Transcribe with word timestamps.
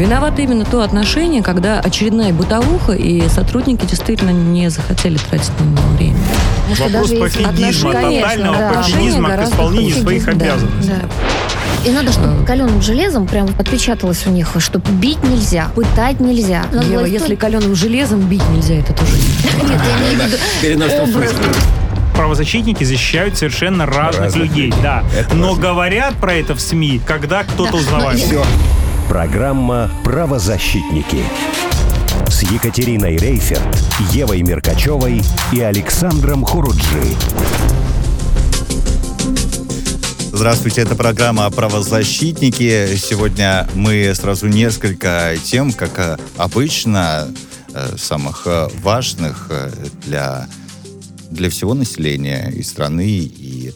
Виновато 0.00 0.40
именно 0.40 0.64
то 0.64 0.80
отношение, 0.80 1.42
когда 1.42 1.78
очередная 1.78 2.32
бытовуха, 2.32 2.92
и 2.92 3.28
сотрудники 3.28 3.84
действительно 3.84 4.30
не 4.30 4.70
захотели 4.70 5.18
тратить 5.18 5.52
на 5.60 5.64
него 5.64 5.88
время. 5.98 6.16
Вопрос 6.78 7.10
пофигизма, 7.10 7.92
тотального 7.92 8.56
да, 8.56 8.72
пофигизма 8.72 9.36
к 9.36 9.44
исполнению 9.44 9.96
своих 9.96 10.24
да, 10.24 10.32
обязанностей. 10.32 10.92
Да. 11.84 11.90
И 11.90 11.92
надо, 11.92 12.12
чтобы 12.12 12.46
каленым 12.46 12.80
железом 12.80 13.26
прям 13.26 13.48
отпечаталось 13.58 14.26
у 14.26 14.30
них, 14.30 14.48
что 14.58 14.78
бить 14.78 15.22
нельзя, 15.22 15.68
пытать 15.74 16.18
нельзя. 16.18 16.64
Надо 16.72 16.86
Ева, 16.86 17.04
если 17.04 17.34
каленым 17.34 17.74
железом 17.74 18.20
бить 18.20 18.48
нельзя, 18.54 18.76
это 18.76 18.94
тоже 18.94 19.12
Нет, 19.62 19.80
я 20.62 20.72
имею 20.72 20.88
в 21.18 21.18
виду 21.18 21.54
правозащитники 22.14 22.84
защищают 22.84 23.38
совершенно 23.38 23.86
разных, 23.86 24.24
разных 24.24 24.42
людей, 24.44 24.66
людей, 24.66 24.82
да. 24.82 25.02
Это 25.18 25.34
Но 25.34 25.48
важно. 25.48 25.62
говорят 25.62 26.14
про 26.16 26.34
это 26.34 26.54
в 26.54 26.60
СМИ, 26.60 27.00
когда 27.06 27.44
кто-то 27.44 27.76
узнавает. 27.76 28.18
Все. 28.18 28.44
Программа 29.10 29.90
«Правозащитники» 30.04 31.24
с 32.28 32.44
Екатериной 32.44 33.16
Рейферт, 33.16 33.76
Евой 34.12 34.40
Меркачевой 34.42 35.20
и 35.52 35.60
Александром 35.60 36.44
Хуруджи. 36.44 37.16
Здравствуйте, 40.32 40.82
это 40.82 40.94
программа 40.94 41.50
«Правозащитники». 41.50 42.94
Сегодня 42.94 43.68
мы 43.74 44.14
сразу 44.14 44.46
несколько 44.46 45.34
тем, 45.42 45.72
как 45.72 46.20
обычно, 46.36 47.34
э, 47.74 47.96
самых 47.98 48.46
э, 48.46 48.68
важных 48.80 49.48
э, 49.50 49.72
для, 50.06 50.46
для 51.32 51.50
всего 51.50 51.74
населения 51.74 52.48
и 52.54 52.62
страны, 52.62 53.08
и 53.08 53.74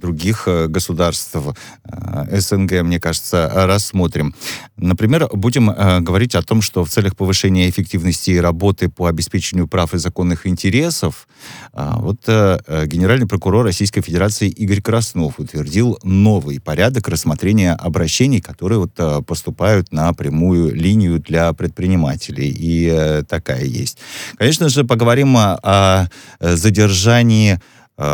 других 0.00 0.44
э, 0.46 0.66
государств 0.66 1.36
э, 1.36 2.40
СНГ, 2.40 2.82
мне 2.82 2.98
кажется, 2.98 3.50
рассмотрим. 3.54 4.34
Например, 4.76 5.28
будем 5.32 5.70
э, 5.70 6.00
говорить 6.00 6.34
о 6.34 6.42
том, 6.42 6.62
что 6.62 6.84
в 6.84 6.90
целях 6.90 7.16
повышения 7.16 7.68
эффективности 7.68 8.36
работы 8.38 8.88
по 8.88 9.06
обеспечению 9.06 9.68
прав 9.68 9.94
и 9.94 9.98
законных 9.98 10.46
интересов 10.46 11.28
вот 11.72 12.20
генеральный 12.26 13.26
прокурор 13.26 13.64
Российской 13.64 14.00
Федерации 14.00 14.48
Игорь 14.48 14.80
Краснов 14.80 15.38
утвердил 15.38 15.98
новый 16.02 16.60
порядок 16.60 17.08
рассмотрения 17.08 17.72
обращений, 17.72 18.40
которые 18.40 18.78
вот 18.78 19.26
поступают 19.26 19.92
на 19.92 20.12
прямую 20.12 20.74
линию 20.74 21.18
для 21.20 21.52
предпринимателей. 21.52 22.54
И 22.56 23.22
такая 23.28 23.64
есть. 23.64 23.98
Конечно 24.36 24.68
же, 24.68 24.84
поговорим 24.84 25.36
о 25.36 26.08
задержании 26.40 27.60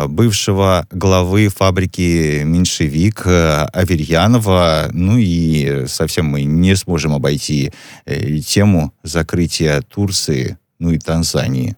бывшего 0.07 0.85
главы 0.91 1.49
фабрики 1.49 2.43
«Меньшевик» 2.43 3.23
э, 3.25 3.65
Аверьянова. 3.71 4.89
Ну 4.91 5.17
и 5.17 5.85
совсем 5.87 6.25
мы 6.25 6.43
не 6.43 6.75
сможем 6.75 7.13
обойти 7.13 7.71
э, 8.05 8.39
тему 8.39 8.93
закрытия 9.03 9.81
Турции, 9.81 10.57
ну 10.79 10.91
и 10.91 10.97
Танзании 10.97 11.75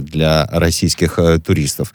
для 0.00 0.46
российских 0.52 1.18
туристов. 1.46 1.94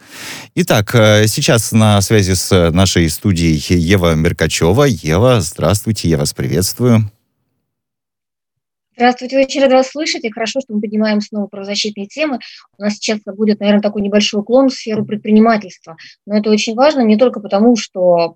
Итак, 0.56 0.90
сейчас 0.90 1.70
на 1.70 2.00
связи 2.00 2.34
с 2.34 2.70
нашей 2.72 3.08
студией 3.08 3.62
Ева 3.78 4.14
Меркачева. 4.14 4.82
Ева, 4.84 5.40
здравствуйте, 5.40 6.08
я 6.08 6.18
вас 6.18 6.34
приветствую. 6.34 7.08
Здравствуйте, 9.00 9.38
очень 9.38 9.62
рада 9.62 9.76
вас 9.76 9.92
слышать, 9.92 10.24
и 10.24 10.30
хорошо, 10.30 10.60
что 10.60 10.74
мы 10.74 10.82
поднимаем 10.82 11.22
снова 11.22 11.46
правозащитные 11.46 12.06
темы. 12.06 12.38
У 12.76 12.82
нас 12.82 12.96
сейчас 12.96 13.20
будет, 13.24 13.58
наверное, 13.58 13.80
такой 13.80 14.02
небольшой 14.02 14.40
уклон 14.40 14.68
в 14.68 14.74
сферу 14.74 15.06
предпринимательства. 15.06 15.96
Но 16.26 16.36
это 16.36 16.50
очень 16.50 16.74
важно 16.74 17.00
не 17.00 17.16
только 17.16 17.40
потому, 17.40 17.76
что 17.76 18.34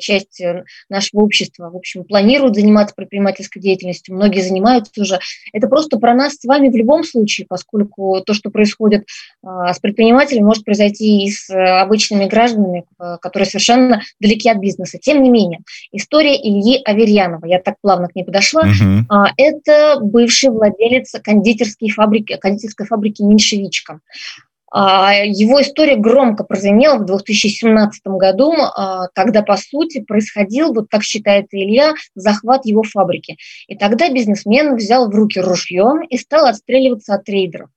часть 0.00 0.40
э, 0.40 0.64
нашего 0.88 1.20
общества, 1.20 1.70
в 1.70 1.76
общем, 1.76 2.02
планирует 2.02 2.56
заниматься 2.56 2.92
предпринимательской 2.96 3.60
деятельностью, 3.60 4.16
многие 4.16 4.40
занимаются 4.40 5.00
уже. 5.00 5.20
Это 5.52 5.68
просто 5.68 5.96
про 5.96 6.12
нас 6.12 6.34
с 6.34 6.44
вами 6.44 6.70
в 6.70 6.74
любом 6.74 7.04
случае, 7.04 7.46
поскольку 7.48 8.20
то, 8.26 8.34
что 8.34 8.50
происходит 8.50 9.06
а, 9.44 9.72
с 9.72 9.78
предпринимателями, 9.78 10.42
может 10.42 10.64
произойти 10.64 11.22
и 11.24 11.30
с 11.30 11.48
э, 11.50 11.54
обычными 11.54 12.24
гражданами, 12.24 12.82
э, 12.98 13.18
которые 13.20 13.46
совершенно 13.46 14.02
далеки 14.18 14.50
от 14.50 14.58
бизнеса. 14.58 14.98
Тем 15.00 15.22
не 15.22 15.30
менее, 15.30 15.60
история 15.92 16.34
Ильи 16.34 16.82
Аверьянова, 16.84 17.46
я 17.46 17.60
так 17.60 17.76
плавно 17.80 18.08
к 18.08 18.16
ней 18.16 18.24
подошла, 18.24 18.62
угу. 18.62 19.24
это 19.36 19.99
бывший 20.00 20.50
владелец 20.50 21.12
кондитерской 21.22 21.90
фабрики, 21.90 22.36
кондитерской 22.36 22.86
фабрики 22.86 23.22
«Меньшевичка». 23.22 24.00
А, 24.72 25.12
его 25.24 25.60
история 25.60 25.96
громко 25.96 26.44
прозвенела 26.44 26.98
в 26.98 27.04
2017 27.04 28.02
году, 28.06 28.52
а, 28.52 29.08
когда, 29.14 29.42
по 29.42 29.56
сути, 29.56 30.00
происходил, 30.00 30.72
вот 30.72 30.86
как 30.88 31.02
считает 31.02 31.46
Илья, 31.50 31.94
захват 32.14 32.64
его 32.64 32.84
фабрики. 32.84 33.36
И 33.66 33.76
тогда 33.76 34.08
бизнесмен 34.10 34.76
взял 34.76 35.10
в 35.10 35.14
руки 35.14 35.40
ружье 35.40 35.86
и 36.08 36.16
стал 36.16 36.46
отстреливаться 36.46 37.14
от 37.14 37.24
трейдеров. 37.24 37.70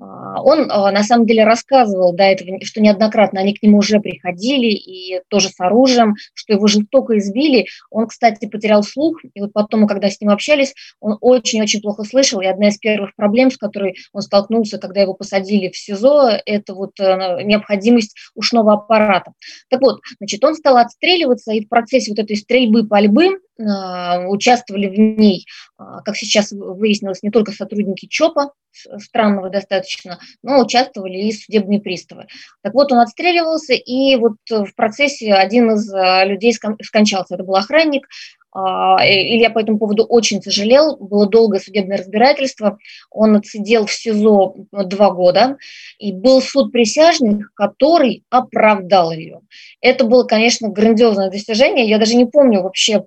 А, 0.00 0.40
он 0.42 0.70
а, 0.70 0.90
на 0.92 1.02
самом 1.02 1.26
деле 1.26 1.44
рассказывал 1.44 2.12
до 2.12 2.24
этого, 2.24 2.64
что 2.64 2.80
неоднократно 2.80 3.40
они 3.40 3.54
к 3.54 3.62
нему 3.62 3.78
уже 3.78 4.00
приходили, 4.00 4.66
и 4.66 5.20
тоже 5.28 5.48
с 5.48 5.58
оружием, 5.58 6.14
что 6.34 6.52
его 6.52 6.66
жестоко 6.66 7.18
избили. 7.18 7.66
Он, 7.90 8.06
кстати, 8.06 8.46
потерял 8.46 8.82
слух, 8.82 9.18
и 9.22 9.40
вот 9.40 9.52
потом, 9.52 9.86
когда 9.86 10.08
с 10.10 10.20
ним 10.20 10.30
общались, 10.30 10.74
он 11.00 11.18
очень-очень 11.20 11.80
плохо 11.80 12.04
слышал, 12.04 12.40
и 12.40 12.46
одна 12.46 12.68
из 12.68 12.78
первых 12.78 13.14
проблем, 13.16 13.50
с 13.50 13.56
которой 13.56 13.96
он 14.12 14.22
столкнулся, 14.22 14.78
когда 14.78 15.00
его 15.00 15.14
посадили 15.14 15.70
в 15.70 15.76
СИЗО, 15.76 16.40
это 16.46 16.74
вот 16.74 16.98
э, 17.00 17.42
необходимость 17.42 18.16
ушного 18.34 18.74
аппарата. 18.74 19.32
Так 19.68 19.80
вот, 19.80 20.00
значит, 20.18 20.44
он 20.44 20.54
стал 20.54 20.76
отстреливаться, 20.76 21.52
и 21.52 21.64
в 21.64 21.68
процессе 21.68 22.12
вот 22.12 22.18
этой 22.18 22.36
стрельбы, 22.36 22.86
пальбы 22.86 23.40
участвовали 23.58 24.86
в 24.86 24.98
ней, 24.98 25.46
а, 25.76 26.00
как 26.02 26.16
сейчас 26.16 26.52
выяснилось, 26.52 27.22
не 27.22 27.30
только 27.30 27.52
сотрудники 27.52 28.06
ЧОПа, 28.06 28.52
странного 28.98 29.50
достаточно, 29.50 30.20
но 30.42 30.60
участвовали 30.60 31.18
и 31.18 31.32
судебные 31.32 31.80
приставы. 31.80 32.26
Так 32.62 32.74
вот, 32.74 32.92
он 32.92 32.98
отстреливался, 32.98 33.74
и 33.74 34.16
вот 34.16 34.36
в 34.48 34.74
процессе 34.76 35.34
один 35.34 35.72
из 35.72 35.92
а, 35.92 36.24
людей 36.24 36.52
скончался. 36.52 37.34
Это 37.34 37.44
был 37.44 37.56
охранник, 37.56 38.06
а, 38.47 38.47
Илья 38.54 39.50
по 39.50 39.58
этому 39.58 39.78
поводу 39.78 40.04
очень 40.04 40.42
сожалел, 40.42 40.96
было 40.96 41.28
долгое 41.28 41.60
судебное 41.60 41.98
разбирательство, 41.98 42.78
он 43.10 43.36
отсидел 43.36 43.86
в 43.86 43.92
СИЗО 43.92 44.54
два 44.72 45.10
года, 45.10 45.58
и 45.98 46.12
был 46.12 46.40
суд 46.40 46.72
присяжных, 46.72 47.52
который 47.54 48.24
оправдал 48.30 49.12
ее. 49.12 49.40
Это 49.80 50.04
было, 50.04 50.24
конечно, 50.24 50.68
грандиозное 50.68 51.30
достижение, 51.30 51.88
я 51.88 51.98
даже 51.98 52.16
не 52.16 52.24
помню 52.24 52.62
вообще 52.62 53.04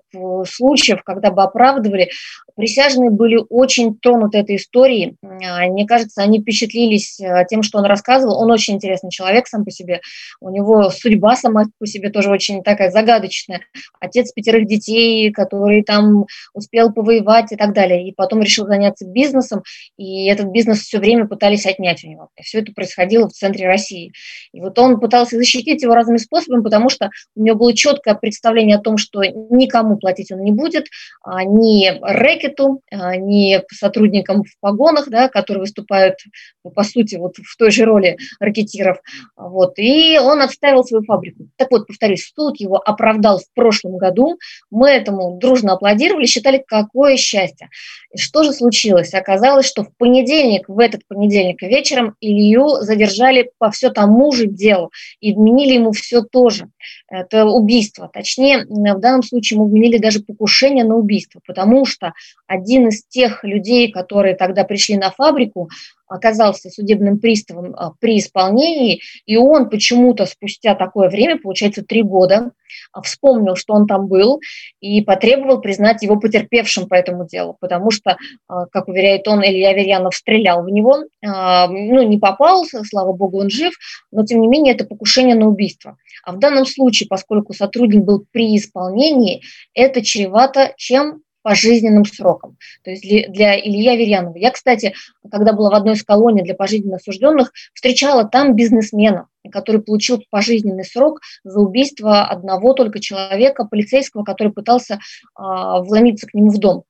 случаев, 0.47 1.03
когда 1.03 1.31
бы 1.31 1.41
оправдывали. 1.44 2.09
Присяжные 2.56 3.09
были 3.09 3.40
очень 3.50 3.97
тронуты 3.97 4.38
этой 4.38 4.57
историей, 4.57 5.16
а, 5.24 5.66
мне 5.68 5.88
кажется, 5.88 6.22
они 6.22 6.41
впечатлились 6.41 7.19
а, 7.19 7.46
тем, 7.46 7.63
что 7.63 7.80
он 7.80 7.85
рассказывал, 7.85 8.40
он 8.40 8.51
очень 8.51 8.75
интересный 8.75 9.09
человек 9.09 9.47
сам 9.47 9.66
по 9.66 9.72
себе, 9.72 10.01
у 10.40 10.50
него 10.50 10.90
судьба 10.90 11.35
сама 11.35 11.66
по 11.80 11.88
себе 11.88 12.09
тоже 12.09 12.30
очень 12.30 12.62
такая 12.62 12.91
загадочная, 12.91 13.62
отец 14.00 14.31
пятерых 14.34 14.68
детей, 14.68 15.31
который 15.31 15.84
там 15.84 16.25
успел 16.53 16.92
повоевать 16.94 17.52
и 17.52 17.56
так 17.56 17.74
далее, 17.74 18.08
и 18.08 18.14
потом 18.14 18.42
решил 18.42 18.66
заняться 18.66 19.06
бизнесом, 19.06 19.64
и 19.97 20.28
этот 20.28 20.47
бизнес 20.47 20.80
все 20.80 21.00
время 21.00 21.28
пытались 21.28 21.66
отнять 21.66 22.03
у 22.03 22.08
него. 22.08 22.30
И 22.38 22.44
все 22.44 22.59
это 22.59 22.72
происходило 22.74 23.28
в 23.28 23.34
центре 23.34 23.68
России. 23.68 24.12
И 24.53 24.62
вот 24.62 24.78
он 24.80 25.00
пытался 25.00 25.38
защитить 25.38 25.81
его 25.81 25.94
разными 25.94 26.18
способами, 26.18 26.64
потому 26.64 26.90
что 26.90 27.09
у 27.36 27.44
него 27.44 27.58
было 27.58 27.74
четкое 27.74 28.16
представление 28.16 28.78
о 28.78 28.81
том, 28.81 28.97
что 28.97 29.24
никому 29.24 29.97
платить 29.97 30.31
он 30.31 30.42
не 30.42 30.52
будет, 30.52 30.88
а 31.24 31.44
ни 31.44 31.92
рэкету, 32.02 32.81
а 32.92 33.16
ни 33.16 33.62
сотрудникам 33.72 34.44
в 34.44 34.59
погонах, 34.59 35.09
да, 35.09 35.30
которые 35.30 35.62
выступают, 35.62 36.16
по 36.63 36.84
сути, 36.84 37.16
вот 37.16 37.36
в 37.38 37.58
той 37.58 37.72
же 37.72 37.86
роли 37.86 38.18
ракетиров. 38.40 39.00
Вот. 39.36 39.74
И 39.78 40.19
он 40.19 40.42
отставил 40.42 40.84
свою 40.84 41.03
фабрику. 41.03 41.48
Так 41.58 41.72
вот, 41.72 41.88
повторюсь, 41.88 42.31
суд 42.36 42.59
его 42.59 42.78
оправдал 42.78 43.40
в 43.40 43.53
прошлом 43.53 43.98
году. 43.98 44.38
Мы 44.69 44.90
этому 44.90 45.21
ему 45.30 45.40
дружно 45.40 45.74
аплодировали, 45.74 46.26
считали, 46.26 46.64
какое 46.66 47.18
счастье. 47.18 47.69
И 48.13 48.18
что 48.18 48.44
же 48.44 48.51
случилось? 48.51 49.13
Оказалось, 49.13 49.66
что 49.66 49.84
в 49.84 49.95
понедельник, 49.95 50.68
в 50.68 50.80
этот 50.80 51.07
понедельник 51.07 51.62
вечером 51.62 52.16
Илью 52.19 52.81
задержали 52.81 53.51
по 53.57 53.72
все 53.72 53.90
тому 53.90 54.31
же 54.34 54.48
делу 54.48 54.92
и 55.19 55.34
вменили 55.34 55.74
ему 55.74 55.92
все 55.92 56.22
то 56.22 56.50
же. 56.50 56.69
Это 57.07 57.45
убийство. 57.45 58.10
Точнее, 58.12 58.66
в 58.66 59.00
данном 59.00 59.24
случае 59.24 59.57
ему 59.57 59.68
вменили 59.68 59.98
даже 59.98 60.22
покушение 60.22 60.84
на 60.84 60.95
убийство, 60.95 61.42
потому 61.45 61.86
что 61.86 62.13
один 62.48 62.90
из 62.90 63.06
тех 63.06 63.44
людей, 63.44 63.92
которые 63.92 64.36
тогда 64.36 64.63
пришли 64.63 64.98
на 64.98 65.12
фабрику, 65.12 65.69
оказался 66.12 66.69
судебным 66.69 67.19
приставом 67.19 67.74
а, 67.75 67.94
при 68.00 68.19
исполнении, 68.19 69.02
и 69.25 69.38
он 69.38 69.69
почему-то 69.69 70.25
спустя 70.25 70.75
такое 70.75 71.10
время, 71.10 71.40
получается, 71.40 71.84
три 71.84 72.04
года, 72.04 72.52
а, 72.92 73.02
вспомнил, 73.02 73.56
что 73.56 73.74
он 73.74 73.88
там 73.88 74.08
был, 74.08 74.42
и 74.81 75.02
потребовал 75.02 75.62
признать 75.62 76.04
его 76.04 76.19
потерпевшим 76.19 76.88
по 76.88 76.96
этому 76.96 77.25
делу, 77.25 77.58
потому 77.60 77.92
что, 77.92 78.18
а, 78.48 78.66
как 78.68 78.90
уверяет 78.90 79.28
он, 79.28 79.44
Илья 79.44 79.74
Верьянов 79.74 80.16
стрелял 80.16 80.63
в 80.63 80.69
него, 80.69 81.06
ну, 81.24 82.02
не 82.04 82.18
попал, 82.18 82.66
слава 82.66 83.14
богу, 83.14 83.40
он 83.40 83.50
жив, 83.50 83.74
но, 84.12 84.25
тем 84.25 84.42
не 84.42 84.48
менее, 84.48 84.74
это 84.74 84.86
покушение 84.86 85.36
на 85.36 85.48
убийство. 85.48 85.98
А 86.24 86.34
в 86.34 86.40
данном 86.40 86.66
случае, 86.66 87.07
поскольку 87.07 87.54
сотрудник 87.54 88.04
был 88.04 88.25
при 88.31 88.57
исполнении, 88.57 89.42
это 89.74 90.04
чревато 90.04 90.74
чем? 90.78 91.22
Пожизненным 91.42 92.06
сроком. 92.06 92.58
То 92.84 92.92
есть 92.92 93.04
для, 93.04 93.28
для 93.28 93.60
Ильи 93.60 93.88
Аверьянова. 93.88 94.38
Я, 94.38 94.52
кстати, 94.52 94.94
когда 95.30 95.54
была 95.54 95.70
в 95.70 95.74
одной 95.74 95.96
из 95.96 96.04
колоний 96.04 96.44
для 96.44 96.54
пожизненно 96.54 96.98
осужденных, 96.98 97.52
встречала 97.74 98.26
там 98.26 98.56
бизнесмена, 98.56 99.28
который 99.52 99.82
получил 99.82 100.24
пожизненный 100.30 100.86
срок 100.86 101.22
за 101.44 101.60
убийство 101.60 102.24
одного 102.24 102.74
только 102.74 103.00
человека, 103.00 103.66
полицейского, 103.66 104.24
который 104.24 104.52
пытался 104.52 105.00
а, 105.36 105.82
вломиться 105.82 106.28
к 106.28 106.34
нему 106.34 106.50
в 106.50 106.58
дом 106.60 106.84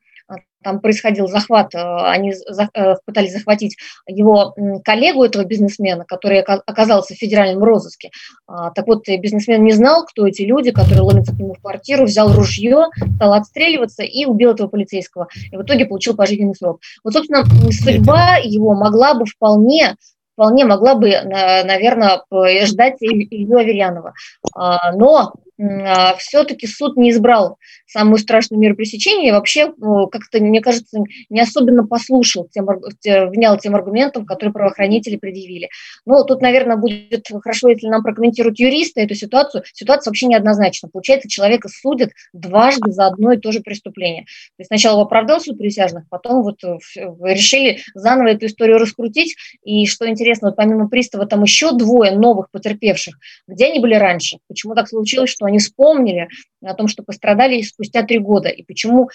там 0.64 0.80
происходил 0.80 1.28
захват, 1.28 1.74
э, 1.76 1.80
они 1.80 2.32
э, 2.32 2.96
пытались 3.06 3.34
захватить 3.34 3.78
его 4.08 4.56
коллегу 4.84 5.24
этого 5.24 5.44
бизнесмена, 5.44 6.06
который 6.06 6.42
оказался 6.42 7.14
в 7.14 7.18
федеральном 7.18 7.64
розыске. 7.64 8.12
А, 8.48 8.72
так 8.72 8.88
вот, 8.88 9.08
бизнесмен 9.08 9.64
не 9.64 9.72
знал, 9.72 10.06
кто 10.06 10.28
эти 10.28 10.44
люди, 10.44 10.72
которые 10.72 11.02
ломятся 11.02 11.36
к 11.36 11.40
нему 11.40 11.54
в 11.54 11.62
квартиру, 11.62 12.06
взял 12.06 12.34
ружье, 12.34 12.88
стал 13.16 13.34
отстреливаться 13.34 14.04
и 14.04 14.26
убил 14.26 14.52
этого 14.52 14.68
полицейского. 14.68 15.28
И 15.52 15.56
в 15.56 15.64
итоге 15.64 15.86
получил 15.86 16.16
пожизненный 16.16 16.56
срок. 16.56 16.82
Вот, 17.04 17.14
собственно, 17.14 17.44
судьба 17.72 18.38
его 18.44 18.74
могла 18.74 19.14
бы 19.14 19.26
вполне 19.26 19.96
вполне 20.34 20.66
могла 20.66 20.96
бы, 20.96 21.12
наверное, 21.22 22.24
ждать 22.66 22.96
Илью 23.02 23.58
Аверьянова. 23.58 24.14
А, 24.56 24.92
но 24.94 25.34
а, 25.62 26.16
все-таки 26.16 26.66
суд 26.68 26.98
не 26.98 27.12
избрал 27.12 27.58
самую 27.92 28.18
страшную 28.18 28.60
меру 28.60 28.76
пресечения 28.76 29.30
и 29.30 29.32
вообще, 29.32 29.74
ну, 29.78 30.08
как-то, 30.08 30.40
мне 30.40 30.62
кажется, 30.62 31.00
не 31.30 31.42
особенно 31.42 31.86
послушал, 31.86 32.48
тем, 32.52 32.68
внял 33.06 33.58
тем 33.58 33.76
аргументам, 33.76 34.26
которые 34.26 34.54
правоохранители 34.54 35.18
предъявили. 35.18 35.70
Но 36.06 36.24
тут, 36.24 36.42
наверное, 36.42 36.78
будет 36.78 37.28
хорошо, 37.42 37.70
если 37.70 37.88
нам 37.88 38.04
прокомментируют 38.04 38.60
юристы 38.60 39.02
эту 39.02 39.16
ситуацию. 39.16 39.64
Ситуация 39.74 40.12
вообще 40.12 40.28
неоднозначна. 40.28 40.90
Получается, 40.90 41.30
человека 41.30 41.68
судят 41.70 42.12
дважды 42.34 42.92
за 42.92 43.08
одно 43.08 43.34
и 43.34 43.38
то 43.38 43.52
же 43.52 43.60
преступление. 43.60 44.24
То 44.24 44.60
есть 44.60 44.68
сначала 44.68 45.02
оправдал 45.02 45.42
суд 45.42 45.58
присяжных, 45.58 46.06
потом 46.10 46.44
вот 46.44 46.64
э, 46.64 46.78
решили 46.96 47.80
заново 47.94 48.30
эту 48.30 48.46
историю 48.46 48.78
раскрутить. 48.78 49.36
И 49.64 49.86
что 49.86 50.08
интересно, 50.08 50.50
вот 50.50 50.56
помимо 50.56 50.88
пристава 50.88 51.26
там 51.26 51.44
еще 51.44 51.74
двое 51.74 52.12
новых 52.12 52.50
потерпевших. 52.52 53.16
Где 53.48 53.68
они 53.68 53.80
были 53.80 53.96
раньше? 53.96 54.38
Почему 54.48 54.76
так 54.76 54.88
случилось, 54.88 55.30
что 55.30 55.46
они 55.46 55.60
вспомнили 55.60 56.30
о 56.64 56.74
том, 56.74 56.88
что 56.88 57.04
пострадали 57.04 57.62
спустя 57.62 58.04
три 58.04 58.20
года, 58.20 58.50
и 58.50 58.64
почему 58.64 59.10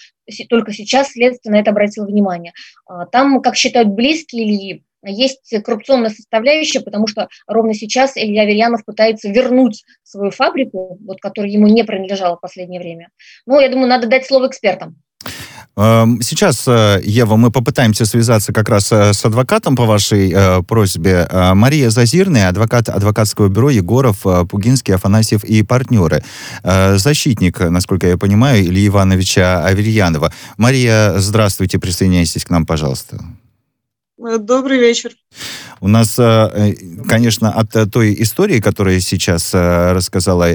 только 0.49 0.73
сейчас 0.73 1.11
следствие 1.11 1.53
на 1.53 1.59
это 1.59 1.71
обратило 1.71 2.05
внимание. 2.05 2.53
А, 2.85 3.05
там, 3.05 3.41
как 3.41 3.55
считают 3.55 3.89
близкие 3.89 4.43
Ильи, 4.43 4.83
есть 5.03 5.53
коррупционная 5.63 6.09
составляющая, 6.09 6.81
потому 6.81 7.07
что 7.07 7.29
ровно 7.47 7.73
сейчас 7.73 8.17
Илья 8.17 8.45
Верьянов 8.45 8.83
пытается 8.83 9.29
вернуть 9.29 9.83
свою 10.03 10.31
фабрику, 10.31 10.97
вот, 11.05 11.19
которая 11.21 11.51
ему 11.51 11.67
не 11.67 11.83
принадлежала 11.83 12.35
в 12.35 12.41
последнее 12.41 12.81
время. 12.81 13.09
Ну, 13.45 13.59
я 13.59 13.69
думаю, 13.69 13.87
надо 13.87 14.07
дать 14.07 14.25
слово 14.25 14.47
экспертам. 14.47 14.97
Эм, 15.77 16.23
сейчас, 16.23 16.63
э, 16.67 17.01
Ева, 17.03 17.35
мы 17.35 17.51
попытаемся 17.51 18.05
связаться 18.05 18.51
как 18.51 18.67
раз 18.67 18.91
э, 18.91 19.13
с 19.13 19.23
адвокатом 19.23 19.75
по 19.75 19.85
вашей 19.85 20.33
э, 20.33 20.63
просьбе. 20.63 21.29
Мария 21.53 21.91
Зазирная, 21.91 22.49
адвокат 22.49 22.89
адвокатского 22.89 23.47
бюро 23.47 23.69
Егоров, 23.69 24.25
Пугинский, 24.49 24.95
Афанасьев 24.95 25.43
и 25.43 25.61
партнеры. 25.61 26.23
Защитник, 26.63 27.59
насколько 27.59 28.07
я 28.07 28.17
понимаю, 28.17 28.63
Ильи 28.63 28.87
Ивановича 28.87 29.63
Аверьянова. 29.63 30.33
Мария, 30.57 31.19
здравствуйте, 31.19 31.77
присоединяйтесь 31.77 32.43
к 32.43 32.49
нам, 32.49 32.65
пожалуйста. 32.65 33.19
Добрый 34.17 34.79
вечер. 34.79 35.11
У 35.79 35.87
нас, 35.87 36.17
э, 36.17 36.73
конечно, 37.07 37.51
от 37.51 37.75
э, 37.75 37.85
той 37.85 38.15
истории, 38.19 38.59
которую 38.59 38.99
сейчас 38.99 39.51
э, 39.53 39.91
рассказала 39.91 40.47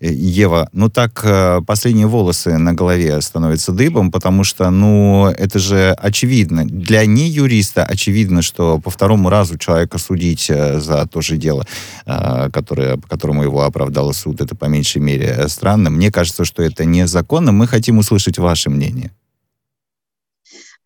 Ева, 0.00 0.68
ну 0.72 0.90
так 0.90 1.24
последние 1.66 2.08
волосы 2.08 2.58
на 2.58 2.74
голове 2.74 3.20
становятся 3.20 3.70
дыбом, 3.70 4.10
потому 4.10 4.42
что, 4.42 4.68
ну, 4.70 5.26
это 5.26 5.58
же 5.60 5.92
очевидно. 5.92 6.64
Для 6.66 7.06
не 7.06 7.28
юриста 7.28 7.84
очевидно, 7.84 8.42
что 8.42 8.78
по 8.80 8.90
второму 8.90 9.30
разу 9.30 9.56
человека 9.56 9.98
судить 9.98 10.46
за 10.48 11.06
то 11.06 11.20
же 11.22 11.36
дело, 11.36 11.64
которое, 12.04 12.96
по 12.96 13.08
которому 13.08 13.44
его 13.44 13.62
оправдал 13.62 14.12
суд, 14.12 14.40
это 14.40 14.54
по 14.54 14.66
меньшей 14.66 15.00
мере 15.00 15.48
странно. 15.48 15.90
Мне 15.90 16.10
кажется, 16.10 16.44
что 16.44 16.62
это 16.62 16.84
незаконно. 16.84 17.52
Мы 17.52 17.66
хотим 17.66 17.98
услышать 17.98 18.38
ваше 18.38 18.68
мнение. 18.68 19.12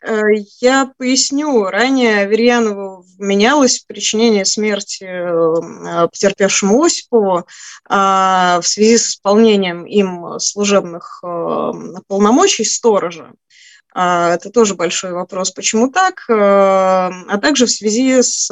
Э, 0.03 0.21
я 0.59 0.91
поясню. 0.97 1.65
Ранее 1.65 2.21
Аверьянову 2.21 3.05
вменялось 3.17 3.79
причинение 3.79 4.45
смерти 4.45 5.03
э, 5.03 6.07
потерпевшему 6.07 6.83
Осипову 6.83 7.45
а, 7.87 8.59
в 8.61 8.67
связи 8.67 8.97
с 8.97 9.09
исполнением 9.09 9.85
им 9.85 10.39
служебных 10.39 11.21
э, 11.23 11.71
полномочий 12.07 12.63
сторожа. 12.63 13.31
А, 13.93 14.33
это 14.33 14.49
тоже 14.49 14.73
большой 14.73 15.11
вопрос, 15.11 15.51
почему 15.51 15.91
так, 15.91 16.23
а 16.29 17.37
также 17.41 17.65
в 17.65 17.71
связи 17.71 18.21
с 18.21 18.49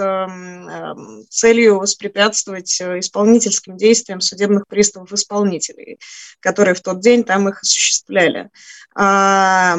целью 1.29 1.79
воспрепятствовать 1.79 2.81
исполнительским 2.81 3.77
действиям 3.77 4.19
судебных 4.19 4.67
приставов-исполнителей, 4.67 5.97
которые 6.41 6.75
в 6.75 6.81
тот 6.81 6.99
день 6.99 7.23
там 7.23 7.47
их 7.47 7.61
осуществляли. 7.61 8.49
По 8.93 9.75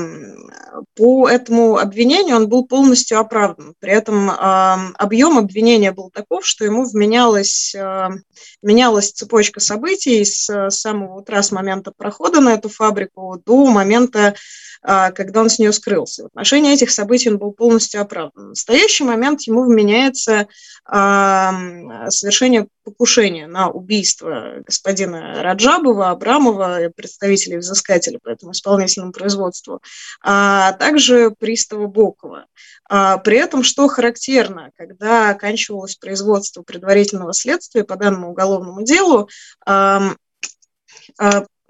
этому 1.28 1.78
обвинению 1.78 2.36
он 2.36 2.48
был 2.48 2.64
полностью 2.66 3.18
оправдан. 3.18 3.74
При 3.80 3.92
этом 3.92 4.30
объем 4.30 5.36
обвинения 5.36 5.92
был 5.92 6.10
таков, 6.10 6.46
что 6.46 6.64
ему 6.64 6.84
вменялась, 6.84 7.74
менялась 8.62 9.10
цепочка 9.12 9.60
событий 9.60 10.24
с 10.24 10.70
самого 10.70 11.20
утра, 11.20 11.42
с 11.42 11.50
момента 11.52 11.92
прохода 11.96 12.40
на 12.40 12.54
эту 12.54 12.68
фабрику 12.68 13.42
до 13.44 13.66
момента, 13.66 14.34
когда 14.82 15.40
он 15.40 15.50
с 15.50 15.58
нее 15.58 15.72
скрылся. 15.72 16.22
В 16.22 16.26
отношении 16.26 16.72
этих 16.72 16.90
событий 16.90 17.28
он 17.30 17.38
был 17.38 17.52
полностью 17.52 18.00
оправдан. 18.00 18.46
В 18.46 18.48
настоящий 18.50 19.04
момент 19.04 19.42
ему 19.42 19.64
вменяется 19.64 20.46
совершение 20.86 22.68
покушения 22.90 23.46
на 23.46 23.70
убийство 23.70 24.62
господина 24.66 25.42
Раджабова, 25.42 26.10
Абрамова, 26.10 26.90
представителей 26.94 27.58
взыскателя 27.58 28.18
по 28.22 28.28
этому 28.28 28.52
исполнительному 28.52 29.12
производству, 29.12 29.80
а 30.22 30.72
также 30.72 31.30
пристава 31.30 31.86
Бокова. 31.86 32.46
А, 32.88 33.18
при 33.18 33.38
этом, 33.38 33.62
что 33.62 33.88
характерно, 33.88 34.70
когда 34.76 35.30
оканчивалось 35.30 35.96
производство 35.96 36.62
предварительного 36.62 37.32
следствия 37.32 37.84
по 37.84 37.96
данному 37.96 38.30
уголовному 38.30 38.82
делу, 38.82 39.28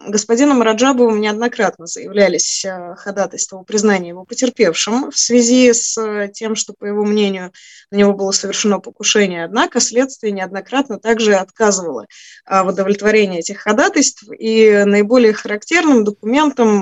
господином 0.07 0.63
Раджабовым 0.63 1.21
неоднократно 1.21 1.87
заявлялись 1.87 2.65
э, 2.65 2.95
ходатайства 2.97 3.61
о 3.61 3.65
признании 3.65 4.09
его 4.09 4.25
потерпевшим 4.25 5.11
в 5.11 5.19
связи 5.19 5.73
с 5.73 5.97
э, 5.99 6.31
тем, 6.33 6.57
что, 6.57 6.73
по 6.73 6.85
его 6.85 7.05
мнению, 7.05 7.53
на 7.91 7.97
него 7.97 8.15
было 8.15 8.33
совершено 8.33 8.81
покушение. 8.81 9.45
Однако 9.45 9.81
следствие 9.81 10.33
неоднократно 10.33 10.99
также 10.99 11.35
отказывало 11.35 12.07
э, 12.47 12.63
в 12.63 12.69
удовлетворении 12.69 13.41
этих 13.41 13.59
ходатайств. 13.59 14.25
И 14.39 14.85
наиболее 14.87 15.33
характерным 15.33 16.05
документом 16.05 16.81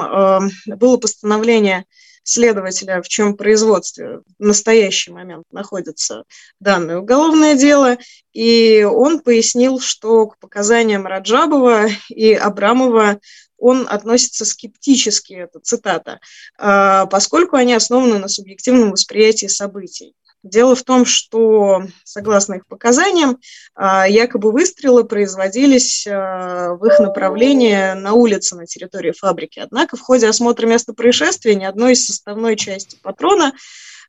было 0.67 0.97
постановление 0.97 1.85
следователя, 2.29 3.01
в 3.03 3.09
чем 3.09 3.37
производстве 3.37 4.21
в 4.39 4.45
настоящий 4.45 5.11
момент 5.11 5.45
находится 5.51 6.25
данное 6.61 6.99
уголовное 6.99 7.55
дело, 7.55 7.97
и 8.33 8.83
он 8.85 9.21
пояснил, 9.21 9.81
что 9.81 10.27
к 10.27 10.39
показаниям 10.39 11.07
Раджабова 11.07 11.87
и 12.09 12.35
Абрамова 12.35 13.19
он 13.57 13.87
относится 13.89 14.45
скептически, 14.45 15.33
это 15.33 15.59
цитата, 15.61 16.21
«а, 16.59 17.07
поскольку 17.07 17.57
они 17.57 17.75
основаны 17.75 18.19
на 18.19 18.29
субъективном 18.29 18.93
восприятии 18.93 19.47
событий. 19.47 20.15
Дело 20.49 20.75
в 20.75 20.83
том, 20.83 21.05
что, 21.05 21.83
согласно 22.05 22.55
их 22.55 22.67
показаниям, 22.67 23.39
а, 23.75 24.09
якобы 24.09 24.51
выстрелы 24.51 25.05
производились 25.05 26.07
а, 26.07 26.75
в 26.75 26.85
их 26.87 26.99
направлении 27.01 27.93
на 27.93 28.15
улице 28.15 28.57
на 28.57 28.67
территории 28.67 29.13
фабрики. 29.13 29.59
Однако 29.59 29.97
в 29.97 30.01
ходе 30.01 30.27
осмотра 30.29 30.67
места 30.67 30.95
происшествия 30.95 31.55
ни 31.55 31.65
одной 31.65 31.93
из 31.93 32.07
составной 32.07 32.57
части 32.57 32.97
патрона 33.03 33.53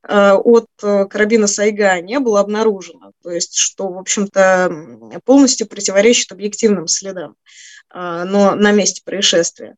а, 0.02 0.38
от 0.38 0.68
карабина 0.80 1.48
Сайга 1.48 2.00
не 2.00 2.20
было 2.20 2.40
обнаружено. 2.40 3.12
То 3.22 3.32
есть, 3.32 3.58
что, 3.58 3.90
в 3.90 3.98
общем-то, 3.98 5.12
полностью 5.26 5.68
противоречит 5.68 6.32
объективным 6.32 6.88
следам, 6.88 7.36
но 7.94 8.56
на 8.56 8.72
месте 8.72 9.02
происшествия. 9.04 9.76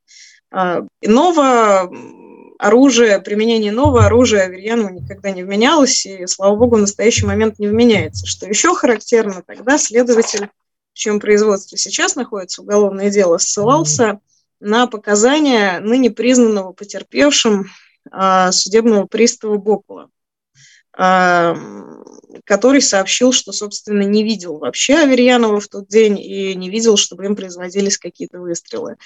Иного 0.51 1.89
оружие, 2.61 3.19
применение 3.19 3.71
нового 3.71 4.05
оружия 4.05 4.43
Аверьянову 4.43 4.93
никогда 4.93 5.31
не 5.31 5.43
вменялось, 5.43 6.05
и, 6.05 6.27
слава 6.27 6.55
богу, 6.55 6.75
в 6.75 6.81
настоящий 6.81 7.25
момент 7.25 7.57
не 7.57 7.67
вменяется. 7.67 8.27
Что 8.27 8.45
еще 8.45 8.75
характерно, 8.75 9.43
тогда 9.45 9.79
следователь, 9.79 10.49
в 10.93 10.97
чем 10.97 11.19
производство 11.19 11.75
сейчас 11.75 12.15
находится, 12.15 12.61
уголовное 12.61 13.09
дело, 13.09 13.39
ссылался 13.39 14.19
на 14.59 14.85
показания 14.85 15.79
ныне 15.79 16.11
признанного 16.11 16.71
потерпевшим 16.71 17.65
а, 18.11 18.51
судебного 18.51 19.07
пристава 19.07 19.57
Бокова. 19.57 20.11
Который 20.93 22.81
сообщил, 22.81 23.31
что, 23.31 23.51
собственно, 23.51 24.01
не 24.01 24.23
видел 24.23 24.57
вообще 24.57 24.95
Аверьянова 24.95 25.59
в 25.59 25.67
тот 25.67 25.87
день 25.87 26.19
и 26.19 26.53
не 26.55 26.69
видел, 26.69 26.97
чтобы 26.97 27.25
им 27.25 27.35
производились 27.35 27.97
какие-то 27.97 28.39
выстрелы. 28.39 28.97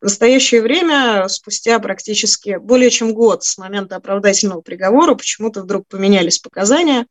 В 0.00 0.04
настоящее 0.04 0.62
время, 0.62 1.28
спустя 1.28 1.78
практически 1.80 2.56
более 2.58 2.90
чем 2.90 3.14
год 3.14 3.44
с 3.44 3.58
момента 3.58 3.96
оправдательного 3.96 4.60
приговора, 4.60 5.14
почему-то 5.14 5.62
вдруг 5.62 5.86
поменялись 5.88 6.38
показания, 6.38 7.06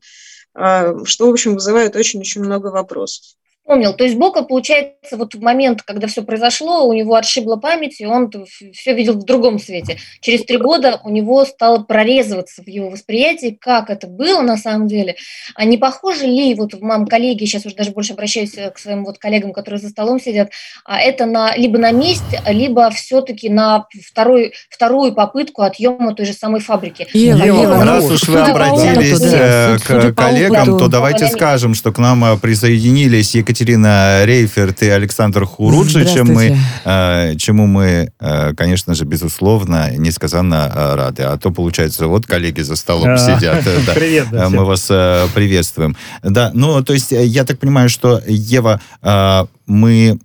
что, 0.54 1.28
в 1.28 1.30
общем, 1.30 1.56
вызывает 1.56 1.96
очень-очень 1.96 2.42
много 2.42 2.68
вопросов 2.68 3.36
вспомнил. 3.64 3.94
То 3.94 4.04
есть 4.04 4.18
Бока, 4.18 4.44
получается, 4.44 5.18
вот 5.18 5.36
в 5.36 5.42
момент, 5.42 5.84
когда 5.84 6.08
все 6.08 6.22
произошло, 6.22 6.86
у 6.86 6.94
него 6.94 7.16
отшибла 7.16 7.56
память, 7.56 8.00
и 8.02 8.06
он 8.06 8.30
все 8.74 8.94
видел 8.94 9.14
в 9.14 9.24
другом 9.24 9.58
свете. 9.58 9.98
Через 10.20 10.44
три 10.44 10.58
года 10.58 11.00
у 11.04 11.10
него 11.10 11.46
стало 11.46 11.80
прорезываться 11.80 12.62
в 12.62 12.68
его 12.68 12.90
восприятии, 12.90 13.58
как 13.60 13.90
это 13.90 14.08
было 14.08 14.42
на 14.42 14.58
самом 14.58 14.88
деле. 14.88 15.16
А 15.56 15.64
не 15.64 15.78
похоже 15.78 16.26
ли, 16.26 16.54
вот 16.56 16.74
в 16.74 16.82
моем 16.82 17.08
коллеге, 17.08 17.46
сейчас 17.46 17.66
уже 17.66 17.76
даже 17.76 17.92
больше 17.92 18.14
обращаюсь 18.14 18.52
к 18.52 18.78
своим 18.78 19.06
вот 19.06 19.18
коллегам, 19.18 19.54
которые 19.54 19.80
за 19.80 19.90
столом 19.90 20.20
сидят, 20.20 20.52
а 20.84 21.00
это 21.00 21.26
на, 21.26 21.56
либо 21.56 21.78
на 21.80 21.92
месте, 21.92 22.42
либо 22.48 22.90
все-таки 22.92 23.50
на 23.50 23.88
второй, 24.06 24.54
вторую 24.70 25.14
попытку 25.14 25.62
отъема 25.62 26.14
той 26.14 26.26
же 26.26 26.34
самой 26.34 26.60
фабрики. 26.60 27.08
Ева, 27.14 27.44
Ева, 27.44 27.62
Ева 27.62 27.86
раз 27.86 28.12
уж 28.12 28.28
вы 28.28 28.40
обратились 28.40 29.22
э, 29.22 29.78
к 29.78 30.14
коллегам, 30.16 30.78
то 30.78 30.88
давайте 30.90 31.28
скажем, 31.28 31.74
что 31.74 31.94
к 31.94 31.98
нам 31.98 32.26
э, 32.26 32.38
присоединились 32.38 33.36
Екатерина 33.36 33.53
Екатерина 33.54 34.26
Рейферт 34.26 34.82
и 34.82 34.90
Александр 34.90 35.46
Хуруджи, 35.46 36.06
чем 36.12 36.34
мы, 36.34 36.58
э, 36.86 37.36
чему 37.38 37.68
мы, 37.68 38.12
э, 38.20 38.54
конечно 38.56 38.96
же, 38.96 39.06
безусловно, 39.06 39.92
несказанно 39.96 40.72
э, 40.74 40.96
рады. 40.96 41.22
А 41.22 41.38
то, 41.38 41.52
получается, 41.52 42.08
вот 42.08 42.26
коллеги 42.26 42.62
за 42.62 42.76
столом 42.76 43.10
а, 43.10 43.18
сидят. 43.18 43.64
Привет. 43.94 44.32
Мы 44.32 44.66
вас 44.66 44.88
приветствуем. 45.36 45.96
Да, 46.24 46.50
ну, 46.56 46.84
то 46.84 46.94
есть, 46.94 47.12
я 47.12 47.44
так 47.44 47.60
понимаю, 47.60 47.90
что 47.90 48.20
Ева 48.26 48.82
мы... 49.66 50.20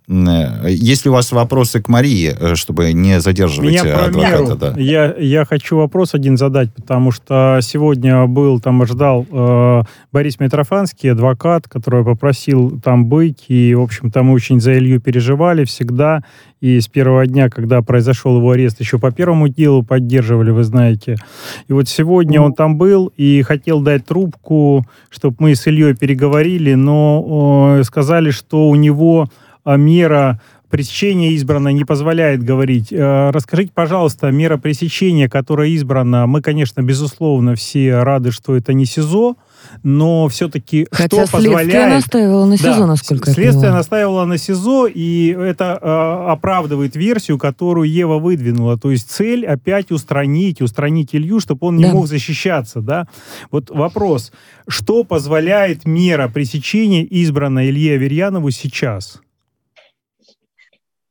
Если 0.67 1.09
у 1.09 1.13
вас 1.13 1.33
вопросы 1.33 1.81
к 1.81 1.89
Марии, 1.89 2.55
чтобы 2.55 2.93
не 2.93 3.21
задерживать 3.21 3.71
Меня 3.71 4.05
адвоката. 4.05 4.55
Да. 4.57 4.81
Я, 4.81 5.15
я 5.19 5.45
хочу 5.45 5.77
вопрос 5.77 6.15
один 6.15 6.37
задать, 6.37 6.75
потому 6.75 7.13
что 7.13 7.61
сегодня 7.63 8.27
был, 8.27 8.61
там 8.61 8.85
ждал 8.87 9.27
э, 9.31 9.83
Борис 10.13 10.41
Митрофанский, 10.41 11.13
адвокат, 11.13 11.69
который 11.69 12.05
попросил 12.05 12.81
там 12.81 13.07
быть, 13.07 13.45
и, 13.49 13.75
в 13.75 13.83
общем-то, 13.83 14.23
мы 14.23 14.35
очень 14.35 14.61
за 14.61 14.77
Илью 14.79 15.01
переживали 15.01 15.65
всегда, 15.65 16.23
и 16.61 16.81
с 16.81 16.89
первого 16.89 17.27
дня, 17.27 17.49
когда 17.49 17.83
произошел 17.83 18.37
его 18.37 18.51
арест, 18.51 18.81
еще 18.81 18.99
по 18.99 19.11
первому 19.11 19.49
делу 19.49 19.83
поддерживали, 19.83 20.51
вы 20.51 20.65
знаете. 20.65 21.17
И 21.69 21.73
вот 21.73 21.89
сегодня 21.89 22.41
он 22.41 22.53
там 22.53 22.77
был 22.77 23.13
и 23.17 23.43
хотел 23.43 23.81
дать 23.81 24.07
трубку, 24.07 24.85
чтобы 25.09 25.37
мы 25.39 25.55
с 25.55 25.67
Ильей 25.67 25.95
переговорили, 25.95 26.75
но 26.75 27.77
э, 27.79 27.85
сказали, 27.85 28.31
что 28.31 28.69
у 28.69 28.75
него 28.75 29.29
а, 29.65 29.77
мера 29.77 30.41
пресечения 30.71 31.33
избрана 31.33 31.69
не 31.69 31.85
позволяет 31.85 32.43
говорить. 32.43 32.93
Э, 32.93 33.31
расскажите, 33.31 33.71
пожалуйста, 33.75 34.31
мера 34.31 34.57
пресечения, 34.57 35.29
которая 35.29 35.69
избрана, 35.69 36.27
мы, 36.27 36.43
конечно, 36.43 36.83
безусловно, 36.83 37.55
все 37.55 38.03
рады, 38.03 38.31
что 38.33 38.57
это 38.57 38.73
не 38.73 38.85
СИЗО, 38.85 39.37
но 39.83 40.29
все-таки 40.29 40.87
Хотя 40.91 41.27
что 41.27 41.33
позволяет... 41.37 41.71
следствие 41.71 41.87
настаивало 41.87 42.47
на 42.47 42.57
СИЗО, 42.57 42.79
да, 42.79 42.87
насколько 42.87 43.31
Следствие 43.31 43.73
настаивало 43.73 44.25
на 44.25 44.39
СИЗО, 44.39 44.87
и 44.87 45.29
это 45.29 45.79
э, 45.81 46.31
оправдывает 46.31 46.97
версию, 46.97 47.39
которую 47.39 47.91
Ева 47.91 48.19
выдвинула. 48.19 48.79
То 48.79 48.91
есть 48.91 49.11
цель 49.11 49.47
опять 49.47 49.91
устранить, 49.91 50.61
устранить 50.61 51.15
Илью, 51.15 51.41
чтобы 51.41 51.67
он 51.67 51.77
не 51.77 51.85
да. 51.85 51.93
мог 51.93 52.07
защищаться. 52.07 52.81
Да? 52.81 53.07
Вот 53.51 53.71
вопрос, 53.71 54.33
что 54.67 55.05
позволяет 55.05 55.87
мера 55.87 56.29
пресечения 56.29 57.05
избранной 57.05 57.71
Илье 57.71 57.95
Аверьянову 57.95 58.51
сейчас? 58.51 59.21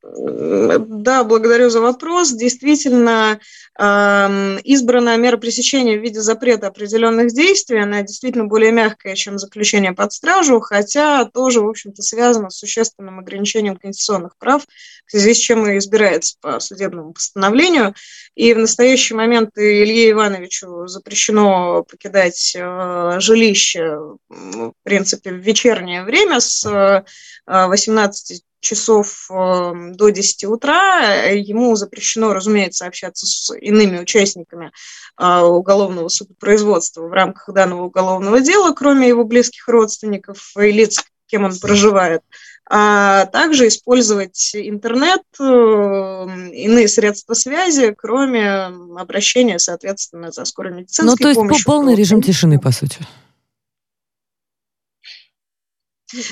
Да, 0.04 1.24
благодарю 1.24 1.70
за 1.70 1.82
вопрос. 1.82 2.32
Действительно, 2.32 3.40
избранная 3.80 5.18
мера 5.18 5.38
пресечения 5.38 6.00
в 6.00 6.02
виде 6.02 6.20
запрета 6.20 6.68
определенных 6.68 7.32
действий, 7.32 7.80
она 7.80 8.02
действительно 8.02 8.46
более 8.46 8.72
мягкая, 8.72 9.14
чем 9.14 9.38
заключение 9.38 9.94
под 9.94 10.12
стражу, 10.14 10.60
хотя 10.60 11.26
тоже, 11.26 11.62
в 11.62 11.68
общем-то, 11.68 12.02
связана 12.02 12.50
с 12.50 12.58
существенным 12.58 13.20
ограничением 13.20 13.78
конституционных 13.78 14.36
прав, 14.38 14.66
в 15.06 15.12
связи 15.12 15.36
с 15.36 15.38
чем 15.38 15.70
и 15.70 15.78
избирается 15.78 16.38
по 16.42 16.60
судебному 16.60 17.14
постановлению. 17.14 17.94
И 18.34 18.54
в 18.54 18.58
настоящий 18.58 19.14
момент 19.14 19.52
Илье 19.56 20.10
Ивановичу 20.12 20.88
запрещено 20.88 21.84
покидать 21.84 22.56
э, 22.58 23.18
жилище, 23.20 24.00
в 24.28 24.74
принципе, 24.84 25.32
в 25.32 25.38
вечернее 25.38 26.04
время 26.04 26.40
с 26.40 27.04
18 27.46 28.32
э, 28.32 28.44
часов 28.68 29.28
эм, 29.30 29.94
до 29.94 30.10
10 30.10 30.46
утра. 30.46 31.02
Ему 31.32 31.76
запрещено, 31.76 32.34
разумеется, 32.34 32.86
общаться 32.86 33.26
с 33.26 33.56
иными 33.58 34.00
участниками 34.00 34.72
э, 35.20 35.40
уголовного 35.40 36.10
судопроизводства 36.10 37.08
в 37.08 37.12
рамках 37.12 37.54
данного 37.54 37.84
уголовного 37.84 38.42
дела, 38.42 38.74
кроме 38.74 39.08
его 39.08 39.24
близких 39.24 39.68
родственников 39.68 40.52
и 40.58 40.72
лиц, 40.72 41.00
с 41.00 41.04
кем 41.28 41.46
он 41.46 41.58
проживает 41.58 42.22
а 42.70 43.26
также 43.28 43.68
использовать 43.68 44.52
интернет, 44.54 45.22
э, 45.40 45.44
иные 45.44 46.88
средства 46.90 47.34
связи, 47.34 47.96
кроме 47.98 48.66
обращения, 48.98 49.58
соответственно, 49.58 50.32
за 50.32 50.44
скорой 50.44 50.74
медицинской 50.74 51.06
помощью. 51.06 51.18
Ну, 51.18 51.24
то 51.24 51.30
есть 51.30 51.40
помощью, 51.40 51.66
полный 51.66 51.96
режим 51.96 52.22
тишины, 52.22 52.60
по 52.60 52.72
сути. 52.72 53.00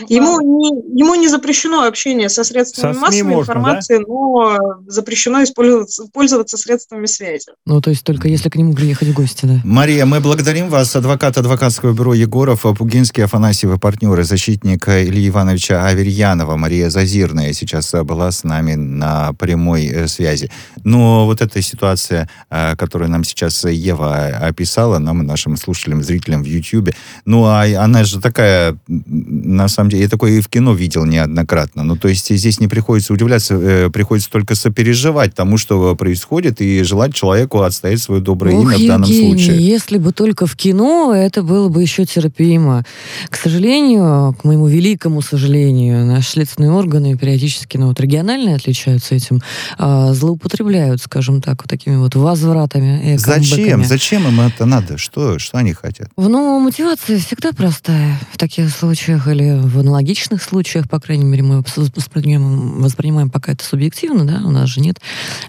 Ему 0.07 0.39
не, 0.41 0.99
ему 0.99 1.15
не 1.15 1.27
запрещено 1.27 1.83
общение 1.83 2.29
со 2.29 2.43
средствами 2.43 2.93
со 2.93 2.99
массовой 2.99 3.23
можно, 3.23 3.41
информации, 3.41 3.97
да? 3.97 4.03
но 4.07 4.57
запрещено 4.87 5.43
использоваться, 5.43 6.05
пользоваться 6.13 6.57
средствами 6.57 7.05
связи. 7.07 7.51
Ну, 7.65 7.81
то 7.81 7.89
есть 7.89 8.03
только 8.03 8.27
если 8.27 8.49
к 8.49 8.55
нему 8.55 8.73
приехать 8.73 9.09
в 9.09 9.13
гости, 9.13 9.45
да. 9.45 9.59
Мария, 9.65 10.05
мы 10.05 10.21
благодарим 10.21 10.69
вас, 10.69 10.95
адвокат 10.95 11.37
адвокатского 11.37 11.93
бюро 11.93 12.13
Егоров, 12.13 12.61
Пугинский, 12.61 13.25
Афанасьев 13.25 13.73
и 13.73 13.79
партнеры, 13.79 14.23
защитник 14.23 14.87
Ильи 14.87 15.27
Ивановича 15.27 15.85
Аверьянова, 15.85 16.55
Мария 16.55 16.89
Зазирная 16.89 17.51
сейчас 17.53 17.91
была 18.03 18.31
с 18.31 18.43
нами 18.43 18.75
на 18.75 19.33
прямой 19.33 19.87
э, 19.87 20.07
связи. 20.07 20.49
Но 20.83 21.25
вот 21.25 21.41
эта 21.41 21.61
ситуация, 21.61 22.29
э, 22.49 22.75
которую 22.77 23.09
нам 23.09 23.23
сейчас 23.23 23.65
Ева 23.65 24.27
описала, 24.27 24.99
нам 24.99 25.21
и 25.21 25.25
нашим 25.25 25.57
слушателям, 25.57 26.01
зрителям 26.01 26.43
в 26.43 26.45
YouTube, 26.45 26.91
ну, 27.25 27.45
а 27.45 27.65
она 27.83 28.03
же 28.03 28.21
такая 28.21 28.77
на 28.87 29.64
самом 29.67 29.89
деле. 29.89 30.03
Я 30.03 30.09
такое 30.09 30.31
и 30.31 30.41
в 30.41 30.47
кино 30.47 30.73
видел 30.73 31.05
неоднократно. 31.05 31.83
Ну, 31.83 31.95
то 31.95 32.07
есть 32.07 32.35
здесь 32.35 32.59
не 32.59 32.67
приходится 32.67 33.13
удивляться, 33.13 33.55
э, 33.55 33.89
приходится 33.89 34.29
только 34.29 34.55
сопереживать 34.55 35.33
тому, 35.33 35.57
что 35.57 35.95
происходит, 35.95 36.61
и 36.61 36.83
желать 36.83 37.13
человеку 37.13 37.61
отстоять 37.61 38.01
свое 38.01 38.21
доброе 38.21 38.55
Ох, 38.55 38.63
имя 38.63 38.77
в 38.77 38.87
данном 38.87 39.09
Евгений, 39.09 39.43
случае. 39.43 39.67
если 39.67 39.97
бы 39.97 40.11
только 40.11 40.45
в 40.45 40.55
кино, 40.55 41.13
это 41.15 41.43
было 41.43 41.69
бы 41.69 41.81
еще 41.81 42.05
терпимо. 42.05 42.83
К 43.29 43.35
сожалению, 43.35 44.35
к 44.39 44.43
моему 44.43 44.67
великому 44.67 45.21
сожалению, 45.21 46.05
наши 46.05 46.31
следственные 46.31 46.71
органы 46.71 47.17
периодически, 47.17 47.77
ну, 47.77 47.87
вот 47.87 47.99
региональные 47.99 48.55
отличаются 48.55 49.15
этим, 49.15 49.41
а, 49.77 50.13
злоупотребляют, 50.13 51.01
скажем 51.01 51.41
так, 51.41 51.61
вот 51.61 51.69
такими 51.69 51.95
вот 51.95 52.15
возвратами. 52.15 53.15
Зачем? 53.17 53.83
Зачем 53.83 54.27
им 54.27 54.41
это 54.41 54.65
надо? 54.65 54.97
Что, 54.97 55.39
что 55.39 55.57
они 55.57 55.73
хотят? 55.73 56.09
Ну, 56.17 56.59
мотивация 56.59 57.19
всегда 57.19 57.51
простая 57.51 58.19
в 58.31 58.37
таких 58.37 58.69
случаях, 58.69 59.27
или 59.27 59.54
в 59.63 59.79
аналогичных 59.79 60.41
случаях, 60.41 60.89
по 60.89 60.99
крайней 60.99 61.25
мере, 61.25 61.43
мы 61.43 61.63
воспринимаем, 61.75 62.81
воспринимаем 62.81 63.29
пока 63.29 63.53
это 63.53 63.63
субъективно, 63.63 64.25
да, 64.25 64.41
у 64.45 64.51
нас 64.51 64.69
же 64.69 64.81
нет 64.81 64.99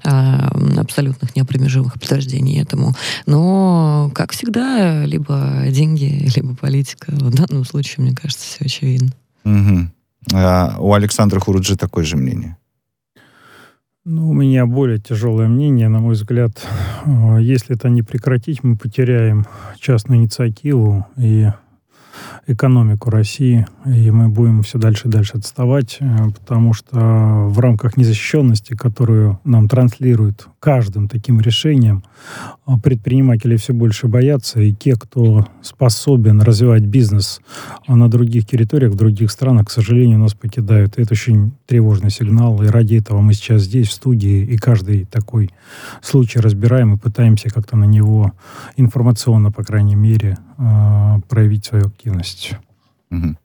а, 0.04 0.50
абсолютных 0.76 1.36
неопровержимых 1.36 1.94
подтверждений 1.94 2.60
этому. 2.60 2.94
Но, 3.26 4.10
как 4.14 4.32
всегда, 4.32 5.04
либо 5.04 5.64
деньги, 5.68 6.30
либо 6.34 6.54
политика. 6.54 7.10
В 7.10 7.34
данном 7.34 7.64
случае, 7.64 8.04
мне 8.04 8.14
кажется, 8.14 8.46
все 8.46 8.64
очевидно. 8.64 9.10
Угу. 9.44 9.90
А 10.34 10.76
у 10.78 10.92
Александра 10.92 11.38
Хуруджи 11.40 11.76
такое 11.76 12.04
же 12.04 12.16
мнение? 12.16 12.56
Ну, 14.04 14.30
у 14.30 14.32
меня 14.32 14.66
более 14.66 14.98
тяжелое 15.00 15.48
мнение, 15.48 15.88
на 15.88 15.98
мой 15.98 16.14
взгляд. 16.14 16.64
Если 17.40 17.74
это 17.74 17.88
не 17.88 18.02
прекратить, 18.02 18.62
мы 18.62 18.76
потеряем 18.76 19.46
частную 19.80 20.20
инициативу 20.20 21.06
и 21.16 21.48
экономику 22.46 23.10
России, 23.10 23.66
и 23.84 24.10
мы 24.10 24.28
будем 24.28 24.62
все 24.62 24.78
дальше 24.78 25.08
и 25.08 25.10
дальше 25.10 25.38
отставать, 25.38 25.98
э, 26.00 26.30
потому 26.38 26.72
что 26.72 26.96
в 27.48 27.58
рамках 27.58 27.96
незащищенности, 27.96 28.74
которую 28.74 29.40
нам 29.44 29.68
транслируют 29.68 30.48
каждым 30.60 31.08
таким 31.08 31.40
решением, 31.40 32.02
предприниматели 32.82 33.56
все 33.56 33.72
больше 33.72 34.08
боятся, 34.08 34.60
и 34.60 34.72
те, 34.72 34.96
кто 34.96 35.46
способен 35.62 36.40
развивать 36.40 36.82
бизнес 36.82 37.40
на 37.86 38.10
других 38.10 38.46
территориях, 38.46 38.92
в 38.92 38.96
других 38.96 39.30
странах, 39.30 39.66
к 39.66 39.70
сожалению, 39.70 40.18
нас 40.18 40.34
покидают. 40.34 40.98
Это 40.98 41.12
очень 41.12 41.52
тревожный 41.66 42.10
сигнал, 42.10 42.60
и 42.62 42.66
ради 42.66 42.96
этого 42.96 43.20
мы 43.20 43.34
сейчас 43.34 43.62
здесь, 43.62 43.88
в 43.88 43.92
студии, 43.92 44.44
и 44.44 44.56
каждый 44.56 45.04
такой 45.04 45.50
случай 46.02 46.40
разбираем 46.40 46.94
и 46.94 46.98
пытаемся 46.98 47.50
как-то 47.50 47.76
на 47.76 47.84
него 47.84 48.32
информационно, 48.76 49.52
по 49.52 49.62
крайней 49.62 49.94
мере, 49.94 50.36
э, 50.58 51.20
проявить 51.28 51.66
свою 51.66 51.86
активность. 51.86 52.54
Угу. 53.10 53.36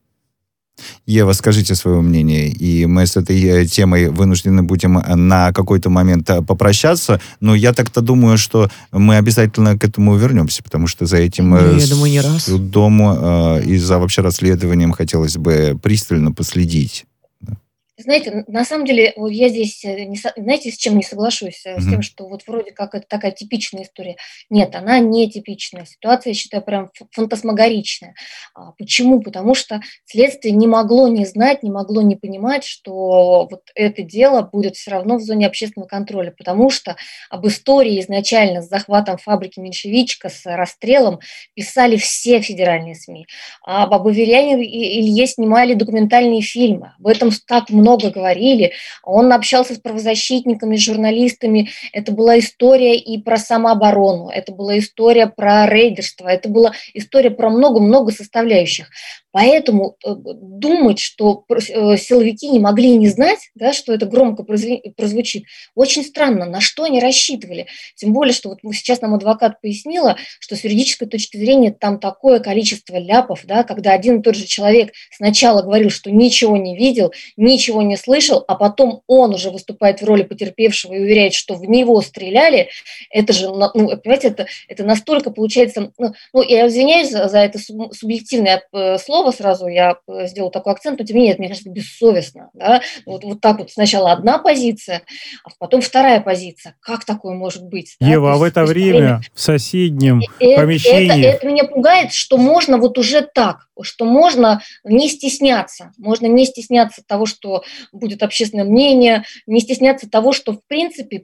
Ева, 1.06 1.34
скажите 1.34 1.76
свое 1.76 2.02
мнение, 2.02 2.50
и 2.50 2.86
мы 2.86 3.06
с 3.06 3.18
этой 3.18 3.42
э, 3.44 3.66
темой 3.66 4.10
вынуждены 4.10 4.64
будем 4.64 4.98
э, 4.98 5.16
на 5.16 5.52
какой-то 5.54 5.90
момент 5.90 6.30
э, 6.30 6.42
попрощаться, 6.42 7.20
но 7.40 7.56
я 7.56 7.74
так-то 7.74 8.02
думаю, 8.02 8.38
что 8.38 8.70
мы 8.92 9.18
обязательно 9.18 9.78
к 9.78 9.84
этому 9.84 10.16
вернемся, 10.16 10.64
потому 10.64 10.88
что 10.88 11.06
за 11.06 11.18
этим 11.18 11.52
ну, 11.52 11.78
я 11.78 11.88
думаю, 11.88 12.12
не 12.12 12.22
раз. 12.22 12.46
судом 12.46 13.02
и 13.62 13.78
за 13.78 14.00
вообще 14.00 14.22
расследованием 14.22 14.92
хотелось 14.92 15.38
бы 15.38 15.78
пристально 15.82 16.32
последить. 16.32 17.06
Знаете, 18.02 18.44
на 18.48 18.66
самом 18.66 18.86
деле, 18.86 19.14
вот 19.16 19.30
я 19.30 19.50
здесь, 19.50 19.84
э, 19.86 20.06
не, 20.06 20.18
знаете, 20.18 20.72
с 20.72 20.78
чем 20.78 20.96
не 20.96 21.04
соглашусь? 21.04 21.66
Mm-hmm. 21.66 21.80
С 21.80 21.90
тем, 21.90 22.02
что 22.02 22.28
вот 22.28 22.44
вроде 22.48 22.72
как 22.72 22.96
это 22.96 23.06
такая 23.08 23.32
типичная 23.32 23.84
история. 23.84 24.16
Нет, 24.50 24.76
она 24.76 25.00
не 25.00 25.30
типичная. 25.30 25.86
Ситуация, 25.86 26.32
я 26.32 26.34
считаю, 26.36 26.64
прям 26.64 26.92
фантасмагоричная. 27.12 28.16
А, 28.54 28.72
почему? 28.72 29.22
Потому 29.22 29.56
что 29.56 29.82
следствие 30.06 30.54
не 30.54 30.68
могло 30.68 31.08
не 31.08 31.26
знать, 31.26 31.64
не 31.64 31.72
могло 31.72 32.02
не 32.02 32.16
понимать, 32.16 32.64
что 32.64 33.48
вот 33.50 33.64
это 33.76 34.02
дело 34.02 34.42
будет 34.42 34.76
все 34.76 34.92
равно 34.92 35.18
в 35.18 35.22
зоне 35.22 35.48
общественного 35.48 35.88
контроля, 35.88 36.34
потому 36.38 36.70
что 36.70 36.96
об 37.30 37.48
истории 37.48 38.00
изначально 38.00 38.62
с 38.62 38.70
захватом 38.70 39.18
фабрики 39.18 39.60
Меньшевичка, 39.60 40.30
с 40.30 40.46
расстрелом 40.46 41.20
писали 41.54 41.98
все 41.98 42.42
федеральные 42.42 42.96
СМИ. 42.96 43.28
А 43.66 43.84
об 43.84 44.08
Аверьяне 44.08 44.64
и 44.64 45.02
Илье 45.02 45.28
снимали 45.28 45.74
документальные 45.74 46.42
фильмы. 46.42 46.94
Об 47.00 47.08
этом 47.08 47.32
так 47.48 47.70
много 47.70 47.91
много 47.92 48.10
говорили. 48.10 48.72
Он 49.04 49.32
общался 49.34 49.76
с 49.76 49.80
правозащитниками, 49.80 50.76
журналистами. 50.76 51.70
Это 51.94 52.12
была 52.12 52.40
история 52.40 52.98
и 52.98 53.22
про 53.22 53.38
самооборону, 53.38 54.30
это 54.30 54.52
была 54.52 54.80
история 54.80 55.28
про 55.28 55.68
рейдерство, 55.68 56.28
это 56.28 56.50
была 56.50 56.74
история 56.94 57.32
про 57.32 57.50
много-много 57.50 58.12
составляющих. 58.12 58.90
Поэтому 59.32 59.96
э, 60.06 60.14
думать, 60.14 61.00
что 61.00 61.46
э, 61.50 61.98
силовики 61.98 62.50
не 62.50 62.60
могли 62.60 62.98
не 62.98 63.08
знать, 63.08 63.40
да, 63.56 63.72
что 63.72 63.94
это 63.94 64.06
громко 64.06 64.44
прозвучит, 64.44 65.44
очень 65.74 66.04
странно. 66.04 66.46
На 66.46 66.60
что 66.60 66.84
они 66.84 67.00
рассчитывали? 67.00 67.68
Тем 67.96 68.12
более, 68.12 68.34
что 68.34 68.50
вот 68.50 68.60
сейчас 68.74 69.00
нам 69.00 69.14
адвокат 69.14 69.62
пояснила, 69.62 70.18
что 70.40 70.58
с 70.58 70.64
юридической 70.64 71.08
точки 71.08 71.38
зрения 71.38 71.72
там 71.72 72.00
такое 72.00 72.40
количество 72.40 72.98
ляпов, 72.98 73.46
да, 73.46 73.64
когда 73.64 73.94
один 73.94 74.20
и 74.20 74.24
тот 74.24 74.36
же 74.36 74.46
человек 74.46 74.92
сначала 75.16 75.62
говорил, 75.62 75.90
что 75.90 76.12
ничего 76.12 76.58
не 76.58 76.76
видел, 76.76 77.14
ничего 77.38 77.71
не 77.80 77.96
слышал, 77.96 78.44
а 78.48 78.56
потом 78.56 79.04
он 79.08 79.34
уже 79.34 79.50
выступает 79.50 80.02
в 80.02 80.06
роли 80.06 80.24
потерпевшего 80.24 80.94
и 80.94 81.00
уверяет, 81.00 81.34
что 81.34 81.56
в 81.56 81.64
него 81.64 82.02
стреляли. 82.02 82.70
Это 83.10 83.32
же, 83.32 83.48
ну, 83.48 83.70
понимаете, 83.72 84.28
это, 84.28 84.48
это 84.68 84.84
настолько 84.84 85.32
получается... 85.32 85.92
Ну, 85.98 86.14
ну 86.34 86.42
я 86.42 86.68
извиняюсь 86.68 87.10
за, 87.10 87.30
за 87.30 87.40
это 87.40 87.60
субъективное 87.60 88.64
э, 88.74 88.98
слово, 88.98 89.32
сразу, 89.32 89.68
я 89.68 89.96
э, 90.08 90.28
сделал 90.28 90.52
такой 90.52 90.74
акцент, 90.74 91.00
но 91.00 91.06
тем 91.06 91.16
не 91.16 91.22
менее, 91.22 91.34
это, 91.34 91.42
мне 91.42 91.50
кажется, 91.50 91.70
бессовестно. 91.70 92.50
Да? 92.54 92.82
Вот, 93.06 93.24
вот 93.24 93.40
так 93.40 93.60
вот 93.60 93.72
сначала 93.72 94.12
одна 94.12 94.38
позиция, 94.40 95.04
а 95.44 95.50
потом 95.60 95.82
вторая 95.82 96.20
позиция. 96.20 96.76
Как 96.82 97.06
такое 97.06 97.36
может 97.36 97.64
быть? 97.64 97.96
Да? 98.00 98.08
Ева, 98.08 98.34
а 98.34 98.38
в 98.38 98.44
это 98.44 98.66
время, 98.66 98.98
время 98.98 99.22
в 99.34 99.40
соседнем 99.40 100.22
это, 100.40 100.62
помещении... 100.62 101.26
Это, 101.26 101.38
это 101.38 101.48
меня 101.48 101.64
пугает, 101.64 102.12
что 102.12 102.38
можно 102.38 102.78
вот 102.78 102.98
уже 102.98 103.22
так, 103.22 103.68
что 103.82 104.06
можно 104.06 104.62
не 104.84 105.10
стесняться, 105.10 105.92
можно 105.98 106.26
не 106.28 106.46
стесняться 106.46 107.02
того, 107.06 107.26
что 107.26 107.61
будет 107.92 108.24
общественное 108.24 108.66
мнение, 108.66 109.24
не 109.48 109.60
стесняться 109.60 110.10
того, 110.10 110.32
что, 110.34 110.54
в 110.54 110.60
принципе, 110.68 111.24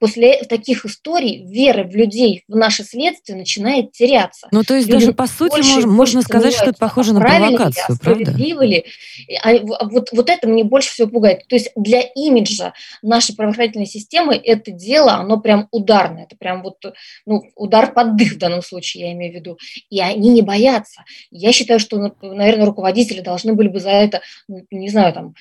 после 0.00 0.42
таких 0.44 0.84
историй 0.84 1.44
вера 1.46 1.84
в 1.84 1.94
людей, 1.94 2.44
в 2.48 2.56
наше 2.56 2.84
следствие 2.84 3.38
начинает 3.38 3.92
теряться. 3.92 4.48
Ну, 4.52 4.62
то 4.62 4.74
есть 4.74 4.88
Люди 4.88 5.00
даже 5.00 5.12
по 5.14 5.26
сути 5.26 5.56
можно, 5.56 5.90
можно 5.90 6.22
сказать, 6.22 6.54
что 6.54 6.66
это 6.66 6.78
похоже 6.78 7.14
на 7.14 7.20
провокацию, 7.20 7.96
ли, 7.96 7.98
правда? 8.02 8.32
ли. 8.62 8.84
А 9.42 9.52
вот, 9.84 10.10
вот 10.12 10.30
это 10.30 10.48
мне 10.48 10.64
больше 10.64 10.90
всего 10.90 11.08
пугает. 11.08 11.46
То 11.48 11.56
есть 11.56 11.70
для 11.76 12.00
имиджа 12.00 12.72
нашей 13.02 13.34
правоохранительной 13.34 13.86
системы 13.86 14.36
это 14.36 14.70
дело, 14.70 15.14
оно 15.14 15.38
прям 15.38 15.68
ударное, 15.70 16.24
это 16.24 16.36
прям 16.36 16.62
вот 16.62 16.76
ну, 17.26 17.42
удар 17.54 17.92
под 17.92 18.16
дых 18.16 18.34
в 18.34 18.38
данном 18.38 18.62
случае, 18.62 19.06
я 19.06 19.12
имею 19.12 19.32
в 19.32 19.36
виду. 19.36 19.58
И 19.88 20.00
они 20.00 20.30
не 20.30 20.42
боятся. 20.42 21.04
Я 21.30 21.52
считаю, 21.52 21.70
считаю, 21.70 21.78
что, 21.80 22.14
наверное, 22.22 22.66
руководители 22.66 23.20
должны 23.20 23.54
были 23.54 23.68
бы 23.68 23.80
за 23.80 23.90
это, 23.90 24.20
ну, 24.48 24.64
не 24.70 24.88
знаю, 24.88 25.12
там, 25.12 25.34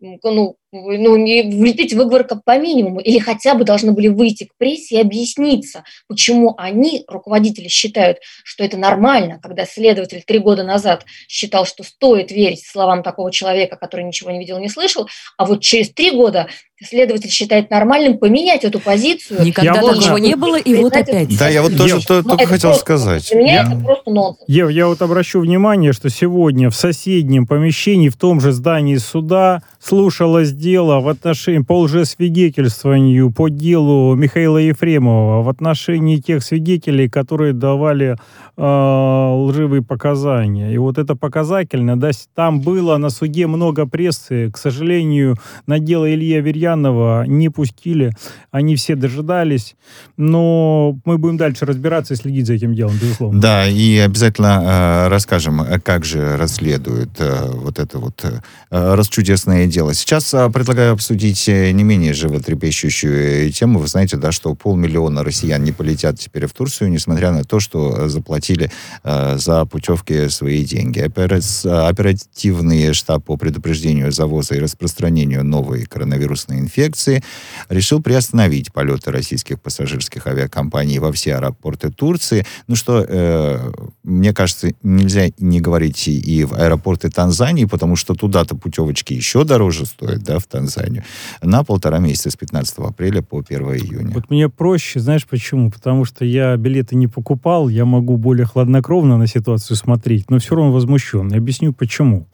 ну, 0.00 0.56
ну, 0.70 1.16
не 1.16 1.42
влепить 1.42 1.94
выговор 1.94 2.24
как 2.24 2.44
по 2.44 2.58
минимуму, 2.58 3.00
или 3.00 3.18
хотя 3.18 3.54
бы 3.54 3.64
должны 3.64 3.92
были 3.92 4.08
выйти 4.08 4.44
к 4.44 4.56
прессе 4.56 4.96
и 4.96 5.00
объясниться, 5.00 5.84
почему 6.06 6.54
они, 6.58 7.04
руководители, 7.08 7.68
считают, 7.68 8.18
что 8.44 8.64
это 8.64 8.76
нормально, 8.76 9.40
когда 9.42 9.64
следователь 9.64 10.22
три 10.26 10.38
года 10.38 10.62
назад 10.62 11.04
считал, 11.26 11.64
что 11.66 11.84
стоит 11.84 12.30
верить 12.30 12.64
словам 12.66 13.02
такого 13.02 13.32
человека, 13.32 13.76
который 13.76 14.04
ничего 14.04 14.30
не 14.30 14.38
видел, 14.38 14.58
не 14.58 14.68
слышал, 14.68 15.08
а 15.36 15.46
вот 15.46 15.62
через 15.62 15.90
три 15.90 16.10
года 16.10 16.48
следователь 16.84 17.30
считает 17.30 17.70
нормальным 17.70 18.18
поменять 18.18 18.64
эту 18.64 18.78
позицию. 18.78 19.44
Никогда 19.44 19.74
я 19.74 19.80
такого 19.80 20.16
не 20.18 20.36
было, 20.36 20.56
и 20.56 20.74
вот 20.74 20.94
опять. 20.94 21.36
Да, 21.36 21.48
я 21.48 21.62
вот 21.62 21.76
тоже 21.76 21.96
Ев, 21.96 22.06
то, 22.06 22.22
только 22.22 22.46
хотел 22.46 22.70
просто, 22.70 22.80
сказать. 22.80 23.28
Для 23.30 23.38
меня 23.38 23.54
я... 23.54 23.62
это 23.62 23.84
просто 23.84 24.10
нонсенс. 24.10 24.48
Ев, 24.48 24.70
я 24.70 24.86
вот 24.86 25.02
обращу 25.02 25.40
внимание, 25.40 25.92
что 25.92 26.08
сегодня 26.08 26.70
в 26.70 26.76
соседнем 26.76 27.46
помещении, 27.46 28.08
в 28.08 28.16
том 28.16 28.40
же 28.40 28.52
здании 28.52 28.96
суда, 28.96 29.62
слушалось 29.88 30.52
дело 30.52 31.00
в 31.00 31.08
отношении 31.08 31.60
по 31.60 31.80
лжесвидетельствованию 31.80 33.30
по 33.30 33.48
делу 33.48 34.14
Михаила 34.14 34.58
Ефремова 34.58 35.42
в 35.42 35.48
отношении 35.48 36.18
тех 36.18 36.42
свидетелей, 36.44 37.08
которые 37.08 37.54
давали 37.54 38.16
э, 38.58 38.62
лживые 38.62 39.82
показания. 39.82 40.74
И 40.74 40.78
вот 40.78 40.98
это 40.98 41.16
показательно. 41.16 41.98
Да, 41.98 42.10
там 42.34 42.60
было 42.60 42.98
на 42.98 43.08
суде 43.08 43.46
много 43.46 43.86
прессы. 43.86 44.50
К 44.50 44.58
сожалению, 44.58 45.36
на 45.66 45.78
дело 45.78 46.12
Ильи 46.12 46.34
Аверьянова 46.34 47.24
не 47.26 47.48
пустили. 47.48 48.12
Они 48.50 48.76
все 48.76 48.94
дожидались. 48.94 49.74
Но 50.18 50.98
мы 51.06 51.16
будем 51.16 51.38
дальше 51.38 51.64
разбираться 51.64 52.12
и 52.12 52.16
следить 52.18 52.46
за 52.46 52.54
этим 52.54 52.74
делом, 52.74 52.94
безусловно. 53.00 53.40
Да, 53.40 53.66
и 53.66 53.96
обязательно 53.96 55.06
э, 55.06 55.08
расскажем, 55.08 55.62
как 55.82 56.04
же 56.04 56.36
расследуют 56.36 57.10
э, 57.20 57.50
вот 57.54 57.78
это 57.78 57.98
вот 57.98 58.22
э, 58.24 58.40
расчудесное 58.70 59.66
дело. 59.66 59.77
Сейчас 59.92 60.34
э, 60.34 60.50
предлагаю 60.50 60.92
обсудить 60.92 61.48
э, 61.48 61.70
не 61.70 61.84
менее 61.84 62.12
животрепещущую 62.12 63.52
тему. 63.52 63.78
Вы 63.78 63.86
знаете, 63.86 64.16
да, 64.16 64.32
что 64.32 64.54
полмиллиона 64.54 65.22
россиян 65.22 65.62
не 65.62 65.72
полетят 65.72 66.18
теперь 66.18 66.46
в 66.46 66.52
Турцию, 66.52 66.90
несмотря 66.90 67.30
на 67.30 67.44
то, 67.44 67.60
что 67.60 68.08
заплатили 68.08 68.72
э, 69.04 69.36
за 69.38 69.64
путевки 69.66 70.28
свои 70.28 70.64
деньги. 70.64 70.98
Оперативный 70.98 72.92
штаб 72.92 73.24
по 73.24 73.36
предупреждению 73.36 74.10
завоза 74.10 74.56
и 74.56 74.58
распространению 74.58 75.44
новой 75.44 75.84
коронавирусной 75.84 76.58
инфекции 76.58 77.22
решил 77.68 78.02
приостановить 78.02 78.72
полеты 78.72 79.12
российских 79.12 79.60
пассажирских 79.60 80.26
авиакомпаний 80.26 80.98
во 80.98 81.12
все 81.12 81.36
аэропорты 81.36 81.90
Турции. 81.90 82.44
Ну 82.66 82.74
что, 82.74 83.04
э, 83.08 83.72
мне 84.02 84.34
кажется, 84.34 84.70
нельзя 84.82 85.28
не 85.38 85.60
говорить 85.60 86.08
и 86.08 86.44
в 86.44 86.54
аэропорты 86.54 87.10
Танзании, 87.10 87.64
потому 87.64 87.94
что 87.94 88.14
туда-то 88.14 88.56
путевочки 88.56 89.12
еще 89.12 89.44
дороже 89.44 89.67
стоят, 89.86 90.22
да, 90.22 90.38
в 90.38 90.46
Танзанию, 90.46 91.04
на 91.42 91.64
полтора 91.64 91.98
месяца 91.98 92.30
с 92.30 92.36
15 92.36 92.78
апреля 92.78 93.22
по 93.22 93.42
1 93.46 93.60
июня. 93.74 94.14
Вот 94.14 94.30
мне 94.30 94.48
проще, 94.48 95.00
знаешь 95.00 95.26
почему? 95.26 95.70
Потому 95.70 96.04
что 96.04 96.24
я 96.24 96.56
билеты 96.56 96.96
не 96.96 97.06
покупал, 97.06 97.68
я 97.68 97.84
могу 97.84 98.16
более 98.16 98.46
хладнокровно 98.46 99.16
на 99.16 99.26
ситуацию 99.26 99.76
смотреть, 99.76 100.30
но 100.30 100.38
все 100.38 100.54
равно 100.54 100.72
возмущен. 100.72 101.32
Объясню 101.32 101.72
почему. 101.72 102.26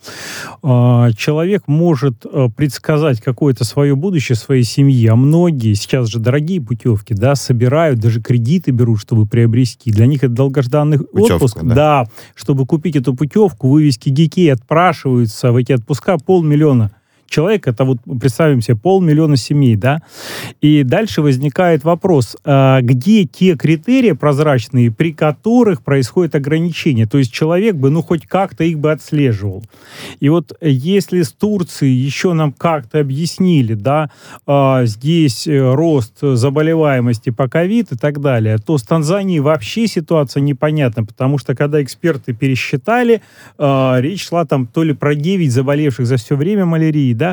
А, 0.62 1.12
человек 1.12 1.64
может 1.66 2.24
э, 2.24 2.48
предсказать 2.56 3.20
какое-то 3.20 3.64
свое 3.64 3.94
будущее 3.96 4.36
своей 4.36 4.64
семьи, 4.64 5.06
а 5.06 5.16
многие 5.16 5.74
сейчас 5.74 6.08
же 6.08 6.18
дорогие 6.18 6.60
путевки, 6.60 7.14
да, 7.14 7.34
собирают, 7.34 7.98
даже 7.98 8.20
кредиты 8.20 8.70
берут, 8.70 9.00
чтобы 9.00 9.26
приобрести. 9.26 9.90
Для 9.90 10.06
них 10.06 10.24
это 10.24 10.32
долгожданный 10.32 10.98
Путевку, 10.98 11.34
отпуск. 11.34 11.58
Да. 11.62 11.74
да, 11.74 12.06
чтобы 12.34 12.66
купить 12.66 12.96
эту 12.96 13.14
путевку, 13.14 13.68
вывески 13.68 14.08
гики 14.08 14.48
отпрашиваются 14.48 15.52
в 15.52 15.56
эти 15.56 15.72
отпуска 15.72 16.18
полмиллиона 16.18 16.90
человек, 17.34 17.66
это 17.66 17.84
вот 17.84 17.98
представим 18.20 18.60
себе 18.60 18.76
полмиллиона 18.76 19.36
семей, 19.36 19.76
да, 19.76 19.98
и 20.60 20.84
дальше 20.84 21.20
возникает 21.22 21.84
вопрос, 21.84 22.36
а 22.44 22.80
где 22.80 23.24
те 23.24 23.56
критерии 23.56 24.12
прозрачные, 24.12 24.92
при 24.92 25.12
которых 25.12 25.82
происходит 25.82 26.34
ограничение, 26.34 27.06
то 27.06 27.18
есть 27.18 27.32
человек 27.32 27.74
бы, 27.76 27.90
ну, 27.90 28.02
хоть 28.02 28.26
как-то 28.26 28.64
их 28.64 28.78
бы 28.78 28.92
отслеживал. 28.92 29.64
И 30.20 30.28
вот 30.28 30.56
если 30.60 31.22
с 31.22 31.32
Турции 31.32 31.88
еще 31.88 32.32
нам 32.34 32.52
как-то 32.52 33.00
объяснили, 33.00 33.74
да, 33.74 34.10
а, 34.46 34.84
здесь 34.84 35.46
э, 35.46 35.74
рост 35.74 36.18
заболеваемости 36.20 37.30
по 37.30 37.48
ковид 37.48 37.92
и 37.92 37.96
так 37.96 38.20
далее, 38.20 38.58
то 38.58 38.78
с 38.78 38.82
Танзанией 38.82 39.40
вообще 39.40 39.86
ситуация 39.86 40.40
непонятна, 40.40 41.04
потому 41.04 41.38
что 41.38 41.54
когда 41.54 41.82
эксперты 41.82 42.32
пересчитали, 42.32 43.22
а, 43.58 43.98
речь 44.00 44.28
шла 44.28 44.44
там 44.44 44.66
то 44.66 44.82
ли 44.82 44.92
про 44.92 45.14
9 45.14 45.50
заболевших 45.50 46.06
за 46.06 46.16
все 46.16 46.36
время 46.36 46.64
малярии, 46.64 47.12
да, 47.14 47.23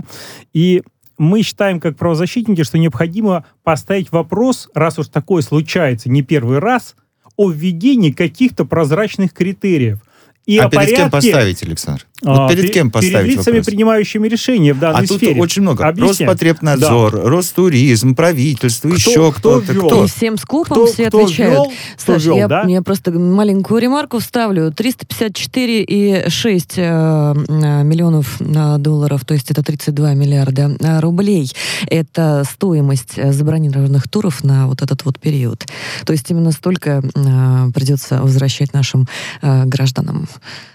и 0.53 0.81
мы 1.17 1.43
считаем 1.43 1.79
как 1.79 1.97
правозащитники, 1.97 2.63
что 2.63 2.79
необходимо 2.79 3.45
поставить 3.63 4.11
вопрос, 4.11 4.69
раз 4.73 4.97
уж 4.97 5.07
такое 5.07 5.43
случается 5.43 6.09
не 6.09 6.23
первый 6.23 6.57
раз, 6.57 6.95
о 7.37 7.49
введении 7.49 8.11
каких-то 8.11 8.65
прозрачных 8.65 9.33
критериев. 9.33 9.99
И 10.45 10.57
а 10.57 10.63
перед 10.63 10.75
порядке, 10.75 10.95
кем 10.95 11.11
поставить, 11.11 11.63
Александр? 11.63 12.07
Вот 12.21 12.37
а, 12.37 12.49
перед 12.49 12.71
кем 12.71 12.91
поставить 12.91 13.25
Перед 13.25 13.39
лицами, 13.39 13.55
вопрос? 13.55 13.65
принимающими 13.65 14.27
решения 14.27 14.73
в 14.73 14.79
данной 14.79 15.03
а 15.03 15.07
сфере. 15.07 15.31
А 15.31 15.35
тут 15.35 15.43
очень 15.43 15.61
много. 15.63 15.87
Объясняю. 15.87 16.31
Роспотребнадзор, 16.31 17.13
да. 17.13 17.29
Ростуризм, 17.29 18.13
правительство, 18.15 18.89
кто, 18.89 18.95
еще 18.95 19.31
кто-то. 19.31 19.73
Кто, 19.73 19.87
кто? 19.87 20.05
И 20.05 20.07
всем 20.07 20.37
скопом 20.37 20.77
кто, 20.77 20.85
все 20.85 21.07
кто 21.07 21.23
отвечают. 21.23 21.53
Ввел, 21.53 21.71
Саш, 21.97 22.23
ввел, 22.23 22.37
я, 22.37 22.47
да? 22.47 22.63
я 22.67 22.83
просто 22.83 23.11
маленькую 23.11 23.81
ремарку 23.81 24.19
вставлю. 24.19 24.69
354,6 24.69 26.73
э, 26.77 27.33
миллионов 27.83 28.39
э, 28.39 28.77
долларов, 28.77 29.25
то 29.25 29.33
есть 29.33 29.49
это 29.49 29.63
32 29.63 30.13
миллиарда 30.13 30.75
э, 30.79 30.99
рублей. 30.99 31.51
Это 31.87 32.43
стоимость 32.49 33.15
забронированных 33.33 34.07
туров 34.07 34.43
на 34.43 34.67
вот 34.67 34.83
этот 34.83 35.05
вот 35.05 35.19
период. 35.19 35.65
То 36.05 36.13
есть 36.13 36.29
именно 36.29 36.51
столько 36.51 37.01
э, 37.01 37.71
придется 37.73 38.21
возвращать 38.21 38.73
нашим 38.73 39.07
э, 39.41 39.65
гражданам. 39.65 40.27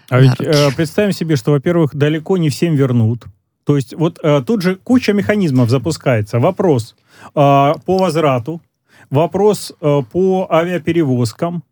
А 0.08 0.20
ведь 0.20 0.40
э, 0.40 0.70
представим 0.76 1.12
себе, 1.12 1.36
что, 1.36 1.52
во-первых, 1.52 1.94
далеко 1.94 2.36
не 2.36 2.48
всем 2.48 2.74
вернут. 2.74 3.24
То 3.64 3.76
есть 3.76 3.94
вот 3.94 4.18
э, 4.22 4.42
тут 4.46 4.62
же 4.62 4.76
куча 4.76 5.12
механизмов 5.12 5.70
запускается. 5.70 6.38
Вопрос 6.38 6.94
э, 6.94 7.30
по 7.34 7.98
возврату, 7.98 8.60
вопрос 9.10 9.72
э, 9.80 10.02
по 10.12 10.46
авиаперевозкам, 10.48 11.64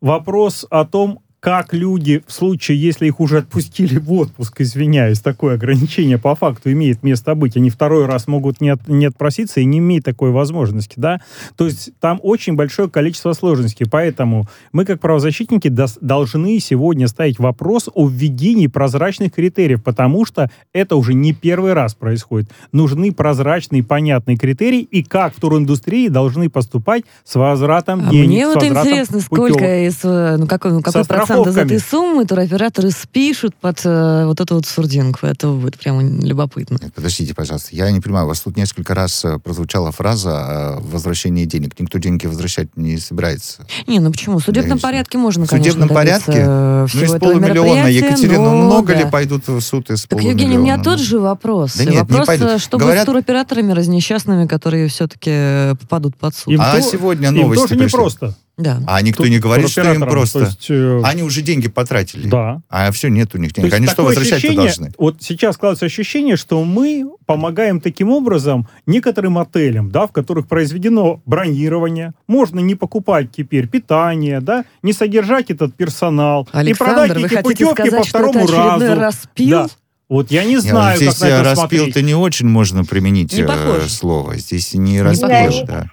вопрос 0.00 0.66
о 0.68 0.84
том, 0.84 1.20
как 1.42 1.74
люди 1.74 2.22
в 2.24 2.32
случае, 2.32 2.80
если 2.80 3.06
их 3.06 3.18
уже 3.18 3.38
отпустили 3.38 3.98
в 3.98 4.12
отпуск, 4.12 4.60
извиняюсь, 4.60 5.18
такое 5.18 5.56
ограничение 5.56 6.16
по 6.16 6.36
факту 6.36 6.70
имеет 6.70 7.02
место 7.02 7.34
быть, 7.34 7.56
они 7.56 7.68
второй 7.68 8.06
раз 8.06 8.28
могут 8.28 8.60
не, 8.60 8.68
от, 8.68 8.86
не 8.86 9.06
отпроситься 9.06 9.58
и 9.58 9.64
не 9.64 9.78
имеют 9.78 10.04
такой 10.04 10.30
возможности, 10.30 10.94
да, 10.98 11.20
то 11.56 11.66
есть 11.66 11.90
там 11.98 12.20
очень 12.22 12.54
большое 12.54 12.88
количество 12.88 13.32
сложностей, 13.32 13.86
поэтому 13.90 14.46
мы 14.70 14.84
как 14.84 15.00
правозащитники 15.00 15.66
дос, 15.66 15.98
должны 16.00 16.60
сегодня 16.60 17.08
ставить 17.08 17.40
вопрос 17.40 17.88
о 17.92 18.06
введении 18.06 18.68
прозрачных 18.68 19.32
критериев, 19.32 19.82
потому 19.82 20.24
что 20.24 20.48
это 20.72 20.94
уже 20.94 21.12
не 21.12 21.32
первый 21.32 21.72
раз 21.72 21.94
происходит. 21.94 22.52
Нужны 22.70 23.10
прозрачные, 23.10 23.82
понятные 23.82 24.36
критерии, 24.36 24.82
и 24.82 25.02
как 25.02 25.34
в 25.34 25.40
туриндустрии 25.40 26.06
должны 26.06 26.48
поступать 26.48 27.02
с 27.24 27.34
возвратом 27.34 28.04
а 28.06 28.10
денег, 28.12 28.28
Мне 28.28 28.46
вот 28.46 28.62
интересно, 28.62 29.18
путевок. 29.18 29.48
сколько 29.48 29.86
из, 29.86 30.04
э, 30.04 30.36
ну, 30.36 30.46
какой, 30.46 30.70
ну, 30.70 30.82
какой 30.82 31.04
процент 31.04 31.31
процент 31.36 31.48
из 31.48 31.56
этой 31.56 31.80
суммы 31.80 32.24
туроператоры 32.24 32.90
спишут 32.90 33.54
под 33.54 33.80
э, 33.84 34.24
вот 34.26 34.40
эту 34.40 34.56
вот 34.56 34.66
сурдинку. 34.66 35.26
Это 35.26 35.48
будет 35.48 35.78
прямо 35.78 36.02
любопытно. 36.02 36.78
Нет, 36.80 36.92
подождите, 36.94 37.34
пожалуйста. 37.34 37.68
Я 37.72 37.90
не 37.90 38.00
понимаю, 38.00 38.26
у 38.26 38.28
вас 38.28 38.40
тут 38.40 38.56
несколько 38.56 38.94
раз 38.94 39.24
э, 39.24 39.38
прозвучала 39.38 39.92
фраза 39.92 40.76
о 40.76 40.80
возвращении 40.80 41.44
денег. 41.44 41.78
Никто 41.78 41.98
деньги 41.98 42.26
возвращать 42.26 42.76
не 42.76 42.98
собирается. 42.98 43.66
Не, 43.86 44.00
ну 44.00 44.10
почему? 44.10 44.38
В 44.38 44.44
судебном 44.44 44.78
да, 44.78 44.82
порядке 44.82 45.18
можно, 45.18 45.46
В 45.46 45.50
судебном 45.50 45.88
порядке? 45.88 46.44
Ну, 46.44 46.84
из 46.86 47.10
полумиллиона. 47.18 47.88
Екатерина, 47.88 48.38
ну, 48.38 48.62
много 48.64 48.94
да. 48.94 49.00
ли 49.00 49.10
пойдут 49.10 49.48
в 49.48 49.60
суд 49.60 49.90
из 49.90 50.04
Так, 50.04 50.22
Евгений, 50.22 50.56
у 50.56 50.62
меня 50.62 50.82
тот 50.82 50.98
же 50.98 51.18
вопрос. 51.18 51.76
Да 51.76 51.84
нет, 51.84 52.08
вопрос, 52.08 52.28
не 52.28 52.34
э, 52.34 52.58
что 52.58 52.78
Говорят... 52.78 52.94
будет 52.94 53.02
с 53.02 53.06
туроператорами 53.06 53.72
разнесчастными, 53.72 54.46
которые 54.46 54.88
все-таки 54.88 55.76
попадут 55.80 56.16
под 56.16 56.34
суд? 56.34 56.52
Им 56.52 56.60
а 56.60 56.76
то, 56.76 56.82
сегодня 56.82 57.30
новости 57.30 57.62
Им 57.62 57.68
тоже 57.68 57.84
непросто. 57.84 58.34
Да. 58.62 58.80
А 58.86 59.02
никто 59.02 59.26
не 59.26 59.38
говорит, 59.38 59.68
что 59.68 59.92
им 59.92 60.00
просто... 60.02 60.40
Есть, 60.40 60.70
э... 60.70 61.00
Они 61.04 61.22
уже 61.22 61.42
деньги 61.42 61.68
потратили. 61.68 62.28
Да. 62.28 62.62
А 62.68 62.90
все, 62.92 63.08
нет 63.08 63.34
у 63.34 63.38
них 63.38 63.52
денег. 63.52 63.72
Они 63.72 63.86
что, 63.86 64.04
возвращать 64.04 64.54
должны? 64.54 64.92
Вот 64.98 65.16
сейчас 65.20 65.56
складывается 65.56 65.86
ощущение, 65.86 66.36
что 66.36 66.62
мы 66.64 67.10
помогаем 67.26 67.80
таким 67.80 68.10
образом 68.10 68.68
некоторым 68.86 69.38
отелям, 69.38 69.90
да, 69.90 70.06
в 70.06 70.12
которых 70.12 70.46
произведено 70.46 71.20
бронирование. 71.26 72.14
Можно 72.26 72.60
не 72.60 72.74
покупать 72.74 73.30
теперь 73.36 73.66
питание, 73.68 74.40
да, 74.40 74.64
не 74.82 74.92
содержать 74.92 75.50
этот 75.50 75.74
персонал. 75.74 76.48
Александр, 76.52 76.92
и 76.92 77.08
продать 77.08 77.32
эти 77.32 77.42
путевки 77.42 77.82
сказать, 77.82 77.98
по 77.98 78.04
второму 78.04 78.46
разу. 78.46 78.94
Распил? 78.94 79.50
Да. 79.50 79.66
Вот 80.08 80.30
я 80.30 80.44
не 80.44 80.58
знаю, 80.58 81.00
не, 81.00 81.06
вот 81.06 81.14
как 81.14 81.22
на 81.22 81.26
это 81.26 81.42
распил-то 81.42 82.02
не 82.02 82.14
очень 82.14 82.46
можно 82.46 82.84
применить 82.84 83.32
не 83.32 83.44
э, 83.44 83.88
слово. 83.88 84.36
Здесь 84.36 84.74
не, 84.74 84.92
не 84.92 85.02
распил. 85.02 85.64
Да. 85.66 85.86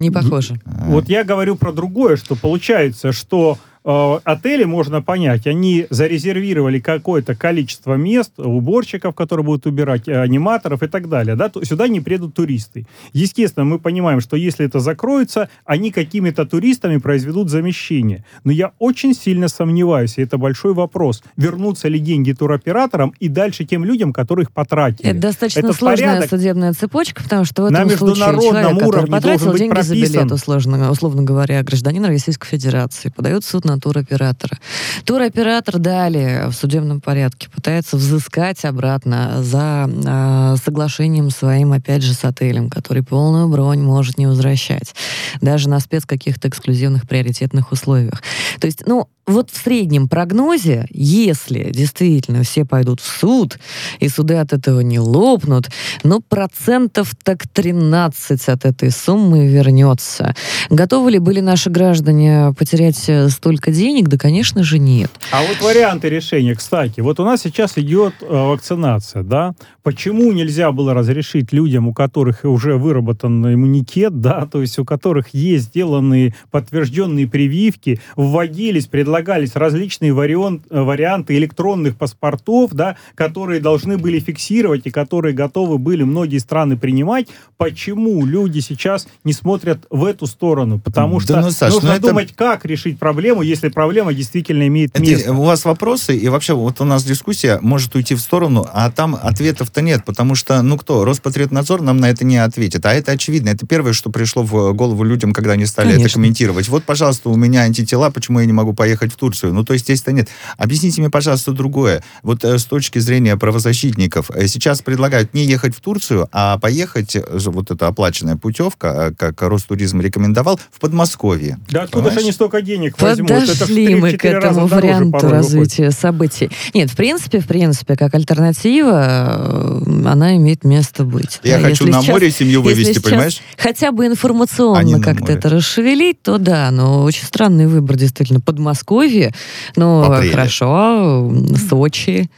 Не 0.00 0.12
похоже. 0.12 0.60
Вот 0.64 1.08
я 1.08 1.24
говорю 1.24 1.56
про 1.56 1.72
другое, 1.72 2.16
что 2.16 2.36
получается, 2.36 3.10
что 3.10 3.58
Э, 3.90 4.18
отели, 4.24 4.64
можно 4.64 5.00
понять, 5.00 5.46
они 5.46 5.86
зарезервировали 5.88 6.78
какое-то 6.78 7.34
количество 7.34 7.94
мест, 7.94 8.32
уборщиков, 8.36 9.14
которые 9.14 9.46
будут 9.46 9.66
убирать, 9.66 10.06
э, 10.08 10.20
аниматоров 10.20 10.82
и 10.82 10.88
так 10.88 11.08
далее. 11.08 11.36
Да? 11.36 11.50
Сюда 11.62 11.88
не 11.88 12.00
придут 12.00 12.34
туристы. 12.34 12.86
Естественно, 13.14 13.64
мы 13.64 13.78
понимаем, 13.78 14.20
что 14.20 14.36
если 14.36 14.66
это 14.66 14.80
закроется, 14.80 15.48
они 15.64 15.90
какими-то 15.90 16.44
туристами 16.44 16.98
произведут 16.98 17.48
замещение. 17.48 18.26
Но 18.44 18.52
я 18.52 18.72
очень 18.78 19.14
сильно 19.14 19.48
сомневаюсь, 19.48 20.18
и 20.18 20.22
это 20.22 20.36
большой 20.36 20.74
вопрос, 20.74 21.22
вернутся 21.38 21.88
ли 21.88 21.98
деньги 21.98 22.32
туроператорам 22.32 23.14
и 23.18 23.28
дальше 23.28 23.64
тем 23.64 23.86
людям, 23.86 24.12
которых 24.12 24.52
потратили. 24.52 25.08
Это 25.08 25.18
достаточно 25.18 25.60
это 25.60 25.72
сложная 25.72 26.08
порядок. 26.08 26.28
судебная 26.28 26.72
цепочка, 26.74 27.22
потому 27.22 27.46
что 27.46 27.62
в 27.62 27.64
этом 27.64 27.88
на 27.88 27.96
случае 27.96 28.24
человек, 28.26 28.78
который 28.80 29.06
потратил 29.06 29.54
деньги 29.54 29.70
прописан. 29.70 29.96
за 29.96 30.12
билет, 30.12 30.32
условно, 30.32 30.90
условно 30.90 31.22
говоря, 31.22 31.62
гражданин 31.62 32.04
Российской 32.04 32.48
Федерации, 32.48 33.08
подает 33.08 33.46
суд 33.46 33.64
на 33.64 33.77
туроператора. 33.78 34.58
Туроператор 35.04 35.78
далее 35.78 36.48
в 36.48 36.52
судебном 36.52 37.00
порядке 37.00 37.48
пытается 37.48 37.96
взыскать 37.96 38.64
обратно 38.64 39.42
за 39.42 39.88
э, 39.88 40.56
соглашением 40.62 41.30
своим, 41.30 41.72
опять 41.72 42.02
же, 42.02 42.14
с 42.14 42.24
отелем, 42.24 42.70
который 42.70 43.02
полную 43.02 43.48
бронь 43.48 43.80
может 43.80 44.18
не 44.18 44.26
возвращать. 44.26 44.94
Даже 45.40 45.68
на 45.68 45.80
спец 45.80 46.04
каких-то 46.04 46.48
эксклюзивных 46.48 47.08
приоритетных 47.08 47.72
условиях. 47.72 48.22
То 48.60 48.66
есть, 48.66 48.86
ну, 48.86 49.08
вот 49.28 49.50
в 49.50 49.56
среднем 49.56 50.08
прогнозе, 50.08 50.86
если 50.90 51.70
действительно 51.70 52.42
все 52.42 52.64
пойдут 52.64 53.00
в 53.00 53.06
суд, 53.06 53.58
и 54.00 54.08
суды 54.08 54.34
от 54.34 54.52
этого 54.52 54.80
не 54.80 54.98
лопнут, 54.98 55.68
ну, 56.02 56.20
процентов 56.20 57.12
так 57.22 57.46
13 57.46 58.48
от 58.48 58.64
этой 58.64 58.90
суммы 58.90 59.46
вернется. 59.46 60.34
Готовы 60.70 61.12
ли 61.12 61.18
были 61.18 61.40
наши 61.40 61.70
граждане 61.70 62.54
потерять 62.58 63.08
э, 63.08 63.28
столько 63.28 63.70
денег? 63.70 64.08
Да, 64.08 64.16
конечно 64.16 64.62
же, 64.62 64.78
нет. 64.78 65.10
А 65.30 65.42
вот 65.42 65.60
варианты 65.60 66.08
решения, 66.08 66.54
кстати, 66.54 67.00
вот 67.00 67.20
у 67.20 67.24
нас 67.24 67.42
сейчас 67.42 67.76
идет 67.76 68.14
э, 68.22 68.26
вакцинация, 68.26 69.22
да? 69.22 69.52
Почему 69.82 70.32
нельзя 70.32 70.72
было 70.72 70.94
разрешить 70.94 71.52
людям, 71.52 71.88
у 71.88 71.94
которых 71.94 72.44
уже 72.44 72.76
выработан 72.76 73.54
иммунитет, 73.54 74.20
да, 74.20 74.46
то 74.46 74.60
есть 74.60 74.78
у 74.78 74.84
которых 74.84 75.34
есть 75.34 75.66
сделанные 75.66 76.34
подтвержденные 76.50 77.28
прививки, 77.28 78.00
вводились, 78.16 78.86
предлагались 78.86 79.17
предлагались 79.18 79.56
различные 79.56 80.12
вариант, 80.12 80.62
э, 80.70 80.80
варианты 80.80 81.36
электронных 81.36 81.96
паспортов, 81.96 82.72
да, 82.72 82.96
которые 83.16 83.60
должны 83.60 83.98
были 83.98 84.20
фиксировать 84.20 84.82
и 84.84 84.90
которые 84.90 85.34
готовы 85.34 85.78
были 85.78 86.04
многие 86.04 86.38
страны 86.38 86.76
принимать. 86.76 87.28
Почему 87.56 88.24
люди 88.24 88.60
сейчас 88.60 89.08
не 89.24 89.32
смотрят 89.32 89.86
в 89.90 90.04
эту 90.04 90.26
сторону? 90.26 90.78
Потому 90.78 91.18
что 91.18 91.40
ну, 91.40 91.50
Саш, 91.50 91.74
нужно 91.74 91.94
ну, 91.94 92.08
думать, 92.08 92.26
это... 92.26 92.34
как 92.34 92.64
решить 92.64 92.98
проблему, 92.98 93.42
если 93.42 93.68
проблема 93.68 94.14
действительно 94.14 94.68
имеет 94.68 94.96
место. 94.98 95.32
у 95.32 95.42
вас 95.42 95.64
вопросы, 95.64 96.16
и 96.16 96.28
вообще 96.28 96.54
вот 96.54 96.80
у 96.80 96.84
нас 96.84 97.02
дискуссия 97.02 97.58
может 97.60 97.94
уйти 97.96 98.14
в 98.14 98.20
сторону, 98.20 98.66
а 98.72 98.90
там 98.92 99.18
ответов-то 99.20 99.82
нет, 99.82 100.04
потому 100.04 100.36
что, 100.36 100.62
ну 100.62 100.78
кто, 100.78 101.04
Роспотребнадзор 101.04 101.82
нам 101.82 101.96
на 101.96 102.08
это 102.10 102.24
не 102.24 102.36
ответит. 102.36 102.86
А 102.86 102.94
это 102.94 103.12
очевидно. 103.12 103.48
Это 103.48 103.66
первое, 103.66 103.92
что 103.92 104.10
пришло 104.10 104.44
в 104.44 104.72
голову 104.74 105.02
людям, 105.02 105.32
когда 105.32 105.52
они 105.52 105.66
стали 105.66 105.88
Конечно. 105.88 106.06
это 106.06 106.14
комментировать. 106.14 106.68
Вот, 106.68 106.84
пожалуйста, 106.84 107.30
у 107.30 107.36
меня 107.36 107.62
антитела, 107.62 108.10
почему 108.10 108.38
я 108.38 108.46
не 108.46 108.52
могу 108.52 108.72
поехать 108.72 109.07
в 109.12 109.16
Турцию. 109.16 109.52
Ну, 109.52 109.64
то 109.64 109.72
есть 109.72 109.84
здесь-то 109.84 110.12
нет. 110.12 110.28
Объясните 110.56 111.00
мне, 111.00 111.10
пожалуйста, 111.10 111.52
другое. 111.52 112.02
Вот 112.22 112.44
э, 112.44 112.58
с 112.58 112.64
точки 112.64 112.98
зрения 112.98 113.36
правозащитников, 113.36 114.30
э, 114.30 114.46
сейчас 114.46 114.82
предлагают 114.82 115.34
не 115.34 115.44
ехать 115.44 115.74
в 115.74 115.80
Турцию, 115.80 116.28
а 116.32 116.58
поехать, 116.58 117.16
э, 117.16 117.22
вот 117.46 117.70
эта 117.70 117.86
оплаченная 117.86 118.36
путевка, 118.36 119.14
как 119.16 119.40
Ростуризм 119.42 120.00
рекомендовал, 120.00 120.60
в 120.70 120.80
Подмосковье. 120.80 121.58
Да 121.70 121.82
откуда 121.82 122.10
же 122.10 122.20
они 122.20 122.32
столько 122.32 122.62
денег 122.62 123.00
возьмут? 123.00 123.28
Подошли 123.28 123.94
мы 123.94 124.12
к 124.14 124.24
этому 124.24 124.66
варианту 124.66 125.28
развития 125.28 125.90
событий. 125.90 126.50
Нет, 126.74 126.90
в 126.90 126.96
принципе, 126.96 127.40
в 127.40 127.46
принципе, 127.46 127.96
как 127.96 128.14
альтернатива, 128.14 129.82
она 130.06 130.36
имеет 130.36 130.64
место 130.64 131.04
быть. 131.04 131.40
Я 131.42 131.58
да, 131.58 131.68
хочу 131.68 131.86
на 131.86 132.02
сейчас, 132.02 132.08
море 132.08 132.30
семью 132.30 132.62
вывести, 132.62 132.98
понимаешь? 132.98 133.40
Хотя 133.56 133.92
бы 133.92 134.06
информационно 134.06 135.00
как-то 135.00 135.32
это 135.32 135.48
расшевелить, 135.48 136.22
то 136.22 136.38
да, 136.38 136.70
но 136.70 137.02
очень 137.04 137.24
странный 137.24 137.66
выбор, 137.66 137.96
действительно. 137.96 138.40
Подмосковье 138.40 138.87
Подмосковье, 138.88 139.32
ну, 139.76 140.02
хорошо, 140.30 141.32
Сочи. 141.68 142.30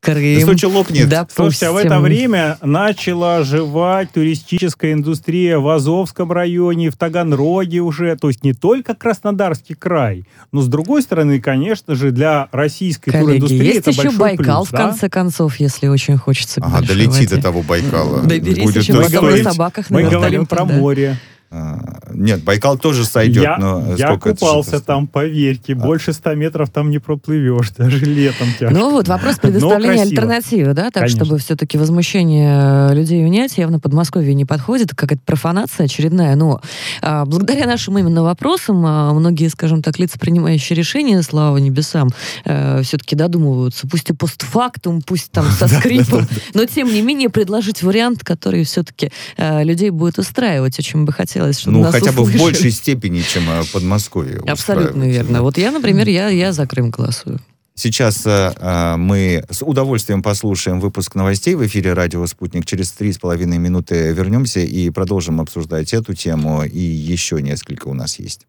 Крым. 0.00 0.42
Сочи 0.42 0.64
лопнет. 0.64 1.08
Допустим. 1.08 1.44
Слушайте, 1.44 1.66
а 1.66 1.72
в 1.72 1.76
это 1.76 1.98
время 1.98 2.56
начала 2.62 3.38
оживать 3.38 4.12
туристическая 4.12 4.92
индустрия 4.92 5.58
в 5.58 5.68
Азовском 5.68 6.30
районе, 6.30 6.90
в 6.90 6.96
Таганроге 6.96 7.80
уже. 7.80 8.14
То 8.16 8.28
есть 8.28 8.44
не 8.44 8.52
только 8.52 8.94
Краснодарский 8.94 9.74
край, 9.74 10.24
но 10.52 10.62
с 10.62 10.68
другой 10.68 11.02
стороны, 11.02 11.40
конечно 11.40 11.96
же, 11.96 12.12
для 12.12 12.48
российской 12.52 13.10
Коллеги, 13.10 13.40
туриндустрии 13.40 13.66
есть 13.66 13.78
это 13.80 13.90
еще 13.90 14.02
большой 14.02 14.18
Байкал, 14.18 14.62
плюс, 14.62 14.68
в 14.68 14.76
конце 14.76 15.00
да? 15.02 15.08
концов, 15.08 15.56
если 15.56 15.88
очень 15.88 16.16
хочется. 16.16 16.60
Ага, 16.62 16.86
долети 16.86 17.26
до 17.26 17.42
того 17.42 17.62
Байкала. 17.62 18.22
Доберись 18.22 18.62
Будет 18.62 18.82
еще, 18.84 18.92
мы 18.92 19.08
говорим, 19.08 19.44
собаках 19.44 19.90
Мы 19.90 20.04
говорим 20.04 20.46
про 20.46 20.64
море. 20.64 21.18
А, 21.50 21.78
нет, 22.12 22.44
Байкал 22.44 22.76
тоже 22.76 23.06
сойдет, 23.06 23.42
я, 23.42 23.56
но 23.56 23.94
я 23.96 24.08
сколько 24.08 24.30
это 24.30 24.38
купался 24.38 24.80
там, 24.80 25.06
поверьте, 25.06 25.72
а. 25.72 25.76
больше 25.76 26.12
100 26.12 26.34
метров 26.34 26.68
там 26.68 26.90
не 26.90 26.98
проплывешь, 26.98 27.70
даже 27.70 28.04
летом 28.04 28.48
тяжко. 28.58 28.76
Ну 28.76 28.90
вот, 28.90 29.08
вопрос 29.08 29.36
предоставления 29.38 30.02
альтернативы, 30.02 30.74
да, 30.74 30.90
так, 30.90 31.04
Конечно. 31.04 31.24
чтобы 31.24 31.38
все-таки 31.38 31.78
возмущение 31.78 32.92
людей 32.92 33.24
унять, 33.24 33.56
явно 33.56 33.80
Подмосковье 33.80 34.34
не 34.34 34.44
подходит, 34.44 34.94
какая-то 34.94 35.22
профанация 35.24 35.86
очередная, 35.86 36.36
но 36.36 36.60
а, 37.00 37.24
благодаря 37.24 37.66
нашим 37.66 37.96
именно 37.96 38.22
вопросам 38.22 38.84
а, 38.84 39.14
многие, 39.14 39.48
скажем 39.48 39.82
так, 39.82 39.98
лица, 39.98 40.18
принимающие 40.18 40.76
решения, 40.76 41.22
слава 41.22 41.56
небесам, 41.56 42.10
а, 42.44 42.82
все-таки 42.82 43.16
додумываются, 43.16 43.88
пусть 43.88 44.10
и 44.10 44.12
постфактум, 44.12 45.00
пусть 45.00 45.32
там 45.32 45.46
со 45.58 45.66
скрипом, 45.66 46.28
но 46.52 46.66
тем 46.66 46.92
не 46.92 47.00
менее 47.00 47.30
предложить 47.30 47.82
вариант, 47.82 48.22
который 48.22 48.64
все-таки 48.64 49.10
а, 49.38 49.62
людей 49.62 49.88
будет 49.88 50.18
устраивать, 50.18 50.78
очень 50.78 51.06
бы 51.06 51.12
хотелось 51.14 51.37
хотелось, 51.38 51.58
чтобы 51.60 51.76
Ну, 51.78 51.82
нас 51.84 51.92
хотя 51.92 52.12
бы 52.12 52.22
услышали. 52.22 52.38
в 52.38 52.42
большей 52.42 52.70
степени, 52.70 53.20
чем 53.20 53.48
э, 53.48 53.62
Подмосковье. 53.72 54.40
Абсолютно 54.46 55.04
верно. 55.04 55.42
Вот 55.42 55.58
я, 55.58 55.70
например, 55.70 56.08
я, 56.08 56.28
я 56.28 56.52
за 56.52 56.66
Крым 56.66 56.90
голосую. 56.90 57.40
Сейчас 57.74 58.26
э, 58.26 58.52
э, 58.56 58.96
мы 58.96 59.44
с 59.50 59.62
удовольствием 59.64 60.22
послушаем 60.22 60.80
выпуск 60.80 61.14
новостей 61.14 61.54
в 61.54 61.64
эфире 61.66 61.92
радио 61.92 62.26
«Спутник». 62.26 62.66
Через 62.66 62.90
три 62.90 63.12
с 63.12 63.18
половиной 63.18 63.58
минуты 63.58 64.12
вернемся 64.12 64.60
и 64.60 64.90
продолжим 64.90 65.40
обсуждать 65.40 65.94
эту 65.94 66.12
тему. 66.14 66.64
И 66.64 66.80
еще 66.80 67.40
несколько 67.40 67.86
у 67.86 67.94
нас 67.94 68.18
есть. 68.18 68.46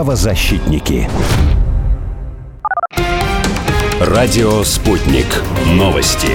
Правозащитники. 0.00 1.10
Радио 4.00 4.64
«Спутник». 4.64 5.26
Новости. 5.66 6.28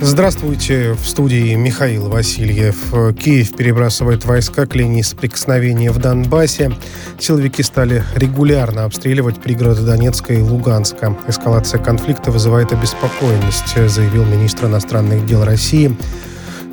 Здравствуйте, 0.00 0.94
в 0.94 1.06
студии 1.06 1.54
Михаил 1.54 2.08
Васильев. 2.08 2.92
Киев 3.16 3.54
перебрасывает 3.54 4.24
войска 4.24 4.66
к 4.66 4.74
линии 4.74 5.02
соприкосновения 5.02 5.92
в 5.92 5.98
Донбассе. 5.98 6.72
Силовики 7.20 7.62
стали 7.62 8.02
регулярно 8.16 8.82
обстреливать 8.82 9.40
пригороды 9.40 9.82
Донецка 9.82 10.34
и 10.34 10.42
Луганска. 10.42 11.16
Эскалация 11.28 11.80
конфликта 11.80 12.32
вызывает 12.32 12.72
обеспокоенность, 12.72 13.76
заявил 13.88 14.24
министр 14.24 14.66
иностранных 14.66 15.24
дел 15.26 15.44
России 15.44 15.96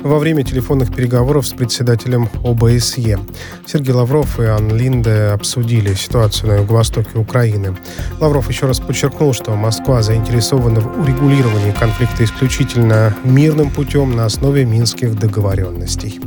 во 0.02 0.18
время 0.18 0.42
телефонных 0.44 0.94
переговоров 0.94 1.46
с 1.46 1.52
председателем 1.52 2.28
ОБСЕ. 2.44 3.18
Сергей 3.66 3.92
Лавров 3.92 4.40
и 4.40 4.44
Ан 4.44 4.74
Линде 4.74 5.30
обсудили 5.32 5.94
ситуацию 5.94 6.48
на 6.50 6.56
юго-востоке 6.56 7.18
Украины. 7.18 7.76
Лавров 8.20 8.48
еще 8.48 8.66
раз 8.66 8.80
подчеркнул, 8.80 9.32
что 9.32 9.54
Москва 9.54 10.02
заинтересована 10.02 10.80
в 10.80 11.00
урегулировании 11.00 11.72
конфликта 11.72 12.24
исключительно 12.24 13.14
мирным 13.24 13.70
путем 13.70 14.16
на 14.16 14.24
основе 14.24 14.64
минских 14.64 15.18
договоренностей. 15.18 16.20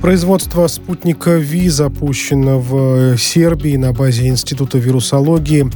Производство 0.00 0.66
спутника 0.66 1.36
ВИ 1.36 1.68
запущено 1.68 2.58
в 2.58 3.18
Сербии 3.18 3.76
на 3.76 3.92
базе 3.92 4.28
Института 4.28 4.78
вирусологии. 4.78 5.70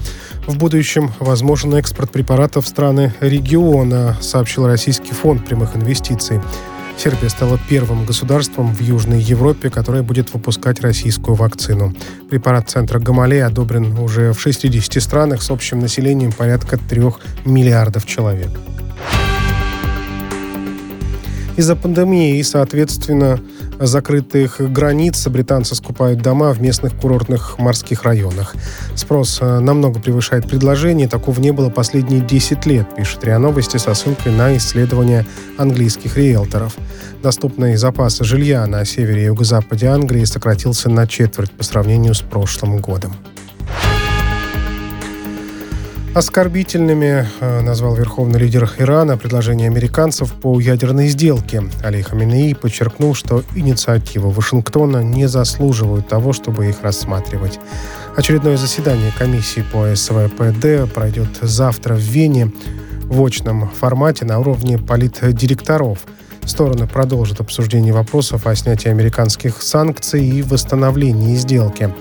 В 0.47 0.57
будущем 0.57 1.13
возможен 1.21 1.75
экспорт 1.75 2.11
препаратов 2.11 2.65
в 2.65 2.69
страны 2.69 3.13
региона, 3.21 4.17
сообщил 4.23 4.67
Российский 4.67 5.13
фонд 5.13 5.45
прямых 5.45 5.77
инвестиций. 5.77 6.41
Сербия 6.97 7.29
стала 7.29 7.61
первым 7.69 8.07
государством 8.07 8.75
в 8.75 8.81
Южной 8.81 9.21
Европе, 9.21 9.69
которое 9.69 10.03
будет 10.03 10.33
выпускать 10.33 10.81
российскую 10.81 11.35
вакцину. 11.35 11.93
Препарат 12.31 12.71
центра 12.71 12.99
Гамалей 12.99 13.45
одобрен 13.45 13.99
уже 13.99 14.33
в 14.33 14.41
60 14.41 15.03
странах 15.03 15.43
с 15.43 15.51
общим 15.51 15.81
населением 15.81 16.33
порядка 16.33 16.79
3 16.79 17.03
миллиардов 17.45 18.07
человек. 18.07 18.51
Из-за 21.57 21.77
пандемии 21.77 22.39
и, 22.39 22.43
соответственно, 22.43 23.39
закрытых 23.87 24.61
границ 24.73 25.27
британцы 25.29 25.75
скупают 25.75 26.21
дома 26.23 26.53
в 26.53 26.61
местных 26.61 26.95
курортных 26.95 27.59
морских 27.59 28.05
районах. 28.05 28.55
Спрос 28.95 29.39
э, 29.41 29.59
намного 29.61 30.01
превышает 30.01 30.49
предложение. 30.49 31.09
Такого 31.09 31.39
не 31.41 31.53
было 31.53 31.71
последние 31.71 32.21
10 32.21 32.67
лет, 32.67 32.87
пишет 32.97 33.25
РИА 33.25 33.39
Новости 33.39 33.77
со 33.77 33.95
ссылкой 33.95 34.33
на 34.33 34.57
исследования 34.57 35.27
английских 35.59 36.17
риэлторов. 36.17 36.77
Доступный 37.23 37.77
запас 37.77 38.19
жилья 38.21 38.67
на 38.67 38.85
севере 38.85 39.23
и 39.23 39.27
юго-западе 39.27 39.87
Англии 39.87 40.25
сократился 40.25 40.91
на 40.91 41.07
четверть 41.07 41.53
по 41.53 41.65
сравнению 41.65 42.15
с 42.15 42.21
прошлым 42.21 42.79
годом. 42.79 43.15
Оскорбительными 46.15 47.27
э, 47.41 47.61
назвал 47.63 47.97
верховный 47.97 48.39
лидер 48.39 48.71
Ирана 48.79 49.19
предложение 49.19 49.67
американцев 49.67 50.33
по 50.33 50.61
ядерной 50.61 51.09
сделке. 51.09 51.65
Али 51.83 52.03
Хаминеи 52.03 52.53
подчеркнул, 52.53 53.15
что 53.15 53.43
инициативы 53.57 54.31
Вашингтона 54.31 55.03
не 55.03 55.27
заслуживают 55.27 56.07
того, 56.07 56.33
чтобы 56.33 56.69
их 56.69 56.83
рассматривать. 56.83 57.59
Очередное 58.17 58.57
заседание 58.57 59.11
комиссии 59.19 59.65
по 59.73 59.93
СВПД 59.93 60.89
пройдет 60.95 61.31
завтра 61.43 61.95
в 61.95 62.03
Вене 62.03 62.53
в 63.07 63.21
очном 63.21 63.69
формате 63.69 64.25
на 64.25 64.39
уровне 64.39 64.79
политдиректоров. 64.79 65.99
Стороны 66.45 66.87
продолжат 66.87 67.41
обсуждение 67.41 67.93
вопросов 67.93 68.47
о 68.47 68.55
снятии 68.55 68.89
американских 68.89 69.61
санкций 69.61 70.25
и 70.25 70.43
восстановлении 70.43 71.35
сделки. 71.35 71.93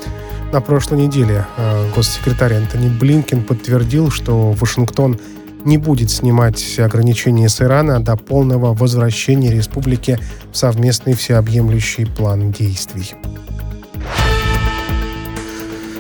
На 0.54 0.62
прошлой 0.62 1.00
неделе 1.00 1.48
э, 1.58 1.90
госсекретарь 1.96 2.54
Антони 2.54 2.88
Блинкин 2.88 3.44
подтвердил, 3.44 4.12
что 4.12 4.52
Вашингтон 4.52 5.20
не 5.66 5.80
будет 5.80 6.12
снимать 6.12 6.78
ограничения 6.78 7.50
с 7.50 7.60
Ирана 7.60 8.00
до 8.00 8.16
полного 8.16 8.76
возвращения 8.76 9.50
республики 9.50 10.20
в 10.52 10.56
совместный 10.56 11.16
всеобъемлющий 11.16 12.06
план 12.06 12.52
действий. 12.52 13.16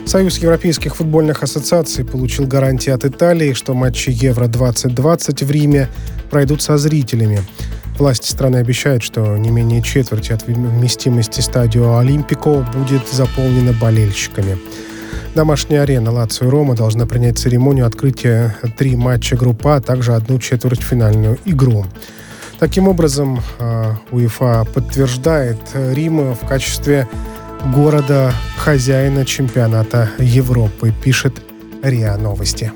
Союз 0.05 0.37
европейских 0.37 0.97
футбольных 0.97 1.41
ассоциаций 1.41 2.05
получил 2.05 2.45
гарантии 2.45 2.91
от 2.91 3.05
Италии, 3.05 3.53
что 3.53 3.73
матчи 3.73 4.11
Евро-2020 4.11 5.45
в 5.45 5.49
Риме 5.49 5.89
пройдут 6.29 6.61
со 6.61 6.77
зрителями. 6.77 7.41
Власти 7.97 8.29
страны 8.29 8.57
обещают, 8.57 9.03
что 9.03 9.37
не 9.37 9.51
менее 9.51 9.81
четверти 9.81 10.33
от 10.33 10.47
вместимости 10.47 11.41
стадио 11.41 11.97
Олимпико 11.97 12.65
будет 12.75 13.07
заполнена 13.09 13.73
болельщиками. 13.73 14.57
Домашняя 15.35 15.81
арена 15.81 16.11
Лацио 16.11 16.49
Рома 16.49 16.75
должна 16.75 17.05
принять 17.05 17.39
церемонию 17.39 17.87
открытия 17.87 18.55
три 18.77 18.95
матча 18.95 19.35
группа, 19.35 19.75
а 19.75 19.81
также 19.81 20.13
одну 20.13 20.37
четвертьфинальную 20.37 21.39
игру. 21.45 21.85
Таким 22.59 22.87
образом, 22.87 23.41
а, 23.59 23.97
УЕФА 24.11 24.65
подтверждает 24.73 25.57
Рим 25.73 26.33
в 26.33 26.47
качестве 26.47 27.07
города-хозяина 27.73 29.25
чемпионата 29.25 30.09
Европы, 30.19 30.93
пишет 31.03 31.41
РИА 31.81 32.17
Новости. 32.17 32.71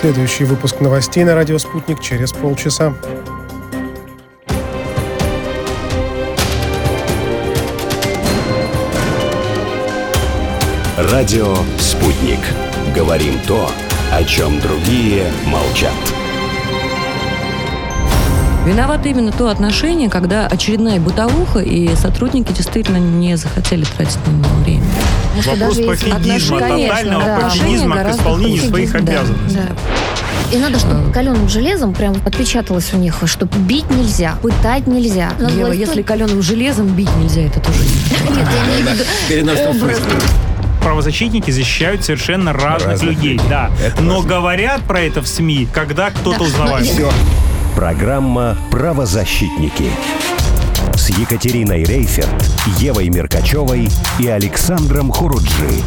Следующий 0.00 0.44
выпуск 0.44 0.80
новостей 0.80 1.24
на 1.24 1.34
радио 1.34 1.58
«Спутник» 1.58 2.00
через 2.00 2.32
полчаса. 2.32 2.94
Радио 10.96 11.54
«Спутник». 11.78 12.38
Говорим 12.96 13.38
то, 13.46 13.70
о 14.10 14.24
чем 14.24 14.58
другие 14.60 15.30
молчат. 15.44 15.92
Виновато 18.66 19.08
именно 19.08 19.32
то 19.32 19.48
отношение, 19.48 20.10
когда 20.10 20.46
очередная 20.46 21.00
бытовуха, 21.00 21.60
и 21.60 21.94
сотрудники 21.96 22.52
действительно 22.52 22.98
не 22.98 23.36
захотели 23.36 23.84
тратить 23.84 24.18
на 24.26 24.30
него 24.32 24.54
время. 24.64 24.84
Вопрос 25.46 25.76
пофигизма, 25.78 26.58
тотального 26.60 27.24
да, 27.24 27.38
пофигизма 27.40 27.96
к 28.04 28.10
исполнению 28.10 28.62
своих 28.62 28.92
да, 28.92 28.98
обязанностей. 28.98 29.56
да. 29.58 30.54
И 30.54 30.58
надо, 30.58 30.78
чтобы 30.80 31.12
каленым 31.12 31.48
железом 31.48 31.94
прям 31.94 32.14
отпечаталось 32.26 32.92
у 32.92 32.96
них, 32.96 33.14
что 33.26 33.46
бить 33.46 33.88
нельзя, 33.90 34.34
пытать 34.42 34.86
нельзя. 34.88 35.30
Надо 35.38 35.54
Ева, 35.54 35.66
власть- 35.68 35.80
если 35.80 36.02
каленым 36.02 36.42
железом 36.42 36.88
бить 36.88 37.14
нельзя, 37.16 37.42
это 37.42 37.60
тоже 37.60 37.78
не 37.78 38.36
Нет, 38.36 38.48
я 38.52 38.64
имею 38.66 38.86
в 38.88 39.70
виду 39.70 39.70
образ. 39.84 40.00
Правозащитники 40.82 41.50
защищают 41.50 42.04
совершенно 42.04 42.52
разных, 42.52 42.88
Разных 42.90 43.10
людей, 43.10 43.32
людей. 43.34 43.48
да. 43.48 43.70
Это 43.84 44.02
Но 44.02 44.16
важно. 44.16 44.28
говорят 44.28 44.80
про 44.82 45.00
это 45.00 45.20
в 45.22 45.28
СМИ, 45.28 45.68
когда 45.72 46.10
кто-то 46.10 46.42
узнавает. 46.42 46.86
Все. 46.86 47.10
Программа 47.74 48.56
«Правозащитники» 48.70 49.90
с 50.94 51.08
Екатериной 51.10 51.84
Рейферт, 51.84 52.28
Евой 52.78 53.08
Меркачевой 53.08 53.88
и 54.18 54.26
Александром 54.26 55.10
Хуруджи. 55.10 55.82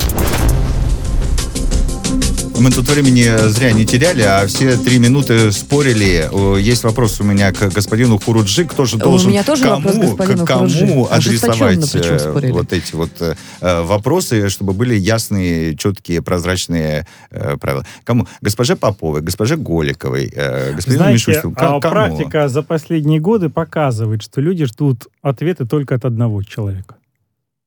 Мы 2.59 2.71
тут 2.71 2.87
времени 2.87 3.25
зря 3.49 3.71
не 3.71 3.85
теряли, 3.85 4.21
а 4.21 4.45
все 4.47 4.77
три 4.77 4.99
минуты 4.99 5.51
спорили. 5.51 6.29
Есть 6.59 6.83
вопрос 6.83 7.19
у 7.19 7.23
меня 7.23 7.51
к 7.51 7.69
господину 7.73 8.19
Хуруджи. 8.19 8.65
Кто 8.65 8.85
же 8.85 8.97
должен... 8.97 9.27
У 9.27 9.31
меня 9.31 9.43
тоже 9.43 9.63
кому, 9.63 10.15
вопрос 10.15 10.41
к 10.41 10.45
кому 10.45 10.67
Хуруджи. 10.69 11.07
адресовать 11.09 11.95
э, 11.95 12.51
вот 12.51 12.71
эти 12.73 12.95
вот 12.95 13.09
э, 13.19 13.81
вопросы, 13.81 14.49
чтобы 14.49 14.73
были 14.73 14.95
ясные, 14.95 15.75
четкие, 15.75 16.21
прозрачные 16.21 17.07
э, 17.31 17.57
правила? 17.57 17.85
Кому? 18.03 18.27
Госпоже 18.41 18.75
Поповой, 18.75 19.21
госпоже 19.21 19.57
Голиковой, 19.57 20.27
господину 20.27 21.03
Знаете, 21.03 21.13
Мишустину. 21.13 21.53
А 21.57 21.79
Кому? 21.79 21.81
практика 21.81 22.47
за 22.49 22.61
последние 22.61 23.19
годы 23.19 23.49
показывает, 23.49 24.21
что 24.21 24.41
люди 24.41 24.65
ждут 24.65 25.07
ответы 25.21 25.65
только 25.65 25.95
от 25.95 26.05
одного 26.05 26.43
человека. 26.43 26.95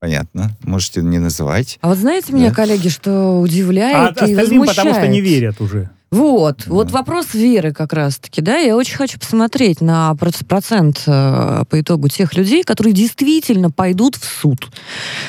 Понятно. 0.06 0.50
Можете 0.62 1.00
не 1.00 1.18
называть. 1.18 1.78
А 1.80 1.88
вот 1.88 1.98
знаете 1.98 2.32
меня, 2.32 2.50
Да. 2.50 2.54
коллеги, 2.54 2.88
что 2.88 3.10
А 3.10 3.38
удивляет 3.40 4.20
и 4.22 4.34
возмущает? 4.34 4.76
потому 4.76 4.94
что 4.94 5.08
не 5.08 5.20
верят 5.22 5.60
уже. 5.60 5.90
Вот, 6.12 6.62
Да. 6.66 6.72
вот 6.72 6.90
вопрос 6.92 7.34
веры 7.34 7.72
как 7.72 7.92
раз-таки, 7.92 8.40
да, 8.40 8.56
я 8.58 8.76
очень 8.76 8.94
хочу 8.96 9.18
посмотреть 9.18 9.80
на 9.80 10.12
проц- 10.12 10.44
процент 10.44 11.02
э, 11.06 11.64
по 11.68 11.80
итогу 11.80 12.08
тех 12.08 12.34
людей, 12.36 12.62
которые 12.62 12.92
действительно 12.92 13.70
пойдут 13.72 14.14
в 14.14 14.24
суд 14.24 14.68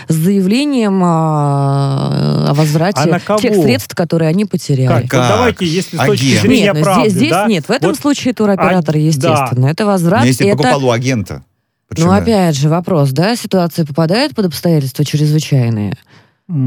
с 0.07 0.13
заявлением 0.13 1.01
а, 1.03 2.49
о 2.49 2.53
возврате 2.53 3.01
А 3.01 3.05
на 3.07 3.19
кого? 3.19 3.39
тех 3.39 3.55
средств, 3.55 3.95
которые 3.95 4.29
они 4.29 4.45
потеряли. 4.45 5.01
Как? 5.03 5.09
Как? 5.09 5.19
Вот 5.21 5.29
давайте, 5.37 5.65
если 5.65 5.97
с 5.97 5.99
точки 6.05 6.25
Агент. 6.25 6.41
зрения 6.41 6.63
Нет, 6.65 6.75
ну, 6.75 6.83
правды, 6.83 7.09
здесь, 7.09 7.19
здесь 7.21 7.31
да, 7.31 7.47
нет. 7.47 7.65
В 7.67 7.71
этом 7.71 7.89
вот 7.89 7.99
случае 7.99 8.33
туроператор, 8.35 8.95
а, 8.95 8.99
естественно. 8.99 9.65
Это 9.67 9.85
возврат. 9.85 10.21
Но 10.21 10.27
если 10.27 10.47
это... 10.47 10.57
покупал 10.57 10.85
у 10.85 10.91
агента. 10.91 11.43
Ну, 11.89 11.95
почему? 11.95 12.11
опять 12.11 12.55
же, 12.57 12.69
вопрос, 12.69 13.11
да, 13.11 13.35
ситуация 13.35 13.85
попадает 13.85 14.35
под 14.35 14.47
обстоятельства 14.47 15.05
чрезвычайные? 15.05 15.93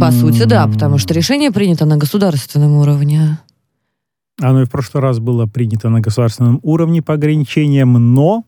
По 0.01 0.11
сути, 0.13 0.45
да, 0.45 0.67
потому 0.67 0.99
что 0.99 1.15
решение 1.15 1.51
принято 1.51 1.87
на 1.87 1.97
государственном 1.97 2.77
уровне. 2.77 3.39
Оно 4.41 4.63
и 4.63 4.65
в 4.65 4.71
прошлый 4.71 5.03
раз 5.03 5.19
было 5.19 5.47
принято 5.47 5.89
на 5.89 6.01
государственном 6.01 6.61
уровне 6.63 7.03
по 7.03 7.15
ограничениям, 7.15 7.93
но 8.15 8.45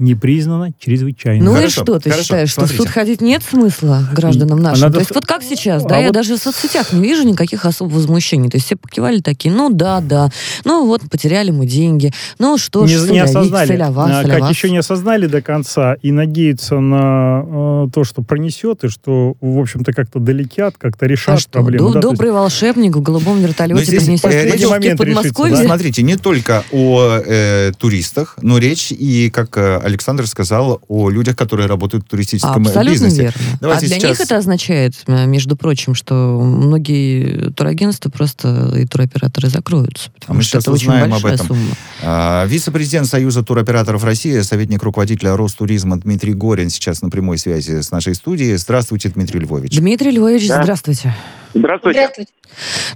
не 0.00 0.14
признано 0.14 0.72
чрезвычайным. 0.78 1.44
Ну 1.44 1.52
Хорошо, 1.54 1.82
и 1.82 1.84
что, 1.84 1.98
ты 2.00 2.10
хорошо, 2.10 2.22
считаешь, 2.24 2.48
что 2.50 2.62
в 2.62 2.64
смотрите. 2.64 2.82
суд 2.84 2.92
ходить 2.92 3.20
нет 3.20 3.42
смысла 3.42 4.02
гражданам 4.14 4.58
А 4.58 4.62
нашим? 4.62 4.80
надо 4.82 4.94
То 4.94 5.00
есть 5.00 5.14
вот 5.14 5.26
как 5.26 5.42
сейчас, 5.42 5.84
А 5.84 5.88
да, 5.88 5.98
я 5.98 6.06
вот- 6.06 6.14
даже 6.14 6.36
в 6.36 6.38
соцсетях 6.38 6.92
не 6.92 7.02
вижу 7.02 7.22
никаких 7.24 7.64
особых 7.66 7.94
возмущений. 7.96 8.48
То 8.48 8.56
есть 8.56 8.66
все 8.66 8.76
покивали 8.76 9.20
такие, 9.20 9.54
ну 9.54 9.68
да, 9.70 10.00
да, 10.00 10.30
ну 10.64 10.86
вот 10.86 11.02
потеряли 11.10 11.50
мы 11.50 11.66
деньги, 11.66 12.12
ну 12.38 12.56
что 12.58 12.86
ж, 12.86 12.90
не, 12.90 12.96
не 12.96 13.00
соля 13.06 13.16
их, 13.16 13.24
осознали, 13.24 13.66
соля 13.68 13.90
вас, 13.90 14.10
а, 14.10 14.22
соля 14.22 14.32
как 14.32 14.40
вас. 14.42 14.50
еще 14.50 14.70
не 14.70 14.78
осознали 14.78 15.26
до 15.26 15.42
конца 15.42 15.94
и 16.02 16.12
надеются 16.12 16.80
на 16.80 17.84
э, 17.86 17.88
то, 17.92 18.04
что 18.04 18.22
пронесет, 18.22 18.84
и 18.84 18.88
что, 18.88 19.34
в 19.40 19.58
общем-то, 19.58 19.92
как-то 19.92 20.18
долетят, 20.18 20.76
как-то 20.78 21.04
А 21.04 21.08
решат 21.08 21.40
что, 21.40 21.50
проблему. 21.50 21.88
до- 21.88 21.94
да, 21.94 22.00
то 22.00 22.08
есть- 22.08 22.18
добрый 22.18 22.32
волшебник 22.32 22.96
в 22.96 23.02
голубом 23.02 23.40
вертолете 23.40 23.90
принесет 23.90 24.70
момент 24.70 24.94
в 25.00 25.04
Подмосковье? 25.04 25.56
да? 25.56 25.64
Смотрите, 25.64 26.02
не 26.02 26.16
только 26.16 26.64
о 26.72 27.18
э, 27.24 27.72
туристах, 27.78 28.36
но 28.40 28.58
речь 28.58 28.92
и, 28.92 29.30
как 29.30 29.56
э, 29.56 29.89
Александр 29.90 30.26
сказал, 30.26 30.80
о 30.88 31.10
людях, 31.10 31.36
которые 31.36 31.66
работают 31.66 32.04
в 32.04 32.08
туристическом 32.08 32.62
Абсолютно 32.66 32.90
бизнесе. 32.92 33.22
верно. 33.22 33.40
Давайте 33.60 33.86
а 33.86 33.88
для 33.88 33.96
сейчас- 33.98 34.10
них 34.10 34.20
это 34.20 34.36
означает, 34.38 34.94
между 35.06 35.56
прочим, 35.56 35.94
что 35.94 36.40
многие 36.40 37.50
турагентства 37.52 38.10
просто 38.10 38.72
и 38.76 38.86
туроператоры 38.86 39.48
закроются, 39.48 40.10
потому 40.12 40.34
А 40.34 40.38
мы 40.38 40.42
что 40.42 40.50
сейчас 40.52 40.62
это 40.64 40.72
очень 40.72 40.86
узнаем 40.88 41.04
об 41.04 41.10
большая 41.10 41.34
этом. 41.34 41.46
сумма. 41.48 41.74
А, 42.02 42.46
Вице-президент 42.46 43.06
Союза 43.06 43.42
туроператоров 43.42 44.04
России, 44.04 44.40
советник 44.40 44.82
руководителя 44.82 45.36
Ростуризма 45.36 45.98
Дмитрий 46.00 46.32
Горин 46.34 46.70
сейчас 46.70 47.02
на 47.02 47.10
прямой 47.10 47.36
связи 47.38 47.80
с 47.82 47.90
нашей 47.90 48.14
студией. 48.14 48.56
Здравствуйте, 48.56 49.08
Дмитрий 49.10 49.40
Львович. 49.40 49.76
Дмитрий 49.76 50.10
Львович, 50.12 50.48
Да. 50.48 50.62
здравствуйте. 50.62 51.14
Здравствуйте. 51.54 52.00
Здравствуйте. 52.00 52.32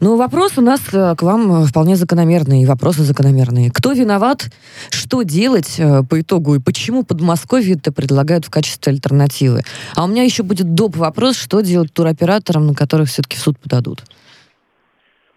Ну, 0.01 0.17
вопрос 0.17 0.59
у 0.59 0.61
нас 0.61 0.81
э, 0.93 1.15
к 1.17 1.23
вам 1.23 1.63
э, 1.63 1.67
вполне 1.67 1.97
закономерный, 1.97 2.67
вопросы 2.67 3.03
закономерные. 3.03 3.71
Кто 3.73 3.93
виноват, 3.93 4.51
что 4.91 5.23
делать 5.23 5.79
э, 5.79 6.03
по 6.09 6.21
итогу, 6.21 6.55
и 6.55 6.61
почему 6.61 7.05
Подмосковье 7.05 7.75
это 7.75 7.93
предлагают 7.93 8.45
в 8.45 8.51
качестве 8.51 8.93
альтернативы? 8.93 9.63
А 9.97 10.05
у 10.05 10.09
меня 10.09 10.23
еще 10.23 10.43
будет 10.43 10.75
доп. 10.75 10.97
вопрос, 10.97 11.37
что 11.37 11.61
делать 11.61 11.93
туроператорам, 11.93 12.67
на 12.67 12.75
которых 12.75 13.09
все-таки 13.09 13.37
в 13.37 13.41
суд 13.41 13.59
подадут? 13.59 14.01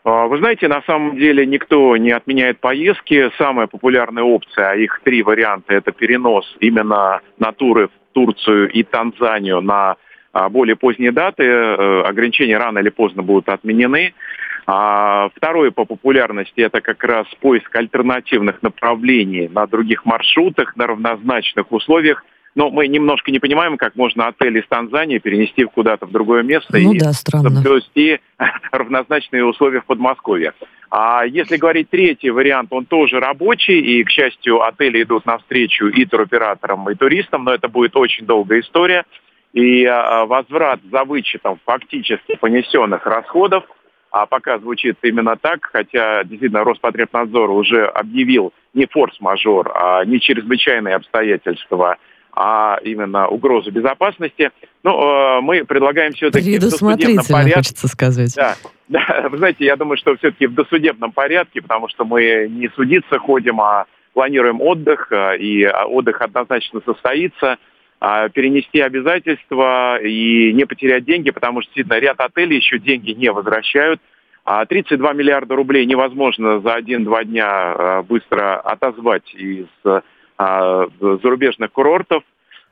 А, 0.04 0.28
Вы 0.28 0.38
знаете, 0.38 0.68
на 0.68 0.82
самом 0.84 1.18
деле 1.18 1.46
никто 1.46 1.98
не 1.98 2.12
отменяет 2.12 2.60
поездки. 2.60 3.32
Самая 3.38 3.68
популярная 3.68 4.24
опция, 4.24 4.72
а 4.72 4.76
их 4.76 5.02
три 5.04 5.24
варианта, 5.24 5.74
это 5.74 5.92
перенос 5.92 6.46
именно 6.60 7.22
на 7.40 7.52
туры 7.52 7.88
в 7.88 7.92
Турцию 8.14 8.72
и 8.72 8.84
Танзанию 8.84 9.62
на 9.62 9.98
более 10.50 10.76
поздние 10.76 11.12
даты. 11.12 11.44
Э, 11.44 12.02
Ограничения 12.02 12.58
рано 12.58 12.80
или 12.80 12.90
поздно 12.90 13.24
будут 13.24 13.50
отменены. 13.50 14.14
А 14.66 15.30
Второе 15.36 15.72
по 15.72 15.86
популярности 15.86 16.60
это 16.60 16.82
как 16.82 17.04
раз 17.04 17.26
поиск 17.40 17.74
альтернативных 17.76 18.62
направлений 18.62 19.48
на 19.48 19.66
других 19.66 20.06
маршрутах, 20.06 20.76
на 20.76 20.88
равнозначных 20.88 21.72
условиях. 21.72 22.24
Но 22.54 22.70
мы 22.70 22.88
немножко 22.88 23.32
не 23.32 23.40
понимаем, 23.40 23.78
как 23.78 23.96
можно 23.96 24.28
отель 24.28 24.58
из 24.58 24.68
Танзании 24.68 25.20
перенести 25.20 25.64
куда-то 25.66 26.08
в 26.08 26.12
другое 26.12 26.44
место 26.44 26.78
Ну 26.80 26.92
и 26.92 27.00
да, 27.00 27.14
соблюсти 27.14 28.20
равнозначные 28.72 29.46
условия 29.46 29.82
в 29.82 29.86
Подмосковье. 29.86 30.54
А 30.90 31.24
если 31.26 31.58
говорить 31.58 31.90
третий 31.90 32.30
вариант, 32.30 32.70
он 32.72 32.86
тоже 32.86 33.20
рабочий, 33.20 33.80
и, 33.80 34.04
к 34.04 34.10
счастью, 34.10 34.64
отели 34.64 35.04
идут 35.04 35.26
навстречу 35.26 35.88
и 35.88 36.06
туроператорам, 36.06 36.90
и 36.90 36.96
туристам, 36.96 37.44
но 37.44 37.54
это 37.54 37.68
будет 37.68 37.96
очень 37.96 38.26
долгая 38.26 38.62
история. 38.62 39.04
И 39.54 39.86
а, 39.86 40.26
возврат 40.26 40.80
за 40.92 41.04
вычетом 41.04 41.60
фактически 41.66 42.36
понесенных 42.36 43.06
расходов, 43.06 43.64
а 44.12 44.26
пока 44.26 44.60
звучит 44.60 44.98
именно 45.04 45.36
так, 45.36 45.70
хотя 45.72 46.24
действительно 46.24 46.64
Роспотребнадзор 46.64 47.50
уже 47.52 47.86
объявил 47.86 48.54
не 48.74 48.86
форс-мажор, 48.86 49.72
а 49.74 50.06
не 50.06 50.20
чрезвычайные 50.20 50.96
обстоятельства, 50.96 51.98
а 52.34 52.80
именно 52.84 53.28
угрозу 53.28 53.72
безопасности. 53.72 54.52
Ну, 54.84 54.92
э, 54.92 55.42
мы 55.42 55.66
предлагаем 55.66 56.14
все-таки 56.14 56.58
в 56.58 56.62
досудебном 56.62 57.26
порядке 57.26 57.56
хочется 57.56 57.88
сказать. 57.88 58.36
да, 58.36 58.56
да, 58.88 59.28
вы 59.30 59.38
знаете, 59.40 59.66
я 59.66 59.76
думаю, 59.76 59.98
что 59.98 60.16
все-таки 60.18 60.46
в 60.46 60.54
досудебном 60.54 61.12
порядке, 61.12 61.62
потому 61.62 61.90
что 61.90 62.06
мы 62.06 62.48
не 62.50 62.70
судиться 62.70 63.18
ходим, 63.18 63.60
а 63.60 63.86
планируем 64.14 64.62
отдых, 64.62 65.12
и 65.40 65.64
а, 65.64 65.86
отдых 65.86 66.22
однозначно 66.22 66.82
состоится, 66.86 67.54
а, 67.54 67.58
перенести 68.00 68.80
обязательства 68.80 69.98
и 69.98 70.54
не 70.54 70.66
потерять 70.66 71.06
деньги, 71.06 71.32
потому 71.32 71.62
что 71.62 71.70
действительно 71.70 72.00
ряд 72.00 72.20
отелей 72.20 72.58
еще 72.58 72.78
деньги 72.80 73.12
не 73.12 73.32
возвращают. 73.32 74.00
А 74.46 74.66
32 74.66 75.14
миллиарда 75.14 75.56
рублей 75.56 75.86
невозможно 75.86 76.60
за 76.60 76.76
один-два 76.76 77.24
дня 77.24 77.76
э, 77.78 78.02
быстро 78.04 78.60
отозвать 78.60 79.34
из 79.34 79.68
зарубежных 80.38 81.72
курортов. 81.72 82.24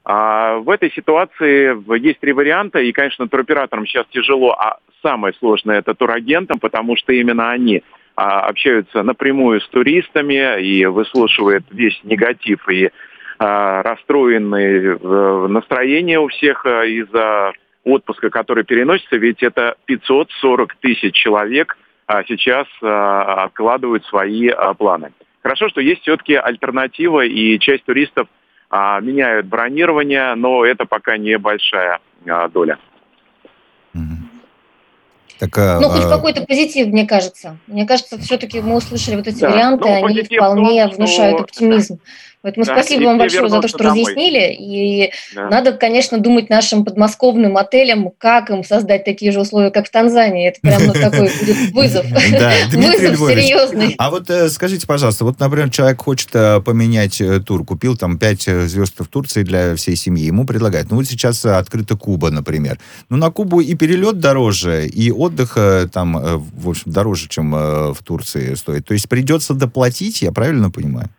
А 0.03 0.57
в 0.57 0.69
этой 0.69 0.91
ситуации 0.91 1.75
есть 1.99 2.19
три 2.19 2.31
варианта, 2.31 2.79
и, 2.79 2.91
конечно, 2.91 3.27
туроператорам 3.27 3.88
сейчас 3.88 4.05
тяжело, 4.11 4.51
а 4.51 4.77
самое 5.01 5.33
сложное 5.39 5.79
это 5.79 5.95
турагентам, 5.95 6.59
потому 6.59 6.95
что 6.95 7.11
именно 7.11 7.49
они 7.49 7.81
а, 8.15 8.41
общаются 8.41 9.03
напрямую 9.03 9.61
с 9.61 9.67
туристами 9.69 10.61
и 10.61 10.85
выслушивают 10.85 11.65
весь 11.71 11.99
негатив 12.03 12.69
и 12.69 12.85
а, 12.85 12.91
расстроенные 13.38 14.98
э, 14.98 15.48
настроения 15.48 16.19
у 16.19 16.28
всех 16.28 16.65
э, 16.65 16.88
из-за 16.89 17.54
отпуска, 17.84 18.30
который 18.30 18.63
переносится, 18.63 19.17
ведь 19.17 19.43
это 19.43 19.76
540 19.86 20.76
тысяч 20.78 21.13
человек 21.13 21.78
а, 22.08 22.24
сейчас 22.24 22.67
откладывают 22.82 24.06
свои 24.06 24.50
планы. 24.78 25.12
Хорошо, 25.43 25.69
что 25.69 25.82
есть 25.82 26.02
все-таки 26.02 26.34
альтернатива, 26.34 27.24
и 27.24 27.60
часть 27.60 27.86
туристов 27.86 28.28
а, 28.71 29.00
меняют 29.00 29.45
бронирование, 29.45 30.34
но 30.34 30.65
это 30.65 30.86
пока 30.86 31.17
небольшая 31.17 32.00
доля. 32.52 32.80
Так, 35.39 35.58
а, 35.58 35.80
Ну, 35.82 35.89
хоть 35.89 36.06
а, 36.06 36.10
какой-то 36.10 36.45
позитив, 36.45 36.88
мне 36.88 37.06
кажется. 37.06 37.58
Мне 37.67 37.86
кажется, 37.86 38.17
все-таки 38.19 38.62
мы 38.62 38.76
услышали 38.78 39.15
вот 39.15 39.28
эти 39.28 39.41
Да. 39.41 39.50
варианты, 39.50 39.86
Ну, 39.86 39.95
они 39.95 40.04
позитив 40.19 40.38
вполне 40.38 40.86
том, 40.86 40.95
внушают 40.95 41.41
оптимизм. 41.41 42.00
Поэтому 42.45 42.63
Да, 42.63 42.73
спасибо 42.73 43.05
вам 43.05 43.17
большое 43.17 43.49
за 43.49 43.60
то, 43.60 43.67
что 43.67 43.79
домой. 43.79 44.03
разъяснили. 44.03 44.53
И 44.53 45.12
Да. 45.34 45.49
надо, 45.49 45.71
конечно, 45.71 46.19
думать 46.19 46.47
нашим 46.47 46.86
подмосковным 46.86 47.58
отелям, 47.58 48.12
как 48.19 48.51
им 48.51 48.63
создать 48.63 49.04
такие 49.04 49.31
же 49.31 49.39
условия, 49.41 49.71
как 49.71 49.87
в 49.87 49.89
Танзании. 49.89 50.50
Это 50.50 50.60
прям 50.62 50.85
ну, 50.85 50.93
такой 50.93 51.31
будет 51.39 51.73
вызов. 51.73 52.06
Вызов 52.71 53.29
серьезный. 53.29 53.96
А 53.98 54.12
вот 54.12 54.29
э, 54.29 54.50
скажите, 54.50 54.85
пожалуйста, 54.85 55.25
вот, 55.25 55.39
например, 55.39 55.71
человек 55.71 56.00
хочет 56.04 56.29
э, 56.33 56.62
поменять 56.62 57.19
э, 57.19 57.39
тур, 57.39 57.65
купил 57.65 57.98
там 57.98 58.19
5 58.19 58.41
звезд 58.67 58.93
в 59.00 59.08
Турции 59.08 59.41
для 59.41 59.75
всей 59.75 59.96
семьи, 59.96 60.25
ему 60.25 60.46
предлагают, 60.46 60.91
ну 60.91 60.98
вот 60.98 61.08
сейчас 61.08 61.43
открыта 61.46 61.98
Куба, 61.98 62.29
например. 62.29 62.77
Ну 63.10 63.17
на 63.17 63.31
Кубу 63.31 63.60
и 63.60 63.73
перелет 63.73 64.19
дороже, 64.19 64.85
и 64.85 65.10
отдых 65.10 65.58
там, 65.91 66.43
в 66.56 66.69
общем, 66.69 66.91
дороже, 66.91 67.27
чем 67.27 67.52
в 67.52 67.98
Турции 68.04 68.54
стоит. 68.54 68.85
То 68.85 68.93
есть 68.93 69.10
придется 69.10 69.56
доплатить, 69.56 70.21
я 70.21 70.31
правильно 70.31 70.69
понимаю? 70.69 71.10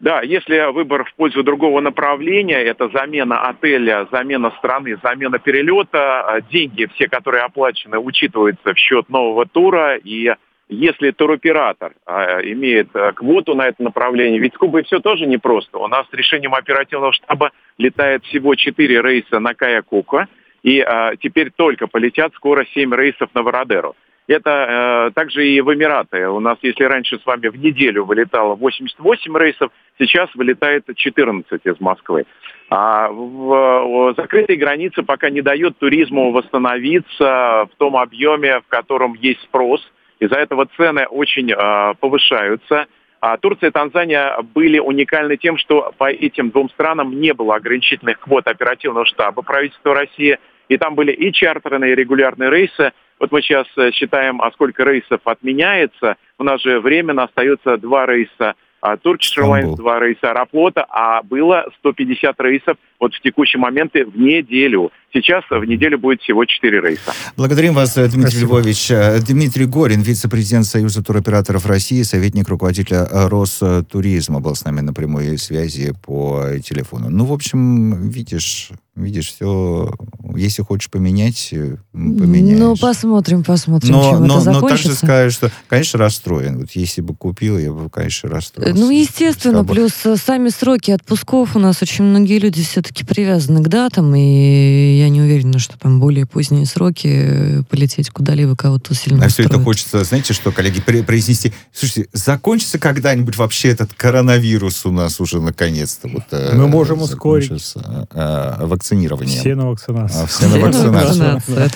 Да, 0.00 0.22
если 0.22 0.70
выбор 0.72 1.04
в 1.04 1.14
пользу 1.14 1.42
другого 1.42 1.80
направления, 1.80 2.58
это 2.58 2.88
замена 2.88 3.40
отеля, 3.48 4.06
замена 4.12 4.52
страны, 4.58 4.96
замена 5.02 5.40
перелета, 5.40 6.22
а 6.22 6.40
деньги 6.40 6.88
все, 6.94 7.08
которые 7.08 7.42
оплачены, 7.42 7.98
учитываются 7.98 8.74
в 8.74 8.78
счет 8.78 9.08
нового 9.08 9.44
тура, 9.46 9.96
и 9.96 10.32
если 10.68 11.10
туроператор 11.10 11.94
э, 12.06 12.42
имеет 12.52 12.94
э, 12.94 13.12
квоту 13.12 13.54
на 13.54 13.68
это 13.68 13.82
направление, 13.82 14.38
ведь 14.38 14.54
с 14.54 14.58
Кубой 14.58 14.84
все 14.84 15.00
тоже 15.00 15.26
непросто. 15.26 15.78
У 15.78 15.88
нас 15.88 16.06
с 16.08 16.12
решением 16.12 16.54
оперативного 16.54 17.12
штаба 17.12 17.50
летает 17.78 18.22
всего 18.24 18.54
4 18.54 19.00
рейса 19.00 19.40
на 19.40 19.54
Кая-Кука, 19.54 20.28
и 20.62 20.84
э, 20.86 21.16
теперь 21.20 21.50
только 21.50 21.86
полетят 21.86 22.34
скоро 22.34 22.66
7 22.74 22.94
рейсов 22.94 23.30
на 23.34 23.42
Вородеру. 23.42 23.96
Это 24.28 25.08
э, 25.08 25.10
также 25.14 25.48
и 25.48 25.60
в 25.62 25.72
Эмираты. 25.72 26.28
У 26.28 26.38
нас, 26.38 26.58
если 26.60 26.84
раньше 26.84 27.18
с 27.18 27.24
вами 27.24 27.48
в 27.48 27.56
неделю 27.56 28.04
вылетало 28.04 28.56
88 28.56 29.38
рейсов, 29.38 29.72
сейчас 29.98 30.28
вылетает 30.34 30.84
14 30.94 31.60
из 31.64 31.80
Москвы. 31.80 32.26
А 32.68 33.08
в, 33.08 33.14
в 33.16 34.14
закрытой 34.18 34.56
границе 34.56 35.02
пока 35.02 35.30
не 35.30 35.40
дает 35.40 35.78
туризму 35.78 36.30
восстановиться 36.30 37.68
в 37.72 37.78
том 37.78 37.96
объеме, 37.96 38.60
в 38.60 38.68
котором 38.68 39.14
есть 39.14 39.40
спрос. 39.44 39.80
Из-за 40.20 40.36
этого 40.36 40.66
цены 40.76 41.06
очень 41.06 41.50
э, 41.50 41.94
повышаются. 41.98 42.86
А 43.20 43.38
Турция 43.38 43.70
и 43.70 43.72
Танзания 43.72 44.36
были 44.42 44.78
уникальны 44.78 45.38
тем, 45.38 45.56
что 45.56 45.92
по 45.96 46.10
этим 46.10 46.50
двум 46.50 46.68
странам 46.68 47.18
не 47.18 47.32
было 47.32 47.56
ограничительных 47.56 48.20
квот 48.20 48.46
оперативного 48.46 49.06
штаба 49.06 49.40
правительства 49.40 49.94
России. 49.94 50.38
И 50.68 50.76
там 50.76 50.94
были 50.94 51.12
и 51.12 51.32
чартерные, 51.32 51.92
и 51.92 51.94
регулярные 51.94 52.50
рейсы. 52.50 52.92
Вот 53.20 53.32
мы 53.32 53.42
сейчас 53.42 53.66
э, 53.76 53.90
считаем, 53.92 54.40
а 54.40 54.50
сколько 54.52 54.84
рейсов 54.84 55.20
отменяется. 55.24 56.16
У 56.38 56.44
нас 56.44 56.60
же 56.62 56.80
временно 56.80 57.24
остается 57.24 57.76
два 57.76 58.06
рейса 58.06 58.54
а 58.80 58.94
Turkish 58.94 59.36
Airlines, 59.36 59.74
два 59.74 59.98
рейса 59.98 60.30
Аэрофлота, 60.30 60.86
а 60.88 61.22
было 61.22 61.66
150 61.78 62.40
рейсов 62.40 62.76
вот 63.00 63.14
в 63.14 63.20
текущий 63.22 63.58
момент 63.58 63.92
в 63.94 64.18
неделю. 64.18 64.90
Сейчас 65.12 65.42
в 65.48 65.64
неделю 65.64 65.98
будет 65.98 66.20
всего 66.20 66.44
4 66.44 66.80
рейса. 66.80 67.12
Благодарим 67.36 67.72
вас, 67.72 67.96
э, 67.96 68.08
Дмитрий 68.08 68.30
Спасибо. 68.30 68.58
Львович. 68.58 68.90
Э, 68.90 69.18
Дмитрий 69.20 69.64
Горин, 69.64 70.02
вице-президент 70.02 70.66
Союза 70.66 71.02
туроператоров 71.02 71.64
России, 71.66 72.02
советник 72.02 72.48
руководителя 72.48 73.06
Ростуризма, 73.10 74.40
был 74.40 74.54
с 74.54 74.64
нами 74.64 74.80
на 74.80 74.92
прямой 74.92 75.38
связи 75.38 75.94
по 76.04 76.44
телефону. 76.62 77.08
Ну, 77.08 77.24
в 77.24 77.32
общем, 77.32 78.10
видишь, 78.10 78.70
видишь, 78.96 79.28
все, 79.28 79.90
если 80.36 80.62
хочешь 80.62 80.90
поменять, 80.90 81.48
э, 81.52 81.76
поменяешь. 81.92 82.58
Ну, 82.58 82.76
посмотрим, 82.76 83.44
посмотрим, 83.44 83.92
но, 83.92 84.10
чем 84.10 84.26
но, 84.26 84.34
это 84.34 84.40
закончится. 84.40 84.62
Но 84.62 84.68
также 84.68 84.92
скажешь, 84.92 85.34
что, 85.34 85.50
конечно, 85.68 85.98
расстроен. 85.98 86.58
Вот 86.58 86.70
если 86.72 87.00
бы 87.00 87.14
купил, 87.14 87.58
я 87.58 87.72
бы, 87.72 87.88
конечно, 87.88 88.28
расстроился. 88.28 88.78
Ну, 88.78 88.90
естественно, 88.90 89.64
плюс 89.64 89.94
сами 90.16 90.50
сроки 90.50 90.90
отпусков 90.90 91.56
у 91.56 91.58
нас 91.58 91.80
очень 91.80 92.04
многие 92.04 92.38
люди 92.38 92.60
все-таки 92.88 93.04
привязаны 93.04 93.62
к 93.62 93.68
датам, 93.68 94.14
и 94.14 94.98
я 94.98 95.10
не 95.10 95.20
уверена, 95.20 95.58
что 95.58 95.78
там 95.78 96.00
более 96.00 96.24
поздние 96.24 96.64
сроки 96.64 97.08
э, 97.08 97.62
полететь 97.68 98.08
куда-либо 98.08 98.56
кого-то 98.56 98.94
сильно 98.94 99.26
А 99.26 99.28
все 99.28 99.42
это 99.42 99.58
хочется, 99.58 100.02
знаете, 100.04 100.32
что, 100.32 100.52
коллеги, 100.52 100.80
произнести. 100.80 101.52
Слушайте, 101.70 102.08
закончится 102.14 102.78
когда-нибудь 102.78 103.36
вообще 103.36 103.68
этот 103.68 103.92
коронавирус 103.92 104.86
у 104.86 104.90
нас 104.90 105.20
уже 105.20 105.38
наконец-то? 105.40 106.08
Вот, 106.08 106.22
э, 106.30 106.54
Мы 106.54 106.66
можем 106.66 107.02
ускорить. 107.02 107.74
Вакцинирование. 108.14 109.38
Все 109.38 109.54
на 109.54 109.68
вакцинацию. 109.68 110.22
А, 110.22 110.26
все 110.26 110.48
на 110.48 110.58
вакцинацию. 110.58 111.70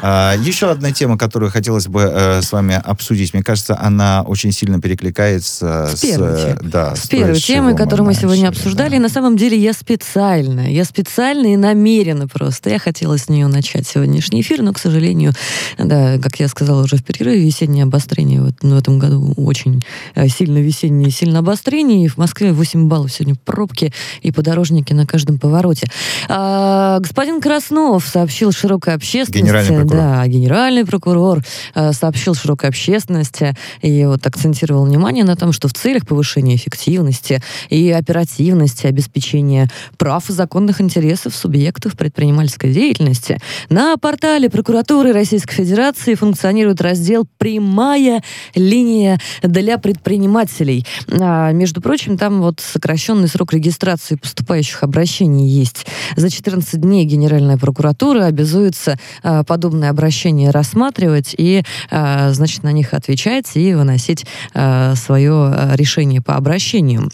А, 0.00 0.34
еще 0.36 0.70
одна 0.70 0.92
тема, 0.92 1.18
которую 1.18 1.50
хотелось 1.50 1.88
бы 1.88 2.00
э, 2.00 2.40
с 2.40 2.52
вами 2.52 2.80
обсудить. 2.82 3.34
Мне 3.34 3.42
кажется, 3.42 3.78
она 3.78 4.22
очень 4.22 4.52
сильно 4.52 4.80
перекликается 4.80 5.90
с, 5.94 5.98
с 6.00 7.08
первой 7.08 7.38
темой, 7.38 7.76
которую 7.76 8.06
мы 8.06 8.14
сегодня 8.14 8.48
обсуждали. 8.48 8.96
И 8.96 8.98
на 8.98 9.10
самом 9.10 9.36
деле 9.36 9.58
я 9.58 9.74
специально, 9.74 10.53
я 10.60 10.84
специально 10.84 11.52
и 11.52 11.56
намеренно 11.56 12.28
просто. 12.28 12.70
Я 12.70 12.78
хотела 12.78 13.18
с 13.18 13.28
нее 13.28 13.46
начать 13.46 13.86
сегодняшний 13.86 14.40
эфир, 14.40 14.62
но, 14.62 14.72
к 14.72 14.78
сожалению, 14.78 15.32
да, 15.78 16.18
как 16.18 16.40
я 16.40 16.48
сказала 16.48 16.82
уже 16.82 16.96
в 16.96 17.04
перерыве, 17.04 17.44
весеннее 17.44 17.84
обострение 17.84 18.42
вот, 18.42 18.54
в 18.62 18.76
этом 18.76 18.98
году 18.98 19.32
очень 19.36 19.82
э, 20.14 20.28
сильно 20.28 20.58
весеннее, 20.58 21.10
сильно 21.10 21.40
обострение. 21.40 22.04
И 22.04 22.08
в 22.08 22.16
Москве 22.16 22.52
8 22.52 22.88
баллов 22.88 23.12
сегодня 23.12 23.36
пробки 23.44 23.92
и 24.22 24.30
подорожники 24.30 24.92
на 24.92 25.06
каждом 25.06 25.38
повороте. 25.38 25.88
А, 26.28 26.98
господин 27.00 27.40
Краснов 27.40 28.06
сообщил 28.06 28.52
широкой 28.52 28.94
общественности... 28.94 29.44
Генеральный 29.44 29.76
прокурор. 29.76 30.00
Да, 30.00 30.26
генеральный 30.26 30.84
прокурор 30.84 31.44
э, 31.74 31.92
сообщил 31.92 32.34
широкой 32.34 32.68
общественности 32.70 33.56
и 33.82 34.04
вот 34.04 34.26
акцентировал 34.26 34.84
внимание 34.84 35.24
на 35.24 35.36
том, 35.36 35.52
что 35.52 35.68
в 35.68 35.74
целях 35.74 36.06
повышения 36.06 36.56
эффективности 36.56 37.42
и 37.68 37.90
оперативности 37.90 38.86
обеспечения 38.86 39.68
прав 39.96 40.28
и 40.28 40.32
законных 40.44 40.82
интересов 40.82 41.34
субъектов 41.34 41.96
предпринимательской 41.96 42.70
деятельности 42.70 43.40
на 43.70 43.96
портале 43.96 44.50
прокуратуры 44.50 45.10
Российской 45.10 45.54
Федерации 45.54 46.14
функционирует 46.14 46.82
раздел 46.82 47.26
«Прямая 47.38 48.22
линия 48.54 49.18
для 49.42 49.78
предпринимателей». 49.78 50.84
А, 51.10 51.50
между 51.52 51.80
прочим, 51.80 52.18
там 52.18 52.42
вот 52.42 52.60
сокращенный 52.60 53.26
срок 53.28 53.54
регистрации 53.54 54.16
поступающих 54.16 54.82
обращений 54.82 55.48
есть. 55.48 55.86
За 56.14 56.28
14 56.28 56.78
дней 56.78 57.06
Генеральная 57.06 57.56
прокуратура 57.56 58.26
обязуется 58.26 58.98
а, 59.22 59.44
подобные 59.44 59.88
обращения 59.88 60.50
рассматривать 60.50 61.34
и, 61.38 61.62
а, 61.90 62.32
значит, 62.34 62.64
на 62.64 62.72
них 62.72 62.92
отвечать 62.92 63.46
и 63.54 63.72
выносить 63.72 64.26
а, 64.52 64.94
свое 64.94 65.70
решение 65.72 66.20
по 66.20 66.34
обращению. 66.36 67.08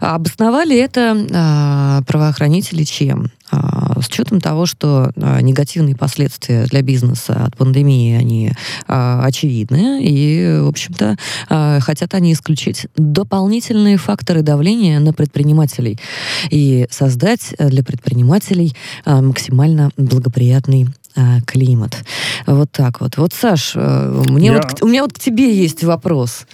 Обосновали 0.00 0.78
это 0.78 2.04
правоохранители 2.20 2.84
чем? 2.84 3.30
С 3.50 4.08
учетом 4.08 4.40
того, 4.40 4.66
что 4.66 5.12
негативные 5.16 5.96
последствия 5.96 6.64
для 6.66 6.82
бизнеса 6.82 7.44
от 7.44 7.56
пандемии, 7.56 8.16
они 8.16 8.52
очевидны, 8.86 10.02
и, 10.02 10.60
в 10.62 10.68
общем-то, 10.68 11.16
хотят 11.80 12.14
они 12.14 12.32
исключить 12.32 12.86
дополнительные 12.96 13.96
факторы 13.96 14.42
давления 14.42 15.00
на 15.00 15.12
предпринимателей 15.12 15.98
и 16.50 16.86
создать 16.90 17.54
для 17.58 17.82
предпринимателей 17.82 18.74
максимально 19.04 19.90
благоприятный 19.96 20.86
а, 21.16 21.40
климат. 21.44 21.96
Вот 22.46 22.70
так 22.70 23.00
вот. 23.00 23.16
Вот, 23.16 23.32
Саш, 23.32 23.74
мне 23.74 24.48
Я... 24.48 24.54
вот, 24.54 24.80
у 24.80 24.86
меня 24.86 25.02
вот 25.02 25.12
к 25.12 25.18
тебе 25.18 25.52
есть 25.52 25.82
вопрос. 25.82 26.46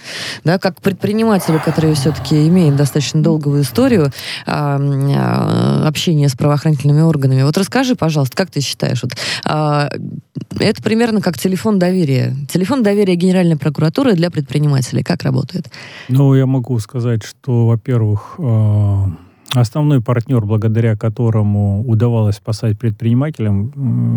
Да, 0.43 0.57
как 0.57 0.81
предпринимателю, 0.81 1.61
который 1.63 1.93
все-таки 1.93 2.47
имеет 2.47 2.75
достаточно 2.75 3.21
долгую 3.21 3.61
историю 3.61 4.11
а, 4.47 4.79
а, 4.79 5.87
общения 5.87 6.27
с 6.27 6.33
правоохранительными 6.33 6.86
органами. 7.01 7.43
Вот 7.43 7.57
расскажи, 7.57 7.95
пожалуйста, 7.95 8.35
как 8.35 8.51
ты 8.51 8.61
считаешь, 8.61 9.03
вот, 9.03 9.13
а, 9.45 9.89
это 10.59 10.81
примерно 10.81 11.21
как 11.21 11.37
телефон 11.37 11.79
доверия. 11.79 12.35
Телефон 12.49 12.83
доверия 12.83 13.15
Генеральной 13.15 13.57
прокуратуры 13.57 14.13
для 14.13 14.29
предпринимателей. 14.29 15.03
Как 15.03 15.23
работает? 15.23 15.67
Ну, 16.09 16.33
я 16.35 16.45
могу 16.45 16.79
сказать, 16.79 17.23
что, 17.23 17.67
во-первых, 17.67 18.35
э 18.39 19.05
Основной 19.53 20.01
партнер, 20.01 20.45
благодаря 20.45 20.97
которому 20.97 21.81
удавалось 21.87 22.35
спасать 22.35 22.77
предпринимателям 22.77 23.71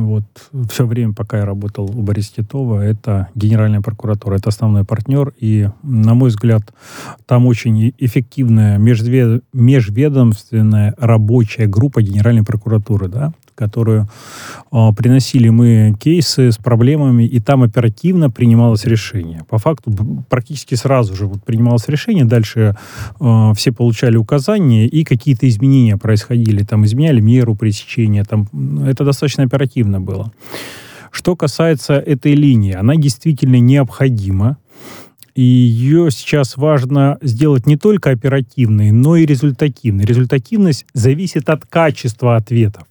вот, 0.06 0.24
все 0.70 0.86
время, 0.86 1.14
пока 1.14 1.38
я 1.38 1.46
работал 1.46 1.84
у 1.84 2.02
Бориса 2.02 2.34
Титова, 2.36 2.80
это 2.80 3.28
Генеральная 3.34 3.80
прокуратура. 3.80 4.36
Это 4.36 4.48
основной 4.48 4.84
партнер. 4.84 5.32
И, 5.38 5.68
на 5.82 6.14
мой 6.14 6.30
взгляд, 6.30 6.62
там 7.26 7.46
очень 7.46 7.92
эффективная 7.98 8.78
межведомственная 8.78 10.94
рабочая 10.98 11.66
группа 11.66 12.02
Генеральной 12.02 12.42
прокуратуры. 12.42 13.08
Да? 13.08 13.32
Которую 13.60 14.08
э, 14.72 14.92
приносили 14.96 15.50
мы 15.50 15.94
кейсы 16.00 16.50
с 16.50 16.56
проблемами, 16.56 17.24
и 17.24 17.40
там 17.40 17.62
оперативно 17.62 18.30
принималось 18.30 18.86
решение. 18.86 19.44
По 19.50 19.58
факту 19.58 19.92
практически 20.30 20.76
сразу 20.76 21.14
же 21.14 21.26
вот 21.26 21.44
принималось 21.44 21.88
решение, 21.88 22.24
дальше 22.24 22.74
э, 23.20 23.52
все 23.54 23.72
получали 23.72 24.16
указания, 24.16 24.86
и 24.86 25.04
какие-то 25.04 25.46
изменения 25.46 25.98
происходили. 25.98 26.64
Там 26.64 26.84
изменяли 26.86 27.20
меру 27.20 27.54
пресечения, 27.54 28.24
там, 28.24 28.48
это 28.86 29.04
достаточно 29.04 29.44
оперативно 29.44 30.00
было. 30.00 30.32
Что 31.10 31.36
касается 31.36 31.94
этой 31.94 32.34
линии, 32.34 32.72
она 32.72 32.96
действительно 32.96 33.60
необходима. 33.60 34.56
И 35.34 35.42
ее 35.42 36.10
сейчас 36.10 36.56
важно 36.56 37.18
сделать 37.22 37.66
не 37.66 37.76
только 37.76 38.10
оперативной, 38.10 38.90
но 38.90 39.16
и 39.16 39.26
результативной. 39.26 40.04
Результативность 40.04 40.86
зависит 40.92 41.48
от 41.48 41.66
качества 41.66 42.36
ответов. 42.36 42.84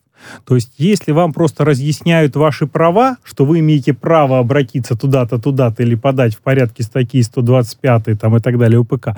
То 0.45 0.55
есть, 0.55 0.73
если 0.77 1.11
вам 1.11 1.33
просто 1.33 1.65
разъясняют 1.65 2.35
ваши 2.35 2.67
права, 2.67 3.17
что 3.23 3.45
вы 3.45 3.59
имеете 3.59 3.93
право 3.93 4.39
обратиться 4.39 4.95
туда-то, 4.95 5.39
туда-то 5.39 5.83
или 5.83 5.95
подать 5.95 6.35
в 6.35 6.39
порядке 6.39 6.83
статьи 6.83 7.21
125 7.21 8.19
там, 8.19 8.37
и 8.37 8.39
так 8.39 8.57
далее 8.57 8.79
УПК, 8.79 9.09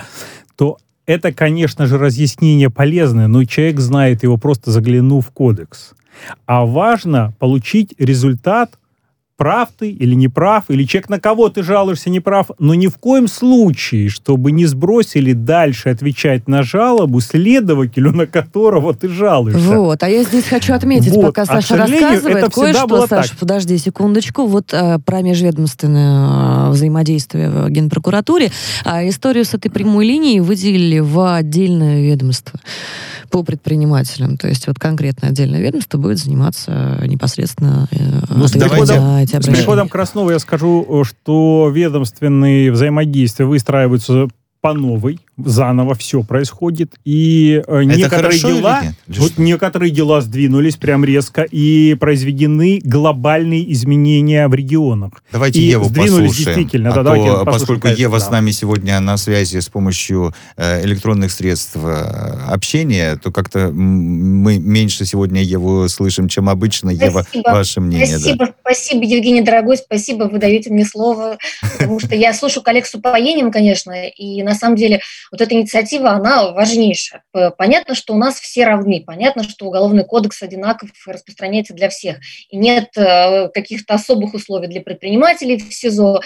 то 0.55 0.77
это, 1.05 1.33
конечно 1.33 1.87
же, 1.87 1.97
разъяснение 1.97 2.69
полезное, 2.69 3.27
но 3.27 3.43
человек 3.45 3.79
знает 3.79 4.23
его 4.23 4.37
просто 4.37 4.71
заглянув 4.71 5.27
в 5.27 5.31
кодекс. 5.31 5.93
А 6.45 6.65
важно 6.65 7.33
получить 7.39 7.95
результат 7.97 8.77
прав 9.41 9.69
ты 9.75 9.89
или 9.89 10.13
не 10.13 10.27
прав, 10.27 10.65
или 10.67 10.83
человек, 10.83 11.09
на 11.09 11.19
кого 11.19 11.49
ты 11.49 11.63
жалуешься, 11.63 12.11
не 12.11 12.19
прав, 12.19 12.51
но 12.59 12.75
ни 12.75 12.85
в 12.85 12.99
коем 12.99 13.27
случае, 13.27 14.07
чтобы 14.07 14.51
не 14.51 14.67
сбросили 14.67 15.33
дальше 15.33 15.89
отвечать 15.89 16.47
на 16.47 16.61
жалобу 16.61 17.19
следователю, 17.21 18.11
на 18.11 18.27
которого 18.27 18.93
ты 18.93 19.09
жалуешься. 19.09 19.79
Вот, 19.79 20.03
а 20.03 20.09
я 20.09 20.23
здесь 20.25 20.43
хочу 20.43 20.75
отметить, 20.75 21.15
Вот. 21.15 21.25
пока 21.25 21.41
А, 21.41 21.45
Саша 21.47 21.75
рассказывает, 21.75 22.53
кое-что, 22.53 23.07
Саша, 23.07 23.29
так. 23.31 23.39
подожди 23.39 23.79
секундочку, 23.79 24.45
вот 24.45 24.73
э, 24.73 24.99
про 25.03 25.23
межведомственное 25.23 26.67
э, 26.67 26.69
взаимодействие 26.73 27.49
в 27.49 27.67
Генпрокуратуре, 27.71 28.51
а 28.85 29.07
историю 29.09 29.45
с 29.45 29.55
этой 29.55 29.71
прямой 29.71 30.05
линией 30.05 30.39
выделили 30.39 30.99
в 30.99 31.33
отдельное 31.33 32.03
ведомство 32.03 32.59
по 33.31 33.41
предпринимателям, 33.43 34.37
то 34.37 34.47
есть 34.47 34.67
вот 34.67 34.77
конкретно 34.77 35.29
отдельное 35.29 35.61
ведомство 35.61 35.97
будет 35.97 36.19
заниматься 36.19 37.01
непосредственно 37.07 37.87
э, 37.89 37.97
Ну, 38.29 38.47
с 38.47 38.55
эти 39.31 39.43
С 39.43 39.45
обращения. 39.45 39.57
переходом 39.57 39.89
Краснова 39.89 40.31
я 40.31 40.39
скажу, 40.39 40.85
э, 40.87 41.03
что 41.03 41.69
ведомственные 41.73 42.71
взаимодействия 42.71 43.45
выстраиваются 43.45 44.27
по 44.61 44.73
новой, 44.73 45.19
заново 45.45 45.95
все 45.95 46.23
происходит, 46.23 46.93
и 47.05 47.61
э, 47.65 47.83
некоторые 47.83 48.39
дела, 48.39 48.81
вот 49.07 49.37
некоторые 49.37 49.91
дела 49.91 50.21
сдвинулись 50.21 50.77
прям 50.77 51.05
резко, 51.05 51.43
и 51.43 51.95
произведены 51.99 52.81
глобальные 52.83 53.71
изменения 53.73 54.47
в 54.47 54.53
регионах. 54.53 55.23
Давайте 55.31 55.59
И 55.59 55.63
Еву 55.63 55.85
сдвинулись 55.85 56.29
послушаем. 56.29 56.57
действительно, 56.57 56.89
А 56.89 56.93
да, 56.93 56.97
то, 56.97 57.03
давайте 57.03 57.27
послушаем, 57.27 57.45
поскольку 57.53 57.81
конечно, 57.81 58.01
Ева 58.01 58.19
да. 58.19 58.25
с 58.25 58.29
нами 58.31 58.51
сегодня 58.51 58.99
на 58.99 59.17
связи 59.17 59.59
с 59.59 59.69
помощью 59.69 60.33
э, 60.57 60.83
электронных 60.85 61.31
средств 61.31 61.75
э, 61.75 62.41
общения, 62.47 63.15
то 63.17 63.31
как-то 63.31 63.69
мы 63.71 64.59
меньше 64.59 65.05
сегодня 65.05 65.41
Еву 65.41 65.87
слышим, 65.89 66.27
чем 66.27 66.49
обычно. 66.49 66.89
Ева, 66.89 67.23
Спасибо. 67.23 67.49
ваше 67.49 67.81
мнение, 67.81 68.07
да. 68.07 68.19
Спасибо, 68.19 68.53
спасибо, 68.61 69.03
Евгений, 69.05 69.41
дорогой, 69.41 69.77
спасибо, 69.77 70.23
вы 70.25 70.39
даете 70.39 70.69
мне 70.71 70.85
слово, 70.85 71.37
потому 71.77 71.99
что 71.99 72.15
я 72.15 72.33
слушаю 72.33 72.63
коллег 72.63 72.85
с 72.85 72.95
упоением, 72.95 73.51
конечно, 73.51 74.07
и 74.07 74.43
на 74.43 74.55
самом 74.55 74.75
деле 74.75 75.01
вот 75.31 75.41
эта 75.41 75.55
инициатива, 75.55 76.11
она 76.11 76.51
важнейшая. 76.51 77.23
Понятно, 77.57 77.95
что 77.95 78.13
у 78.13 78.17
нас 78.17 78.39
все 78.39 78.65
равны, 78.65 79.01
понятно, 79.05 79.43
что 79.43 79.65
уголовный 79.65 80.03
кодекс 80.03 80.43
одинаков 80.43 80.89
распространяется 81.05 81.73
для 81.73 81.89
всех, 81.89 82.17
и 82.49 82.57
нет 82.57 82.89
э, 82.97 83.49
каких-то 83.49 83.93
особых 83.93 84.33
условий 84.33 84.67
для 84.67 84.81
предпринимателей 84.81 85.57
в 85.57 85.73
СИЗО, 85.73 86.21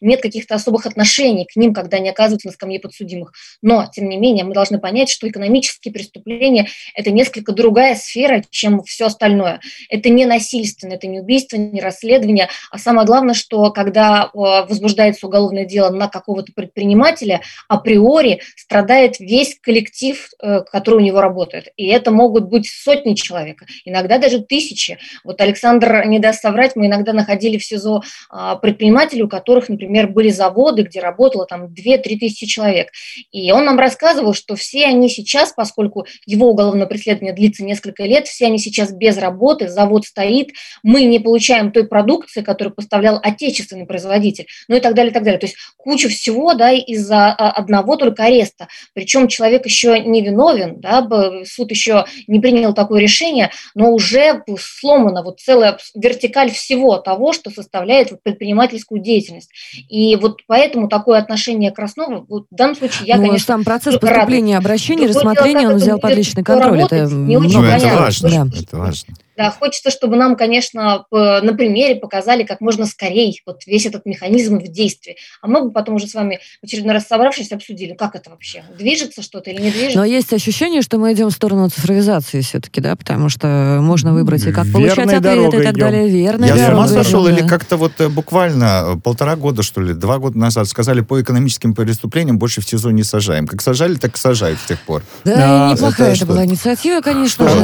нет 0.00 0.20
каких-то 0.20 0.54
особых 0.54 0.86
отношений 0.86 1.46
к 1.46 1.56
ним, 1.56 1.74
когда 1.74 1.98
они 1.98 2.08
оказываются 2.08 2.48
на 2.48 2.52
скамье 2.52 2.80
подсудимых. 2.80 3.32
Но, 3.62 3.88
тем 3.92 4.08
не 4.08 4.16
менее, 4.16 4.44
мы 4.44 4.54
должны 4.54 4.78
понять, 4.78 5.08
что 5.08 5.28
экономические 5.28 5.92
преступления– 5.92 6.68
это 6.94 7.10
несколько 7.10 7.52
другая 7.52 7.94
сфера, 7.94 8.42
чем 8.50 8.82
все 8.84 9.06
остальное. 9.06 9.60
Это 9.88 10.08
не 10.08 10.26
насильственно, 10.26 10.94
это 10.94 11.06
не 11.06 11.20
убийство, 11.20 11.56
не 11.56 11.80
расследование, 11.80 12.48
а 12.70 12.78
самое 12.78 13.06
главное, 13.06 13.34
что 13.34 13.70
когда 13.70 14.30
э, 14.32 14.36
возбуждается 14.36 15.26
уголовное 15.26 15.64
дело 15.64 15.90
на 15.90 16.08
какого-то 16.08 16.52
предпринимателя, 16.52 17.40
априори 17.68 18.40
страдает 18.56 19.18
весь 19.20 19.58
коллектив, 19.60 20.28
э, 20.42 20.60
который 20.60 20.96
у 20.96 21.00
него 21.00 21.20
работает. 21.20 21.68
И 21.76 21.86
это 21.86 22.10
могут 22.10 22.44
быть 22.44 22.68
сотни 22.68 23.14
человек, 23.14 23.62
иногда 23.84 24.18
даже 24.18 24.40
тысячи. 24.40 24.98
Вот 25.24 25.40
Александр 25.40 26.04
не 26.06 26.18
даст 26.18 26.40
соврать, 26.40 26.76
мы 26.76 26.86
иногда 26.86 27.12
находили 27.12 27.58
в 27.58 27.64
СИЗО 27.64 28.02
а, 28.30 28.56
предпринимателей, 28.56 29.22
у 29.22 29.28
которых, 29.28 29.68
например, 29.68 29.83
были 29.86 30.30
заводы, 30.30 30.82
где 30.82 31.00
работало 31.00 31.46
там 31.46 31.66
2-3 31.66 32.18
тысячи 32.18 32.46
человек. 32.46 32.88
И 33.30 33.50
он 33.52 33.64
нам 33.64 33.78
рассказывал, 33.78 34.34
что 34.34 34.56
все 34.56 34.86
они 34.86 35.08
сейчас, 35.08 35.52
поскольку 35.52 36.06
его 36.26 36.50
уголовное 36.50 36.86
преследование 36.86 37.34
длится 37.34 37.64
несколько 37.64 38.04
лет, 38.04 38.26
все 38.26 38.46
они 38.46 38.58
сейчас 38.58 38.92
без 38.92 39.16
работы, 39.18 39.68
завод 39.68 40.04
стоит, 40.04 40.50
мы 40.82 41.04
не 41.04 41.18
получаем 41.18 41.72
той 41.72 41.86
продукции, 41.86 42.42
которую 42.42 42.74
поставлял 42.74 43.18
отечественный 43.22 43.86
производитель, 43.86 44.46
ну 44.68 44.76
и 44.76 44.80
так 44.80 44.94
далее, 44.94 45.10
и 45.10 45.14
так 45.14 45.24
далее. 45.24 45.38
То 45.38 45.46
есть 45.46 45.56
куча 45.76 46.08
всего, 46.08 46.54
да, 46.54 46.72
из-за 46.72 47.26
а, 47.26 47.50
одного 47.50 47.96
только 47.96 48.24
ареста. 48.24 48.68
Причем 48.92 49.28
человек 49.28 49.64
еще 49.64 50.00
не 50.00 50.22
виновен, 50.22 50.80
да, 50.80 51.06
суд 51.44 51.70
еще 51.70 52.04
не 52.26 52.40
принял 52.40 52.74
такое 52.74 53.00
решение, 53.00 53.50
но 53.74 53.92
уже 53.92 54.42
сломана 54.58 55.22
вот 55.22 55.40
целая 55.40 55.78
вертикаль 55.94 56.50
всего 56.50 56.98
того, 56.98 57.32
что 57.32 57.50
составляет 57.50 58.22
предпринимательскую 58.22 59.00
деятельность. 59.00 59.50
И 59.88 60.16
вот 60.16 60.40
поэтому 60.46 60.88
такое 60.88 61.18
отношение 61.18 61.70
Краснова, 61.70 62.24
вот 62.28 62.46
в 62.50 62.54
данном 62.54 62.76
случае 62.76 63.08
я, 63.08 63.16
ну, 63.16 63.26
конечно, 63.26 63.46
сам 63.46 63.64
процесс 63.64 63.94
рада. 63.94 64.06
поступления 64.06 64.58
обращений, 64.58 65.06
Другое 65.06 65.12
дело, 65.12 65.34
рассмотрения 65.34 65.68
он 65.68 65.76
взял 65.76 65.98
под 65.98 66.14
личный 66.14 66.42
контроль. 66.42 66.82
Это 66.82 67.06
не 67.06 67.36
очень 67.36 67.60
Ну, 67.60 67.64
это 67.64 67.96
важно. 67.96 68.28
Да. 68.30 68.58
Это 68.58 68.76
важно. 68.76 69.14
Да, 69.36 69.50
хочется, 69.50 69.90
чтобы 69.90 70.16
нам, 70.16 70.36
конечно, 70.36 71.04
на 71.10 71.54
примере 71.54 71.96
показали 71.96 72.44
как 72.44 72.60
можно 72.60 72.86
скорее 72.86 73.32
вот 73.46 73.66
весь 73.66 73.86
этот 73.86 74.06
механизм 74.06 74.58
в 74.58 74.68
действии. 74.68 75.16
А 75.40 75.46
мы 75.46 75.62
бы 75.64 75.70
потом 75.70 75.94
уже 75.96 76.06
с 76.06 76.14
вами 76.14 76.40
в 76.60 76.66
очередной 76.66 76.94
раз 76.94 77.06
собравшись 77.06 77.52
обсудили, 77.52 77.94
как 77.94 78.14
это 78.14 78.30
вообще, 78.30 78.64
движется 78.78 79.22
что-то 79.22 79.50
или 79.50 79.60
не 79.62 79.70
движется. 79.70 79.98
Но 79.98 80.04
есть 80.04 80.32
ощущение, 80.32 80.82
что 80.82 80.98
мы 80.98 81.12
идем 81.12 81.30
в 81.30 81.32
сторону 81.32 81.68
цифровизации 81.68 82.40
все-таки, 82.40 82.80
да, 82.80 82.96
потому 82.96 83.28
что 83.28 83.78
можно 83.80 84.12
выбрать 84.12 84.44
и 84.46 84.52
как 84.52 84.70
получать 84.72 84.98
Верной 84.98 85.16
ответы 85.16 85.56
и 85.56 85.64
так 85.64 85.74
идем. 85.74 85.86
далее. 85.86 86.08
Верно, 86.08 86.44
Я 86.44 86.56
с 86.56 86.72
ума 86.72 86.88
сошел 86.88 87.26
идем, 87.26 87.36
или 87.36 87.42
да. 87.42 87.48
как-то 87.48 87.76
вот 87.76 87.92
э, 88.00 88.08
буквально 88.08 88.94
э, 88.94 89.00
полтора 89.00 89.36
года, 89.36 89.62
что 89.62 89.80
ли, 89.80 89.94
два 89.94 90.18
года 90.18 90.36
назад 90.38 90.68
сказали, 90.68 91.00
по 91.00 91.20
экономическим 91.20 91.74
преступлениям 91.74 92.38
больше 92.38 92.60
в 92.60 92.68
СИЗО 92.68 92.90
не 92.90 93.04
сажаем. 93.04 93.46
Как 93.46 93.62
сажали, 93.62 93.94
так 93.94 94.16
и 94.16 94.18
сажают 94.18 94.58
с 94.60 94.64
тех 94.64 94.80
пор. 94.80 95.02
Да, 95.24 95.68
А, 95.68 95.70
и 95.70 95.74
неплохая 95.74 96.12
это 96.12 96.24
это 96.24 96.26
была 96.26 96.44
инициатива, 96.44 97.00
конечно 97.00 97.48
же. 97.48 97.58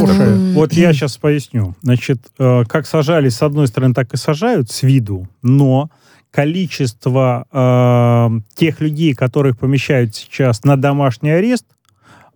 Вот 0.54 0.72
я 0.72 0.92
сейчас 0.92 1.16
поясню. 1.16 1.59
Значит, 1.82 2.18
э, 2.38 2.64
как 2.68 2.86
сажали 2.86 3.28
с 3.28 3.42
одной 3.42 3.66
стороны, 3.66 3.94
так 3.94 4.12
и 4.14 4.16
сажают 4.16 4.70
с 4.70 4.82
виду, 4.82 5.28
но 5.42 5.90
количество 6.30 7.46
э, 7.52 8.40
тех 8.54 8.80
людей, 8.80 9.14
которых 9.14 9.58
помещают 9.58 10.14
сейчас 10.14 10.64
на 10.64 10.76
домашний 10.76 11.30
арест, 11.30 11.64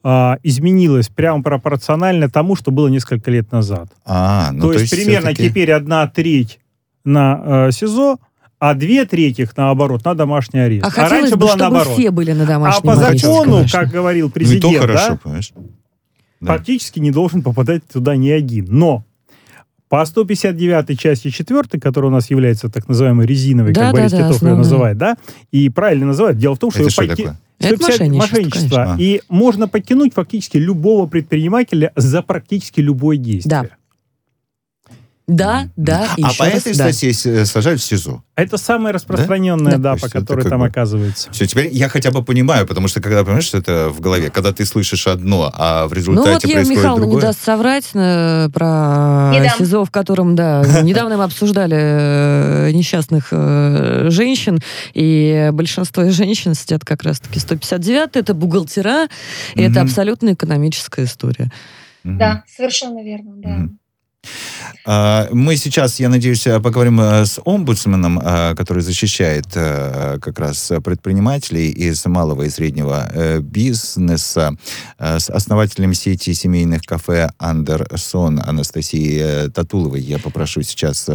э, 0.03 0.35
изменилось 0.43 1.09
прямо 1.09 1.43
пропорционально 1.43 2.29
тому, 2.29 2.57
что 2.57 2.71
было 2.71 2.89
несколько 2.89 3.31
лет 3.31 3.53
назад. 3.53 3.89
А, 4.05 4.51
ну 4.53 4.63
то, 4.63 4.73
есть, 4.73 4.91
примерно 4.91 5.29
всё-таки- 5.29 5.49
теперь 5.49 5.73
одна 5.73 6.07
треть 6.07 6.59
на 7.05 7.67
э, 7.69 7.73
СИЗО, 7.73 8.19
а 8.59 8.75
две 8.75 9.05
трети, 9.05 9.49
наоборот, 9.57 10.05
на 10.05 10.15
домашний 10.15 10.61
арест. 10.61 10.87
А 10.87 10.91
хотелось 10.91 11.11
раньше 11.13 11.35
бы, 11.35 11.41
было 11.41 11.49
чтобы 11.51 11.61
наоборот. 11.63 11.99
все 11.99 12.11
были 12.11 12.33
на 12.33 12.45
А 12.45 12.47
домашнем 12.47 12.83
по 12.83 13.07
аресте, 13.07 13.27
закону, 13.27 13.53
конечно. 13.57 13.81
как 13.81 13.91
говорил 13.91 14.27
Ну, 14.27 14.29
и 14.29 14.31
то 14.31 14.35
президент, 14.35 14.79
хорошо, 14.79 15.09
да, 15.11 15.19
понимаешь? 15.23 15.53
Да. 16.41 16.57
фактически 16.57 16.99
не 16.99 17.11
должен 17.11 17.43
попадать 17.43 17.83
туда 17.91 18.17
ни 18.17 18.29
один. 18.31 18.67
Но 18.71 19.05
по 19.95 20.05
159 20.05 20.99
части 20.99 21.31
4, 21.31 21.81
которая 21.81 22.11
у 22.11 22.13
нас 22.13 22.29
является 22.29 22.69
так 22.69 22.89
называемой 22.89 23.27
резиновой, 23.27 23.73
Да, 23.73 23.83
как 23.83 23.91
да, 23.95 23.99
Борис 24.01 24.11
да, 24.11 24.17
Титов 24.29 24.43
ее 24.43 24.55
называет, 24.57 24.99
да, 24.99 25.17
и 25.53 25.69
правильно 25.69 26.07
называют. 26.07 26.37
Дело 26.37 26.57
в 26.57 26.59
том, 26.59 26.73
что 26.73 26.81
Это 26.81 26.91
что 26.91 27.03
поки- 27.03 27.11
такое? 27.23 27.39
Это 27.61 27.77
150 27.77 27.87
мошенничество, 28.09 28.19
мошенничество. 28.19 28.77
конечно. 28.77 29.01
И 29.01 29.21
можно 29.29 29.69
покинуть 29.69 30.13
фактически 30.13 30.57
любого 30.57 31.07
предпринимателя 31.07 31.93
за 31.95 32.23
практически 32.23 32.81
любое 32.81 33.19
действие. 33.19 33.63
Да, 33.63 33.69
да, 35.27 35.69
и 36.19 36.23
а 36.23 36.31
по 36.39 36.45
раз 36.45 36.55
этой 36.67 36.77
да. 36.77 36.93
статье 36.93 37.11
э, 37.11 37.45
сажают 37.47 37.81
в 37.81 37.85
СИЗО. 37.85 38.23
Это 38.37 38.59
самая 38.59 38.93
распространенная, 38.93 39.79
Да. 39.79 39.95
да, 39.95 39.97
по 39.97 40.11
которой 40.11 40.45
там 40.47 40.61
бы- 40.61 40.67
оказывается. 40.67 41.31
Все, 41.33 41.47
теперь 41.47 41.71
я 41.73 41.89
хотя 41.89 42.11
бы 42.11 42.23
понимаю, 42.23 42.67
потому 42.67 42.89
что 42.89 43.01
когда, 43.01 43.25
понимаешь, 43.25 43.45
что 43.45 43.57
это 43.57 43.89
в 43.89 44.01
голове, 44.01 44.29
когда 44.31 44.53
ты 44.53 44.67
слышишь 44.67 45.07
одно, 45.07 45.51
а 45.55 45.87
в 45.87 45.91
Ну 45.91 45.95
результате 45.97 46.31
вот 46.35 46.45
Ева 46.45 46.53
происходит 46.57 46.79
Михайловна 46.79 47.03
другое. 47.07 47.17
не 47.23 47.27
даст 47.27 47.43
соврать 47.43 47.91
э, 47.95 48.49
про 48.53 49.31
Не 49.33 49.41
дам. 49.41 49.59
СИЗО, 49.59 49.85
в 49.87 49.91
котором, 49.91 50.35
да, 50.37 50.63
недавно 50.83 51.17
мы 51.17 51.25
обсуждали 51.25 51.77
э, 51.79 52.71
несчастных 52.73 53.29
женщин, 54.11 54.59
и 54.93 55.49
большинство 55.55 56.05
женщин 56.11 56.53
сидят 56.55 56.85
как 56.85 57.03
раз-таки 57.03 57.39
159 57.41 58.11
это 58.17 58.35
бухгалтера, 58.35 59.09
и 59.55 59.63
это 59.63 59.81
абсолютно 59.81 60.35
экономическая 60.35 61.05
история. 61.05 61.51
Да, 62.03 62.43
совершенно 62.55 63.03
верно, 63.03 63.33
да. 63.37 63.69
А, 64.87 65.29
Мы 65.33 65.57
сейчас, 65.57 65.99
я 65.99 66.09
надеюсь, 66.11 66.45
поговорим 66.63 67.01
э, 67.01 67.25
с 67.25 67.41
омбудсменом, 67.45 68.19
э, 68.19 68.55
который 68.55 68.83
защищает 68.83 69.47
э, 69.55 70.19
как 70.21 70.39
раз 70.39 70.73
предпринимателей 70.85 71.71
из 71.71 72.05
малого 72.05 72.43
и 72.43 72.51
среднего 72.51 73.09
бизнеса, 73.41 74.57
с 74.99 75.31
основателем 75.31 75.95
сети 75.95 76.35
семейных 76.35 76.83
кафе 76.83 77.31
«Андерсон» 77.39 78.41
Анастасией 78.45 79.51
Татуловой. 79.51 80.01
Я 80.01 80.19
попрошу 80.19 80.63
сейчас 80.63 81.09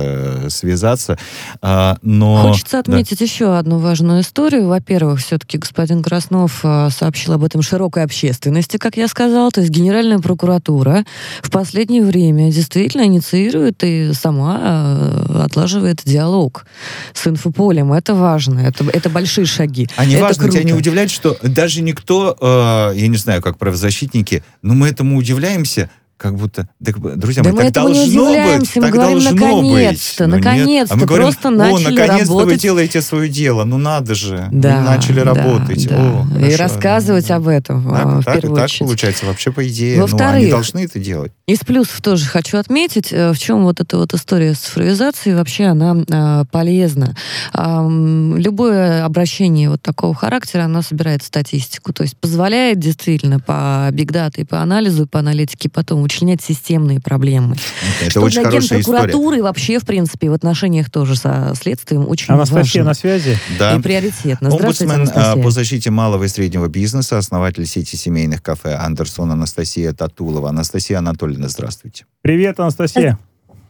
связаться. 0.49 1.17
А, 1.61 1.97
Но... 2.01 2.41
Хочется 2.49 2.79
отметить 2.79 3.21
еще 3.21 3.57
одну 3.57 3.77
важную 3.77 4.21
историю. 4.21 4.67
Во-первых, 4.67 5.19
все-таки 5.19 5.57
господин 5.57 6.01
Краснов 6.01 6.63
сообщил 6.89 7.33
об 7.33 7.43
этом 7.43 7.61
широкой 7.61 8.03
общественности, 8.03 8.77
как 8.77 8.97
я 8.97 9.07
сказала. 9.07 9.51
То 9.51 9.61
есть 9.61 9.71
Генеральная 9.71 10.19
прокуратура 10.19 11.05
в 11.41 11.51
последнее 11.51 12.03
время 12.03 12.51
действительно 12.51 13.03
инициирует 13.03 13.58
и 13.67 14.13
сама 14.13 14.59
э, 14.61 15.41
отлаживает 15.43 16.01
диалог 16.05 16.65
с 17.13 17.27
инфополем. 17.27 17.93
Это 17.93 18.13
важно. 18.15 18.59
Это, 18.59 18.85
это 18.91 19.09
большие 19.09 19.45
шаги. 19.45 19.87
А 19.95 20.05
не 20.05 20.15
Это 20.15 20.23
важно, 20.23 20.49
тебя 20.49 20.63
не 20.63 20.71
круто. 20.71 20.77
удивляет, 20.79 21.11
что 21.11 21.37
даже 21.43 21.81
никто, 21.81 22.37
э, 22.39 22.97
я 22.97 23.07
не 23.07 23.17
знаю, 23.17 23.41
как 23.41 23.57
правозащитники, 23.57 24.43
но 24.61 24.73
мы 24.73 24.87
этому 24.87 25.17
удивляемся, 25.17 25.89
как 26.19 26.35
будто, 26.35 26.67
так, 26.83 26.99
друзья 27.17 27.43
да 27.43 27.51
мои, 27.53 27.59
мы 27.59 27.71
так 27.71 27.73
должно 27.83 28.03
не 28.03 28.09
удивляемся, 28.19 28.73
быть, 28.73 28.83
так 28.83 28.91
говорим, 28.93 29.13
должно 29.23 29.31
наконец-то, 29.31 30.25
быть. 30.25 30.33
наконец-то, 30.35 30.93
а 30.93 30.97
мы 30.97 31.05
говорим, 31.05 31.25
просто 31.27 31.47
о, 31.47 31.51
начали 31.51 31.95
наконец-то 31.95 32.33
вы 32.33 32.39
работать. 32.41 32.61
делаете 32.61 33.01
свое 33.01 33.29
дело, 33.29 33.63
ну 33.63 33.77
надо 33.77 34.15
же, 34.15 34.49
Да, 34.51 34.77
вы 34.77 34.83
начали 34.83 35.23
да, 35.23 35.33
работать. 35.33 35.87
да. 35.87 35.95
О, 35.95 36.27
и 36.45 36.55
рассказывать 36.55 37.31
об 37.31 37.47
этом 37.47 37.89
Так, 37.89 38.05
а, 38.05 38.19
в 38.19 38.23
так, 38.25 38.35
первую 38.41 38.55
так 38.57 38.65
очередь. 38.65 38.79
получается, 38.87 39.25
вообще 39.27 39.51
по 39.53 39.65
идее, 39.65 39.95
ну, 39.95 40.01
Во-вторых, 40.03 40.35
они 40.35 40.51
должны 40.51 40.79
это 40.83 40.99
делать. 40.99 41.31
Из 41.47 41.59
плюсов 41.59 42.01
тоже 42.01 42.25
хочу 42.25 42.57
отметить, 42.57 43.13
э, 43.13 43.31
в 43.31 43.39
чем 43.39 43.63
вот 43.63 43.79
эта 43.79 43.97
вот 43.97 44.13
история 44.13 44.53
с 44.53 44.59
цифровизацией 44.59 45.35
вообще 45.35 45.65
она 45.67 45.95
э, 46.07 46.43
полезна. 46.51 47.15
Ам, 47.53 48.37
Любое 48.37 49.05
обращение 49.05 49.69
вот 49.69 49.81
такого 49.81 50.13
характера, 50.13 50.63
оно 50.63 50.81
собирает 50.81 51.23
статистику, 51.23 51.93
то 51.93 52.03
есть 52.03 52.17
позволяет 52.17 52.79
действительно 52.79 53.39
по 53.39 53.87
бигдате 53.91 54.41
и 54.41 54.45
по 54.45 54.59
анализу, 54.61 55.03
и 55.03 55.07
по 55.07 55.19
аналитике 55.19 55.69
потом 55.69 56.01
вычленять 56.09 56.41
системные 56.41 56.99
проблемы. 56.99 57.55
Это 58.01 58.09
что 58.09 58.21
очень 58.21 58.41
для 58.41 58.49
хорошая 58.49 58.79
история. 58.79 58.97
генпрокуратуры 58.99 59.43
вообще, 59.43 59.79
в 59.79 59.85
принципе, 59.85 60.29
в 60.29 60.33
отношениях 60.33 60.89
тоже 60.89 61.15
со 61.15 61.53
следствием 61.59 62.07
очень 62.07 62.33
Анастасия 62.33 62.83
важно 62.83 62.83
на 62.83 62.93
связи? 62.95 63.37
Да. 63.59 63.75
и 63.75 63.79
приоритетно. 63.79 64.49
Здравствуйте, 64.49 64.91
Омбудсмен 64.91 64.91
а, 64.91 65.21
Анастасия. 65.21 65.43
по 65.43 65.51
защите 65.51 65.91
малого 65.91 66.23
и 66.23 66.27
среднего 66.27 66.67
бизнеса, 66.67 67.17
основатель 67.19 67.65
сети 67.67 67.95
семейных 67.95 68.41
кафе 68.41 68.73
Андерсон 68.75 69.31
Анастасия 69.31 69.93
Татулова. 69.93 70.49
Анастасия 70.49 70.97
Анатольевна, 70.97 71.47
здравствуйте. 71.47 72.05
Привет, 72.21 72.59
Анастасия. 72.59 73.19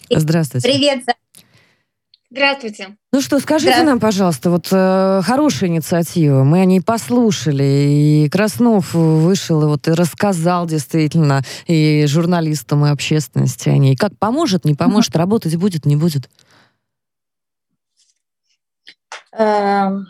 Здравствуйте. 0.10 0.68
Привет. 0.68 1.04
Здравствуйте. 2.32 2.98
Ну 3.12 3.22
что, 3.22 3.40
скажите 3.40 3.82
нам, 3.82 4.00
пожалуйста, 4.00 4.52
вот 4.52 4.68
э, 4.72 5.22
хорошая 5.24 5.72
инициатива, 5.72 6.44
мы 6.44 6.62
о 6.62 6.66
ней 6.66 6.80
послушали, 6.80 7.64
и 7.64 8.30
Краснов 8.30 8.94
вышел 8.94 9.64
и 9.64 9.66
вот 9.66 9.88
и 9.88 9.92
рассказал 9.92 10.68
действительно 10.68 11.42
и 11.66 12.06
журналистам, 12.06 12.86
и 12.86 12.90
общественности 12.90 13.70
о 13.70 13.78
ней. 13.78 13.96
Как 13.96 14.16
поможет, 14.20 14.64
не 14.64 14.76
поможет, 14.76 15.16
работать 15.16 15.56
будет, 15.56 15.88
не 15.88 15.96
будет? 15.96 16.30
Эм, 19.32 20.06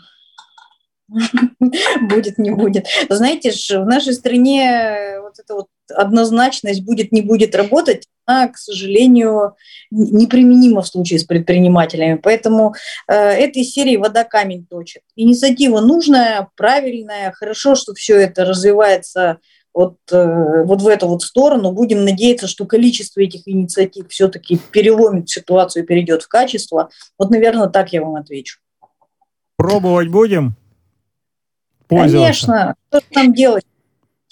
Будет, 2.02 2.38
не 2.38 2.50
будет. 2.50 2.86
Знаете, 3.08 3.50
ж, 3.50 3.80
в 3.80 3.86
нашей 3.86 4.12
стране 4.12 5.18
вот 5.22 5.38
эта 5.38 5.54
вот 5.54 5.66
однозначность 5.90 6.84
будет, 6.84 7.12
не 7.12 7.22
будет 7.22 7.54
работать, 7.54 8.06
она, 8.26 8.48
к 8.48 8.56
сожалению, 8.56 9.54
неприменима 9.90 10.82
в 10.82 10.86
случае 10.86 11.18
с 11.18 11.24
предпринимателями. 11.24 12.20
Поэтому 12.22 12.74
э, 13.08 13.14
этой 13.14 13.64
серии 13.64 13.96
вода 13.96 14.24
камень 14.24 14.66
точит. 14.68 15.02
Инициатива 15.16 15.80
нужная, 15.80 16.48
правильная, 16.56 17.32
хорошо, 17.32 17.74
что 17.74 17.94
все 17.94 18.16
это 18.16 18.44
развивается 18.44 19.38
вот, 19.74 19.96
э, 20.10 20.64
вот 20.64 20.82
в 20.82 20.88
эту 20.88 21.08
вот 21.08 21.22
сторону. 21.22 21.72
Будем 21.72 22.04
надеяться, 22.04 22.46
что 22.46 22.66
количество 22.66 23.20
этих 23.20 23.46
инициатив 23.46 24.08
все-таки 24.08 24.58
переломит 24.70 25.28
ситуацию 25.28 25.82
и 25.82 25.86
перейдет 25.86 26.22
в 26.22 26.28
качество. 26.28 26.90
Вот, 27.18 27.30
наверное, 27.30 27.68
так 27.68 27.92
я 27.92 28.02
вам 28.02 28.16
отвечу. 28.16 28.58
Пробовать 29.56 30.08
будем? 30.08 30.56
Конечно, 31.88 32.76
что 32.88 33.00
там 33.12 33.34
делать? 33.34 33.64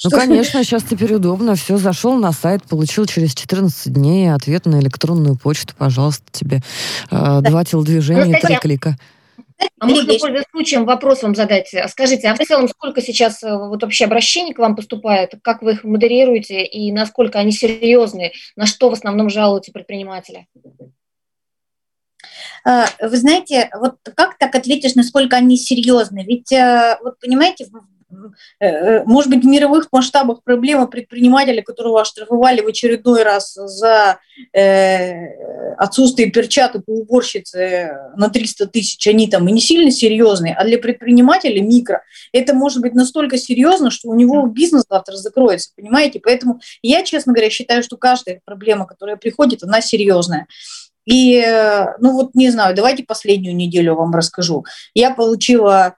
Ну, 0.05 0.11
конечно, 0.11 0.63
сейчас 0.63 0.85
теперь 0.85 1.15
удобно. 1.15 1.55
Все, 1.57 1.77
зашел 1.77 2.15
на 2.15 2.33
сайт, 2.33 2.63
получил 2.65 3.07
через 3.07 3.35
14 3.35 3.93
дней 3.93 4.33
ответ 4.33 4.67
на 4.67 4.81
электронную 4.81 5.37
почту. 5.37 5.75
Пожалуйста, 5.77 6.25
тебе 6.31 6.61
э, 7.11 7.41
два 7.43 7.65
телодвижения, 7.65 8.23
три 8.23 8.33
Анастасия, 8.33 8.59
клика. 8.61 8.97
А 9.81 9.87
можно, 9.87 10.15
пользуясь 10.19 10.45
случаем, 10.51 10.85
вопрос 10.85 11.23
вам 11.23 11.35
задать? 11.35 11.75
Скажите, 11.89 12.29
а 12.29 12.35
в 12.35 12.39
целом 12.39 12.69
сколько 12.69 13.03
сейчас 13.03 13.43
э, 13.43 13.57
вот 13.57 13.83
вообще 13.83 14.05
обращений 14.05 14.55
к 14.55 14.59
вам 14.59 14.77
поступает? 14.77 15.35
Как 15.43 15.63
вы 15.63 15.73
их 15.73 15.83
модерируете 15.83 16.65
и 16.65 16.93
насколько 16.93 17.41
они 17.41 17.51
серьезные? 17.51 18.33
На 18.55 18.67
что 18.67 18.91
в 18.91 18.93
основном 18.93 19.31
жалуются 19.31 19.73
предприниматели? 19.73 20.47
А, 22.65 22.87
Вы 23.01 23.17
знаете, 23.17 23.71
вот 23.81 23.97
как 24.15 24.39
так 24.39 24.55
ответишь, 24.55 24.95
насколько 24.95 25.37
они 25.37 25.57
серьезны? 25.57 26.25
Ведь, 26.25 26.53
э, 26.53 26.99
вот 27.03 27.19
понимаете, 27.19 27.65
э, 27.65 27.69
э, 27.69 27.98
может 28.61 29.31
быть, 29.31 29.45
в 29.45 29.47
мировых 29.47 29.89
масштабах 29.93 30.43
проблема 30.43 30.87
предпринимателя, 30.87 31.63
которого 31.63 32.01
оштрафовали 32.01 32.61
в 32.61 32.67
очередной 32.67 33.23
раз 33.23 33.55
за 33.55 34.19
э, 34.53 35.75
отсутствие 35.77 36.31
перчаток 36.31 36.85
у 36.87 37.01
уборщицы 37.03 37.91
на 38.17 38.29
300 38.29 38.67
тысяч, 38.69 39.07
они 39.07 39.29
там 39.29 39.49
и 39.49 39.53
не 39.53 39.61
сильно 39.61 39.91
серьезные, 39.91 40.55
а 40.55 40.65
для 40.65 40.79
предпринимателя 40.79 41.61
микро 41.63 42.03
это 42.33 42.55
может 42.55 42.81
быть 42.81 42.95
настолько 42.95 43.37
серьезно, 43.37 43.91
что 43.91 44.09
у 44.09 44.15
него 44.15 44.47
бизнес 44.47 44.85
завтра 44.89 45.17
закроется, 45.17 45.71
понимаете? 45.77 46.21
Поэтому 46.23 46.61
я, 46.83 47.03
честно 47.05 47.33
говоря, 47.33 47.51
считаю, 47.51 47.83
что 47.83 47.97
каждая 47.97 48.41
проблема, 48.45 48.87
которая 48.87 49.17
приходит, 49.17 49.63
она 49.63 49.81
серьезная. 49.81 50.47
И, 51.09 51.37
э, 51.37 51.97
ну 52.01 52.13
вот, 52.13 52.35
не 52.35 52.51
знаю, 52.51 52.75
давайте 52.75 53.03
последнюю 53.03 53.57
неделю 53.57 53.95
вам 53.95 54.15
расскажу. 54.15 54.67
Я 54.93 55.15
получила 55.15 55.89
э, 55.89 55.93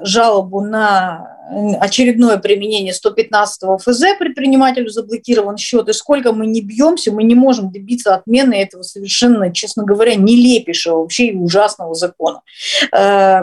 жалобу 0.00 0.60
на 0.62 1.38
э, 1.50 1.74
очередное 1.76 2.38
применение 2.38 2.92
115 2.92 3.80
ФЗ, 3.80 4.02
предпринимателю 4.18 4.88
заблокирован 4.88 5.56
счет, 5.56 5.88
и 5.88 5.92
сколько 5.92 6.32
мы 6.32 6.46
не 6.46 6.60
бьемся, 6.60 7.12
мы 7.12 7.22
не 7.22 7.36
можем 7.36 7.70
добиться 7.70 8.14
отмены 8.14 8.54
этого 8.54 8.82
совершенно, 8.82 9.52
честно 9.52 9.84
говоря, 9.84 10.16
нелепейшего 10.16 10.98
вообще 10.98 11.26
и 11.26 11.36
ужасного 11.36 11.94
закона. 11.94 12.42
Э, 12.92 13.42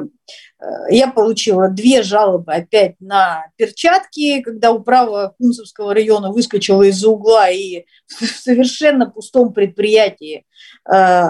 э, 0.59 0.65
Я 0.89 1.07
получила 1.07 1.69
две 1.69 2.03
жалобы 2.03 2.53
опять 2.53 2.95
на 2.99 3.45
перчатки, 3.55 4.41
когда 4.41 4.71
управа 4.71 5.33
Кунцевского 5.37 5.93
района 5.93 6.31
выскочила 6.31 6.83
из-за 6.83 7.09
угла 7.09 7.49
и 7.49 7.85
в 8.07 8.25
совершенно 8.25 9.09
пустом 9.09 9.53
предприятии 9.53 10.45
э, 10.91 11.29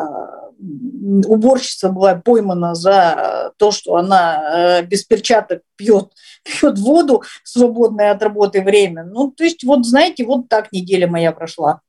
уборщица 0.59 1.89
была 1.89 2.15
поймана 2.15 2.75
за 2.75 3.53
то, 3.57 3.71
что 3.71 3.95
она 3.95 4.79
э, 4.79 4.85
без 4.85 5.03
перчаток 5.03 5.61
пьет, 5.75 6.11
пьет 6.43 6.77
воду 6.79 7.23
свободное 7.43 8.11
от 8.11 8.21
работы 8.21 8.61
время. 8.61 9.03
Ну, 9.03 9.31
то 9.31 9.43
есть, 9.43 9.63
вот 9.63 9.85
знаете, 9.85 10.25
вот 10.25 10.49
так 10.49 10.71
неделя 10.71 11.07
моя 11.07 11.31
прошла. 11.31 11.81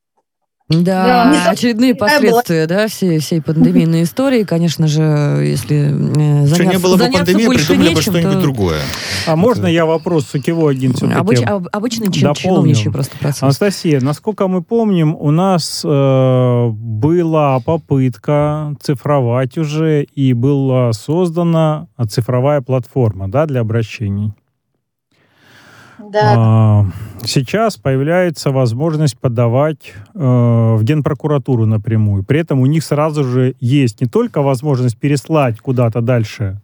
Да, 0.68 1.32
Да. 1.32 1.50
очередные 1.50 1.94
последствия, 1.94 2.66
да, 2.66 2.88
всей, 2.88 3.18
всей 3.20 3.40
пандемийной 3.40 4.02
истории. 4.02 4.42
Конечно 4.44 4.86
же, 4.86 5.00
если 5.02 5.92
э, 5.92 6.46
Что 6.46 6.56
заняться, 6.56 6.64
не 6.64 6.82
было 6.82 6.92
бы 6.92 6.98
заняться 7.04 7.24
пандемии, 7.24 7.56
придумали 7.56 7.94
бы 7.94 8.02
что-нибудь 8.02 8.32
то 8.34 8.40
другое. 8.42 8.80
А 9.26 9.34
можно 9.34 9.66
я 9.66 9.86
вопрос 9.86 10.26
сутевой 10.26 10.74
один 10.74 10.92
все-таки? 10.92 11.18
обыч- 11.18 11.44
об- 11.44 11.68
обычный 11.72 12.12
чин- 12.12 12.34
чиновничий 12.34 12.90
просто 12.90 13.16
процесс. 13.16 13.42
Анастасия, 13.42 14.00
насколько 14.02 14.46
мы 14.46 14.62
помним, 14.62 15.16
у 15.18 15.30
нас 15.30 15.82
э, 15.86 16.68
была 16.70 17.60
попытка 17.60 18.74
цифровать 18.82 19.56
уже, 19.56 20.02
и 20.02 20.34
была 20.34 20.92
создана 20.92 21.86
цифровая 22.10 22.60
платформа 22.60 23.28
да, 23.30 23.46
для 23.46 23.60
обращений. 23.62 24.32
Да. 25.98 26.34
А, 26.36 26.86
Сейчас 27.24 27.76
появляется 27.76 28.50
возможность 28.50 29.18
подавать 29.18 29.92
э, 30.14 30.18
в 30.18 30.82
Генпрокуратуру 30.82 31.66
напрямую. 31.66 32.24
При 32.24 32.40
этом 32.40 32.60
у 32.60 32.66
них 32.66 32.84
сразу 32.84 33.24
же 33.24 33.54
есть 33.60 34.00
не 34.00 34.06
только 34.06 34.40
возможность 34.40 34.96
переслать 34.98 35.58
куда-то 35.58 36.00
дальше 36.00 36.60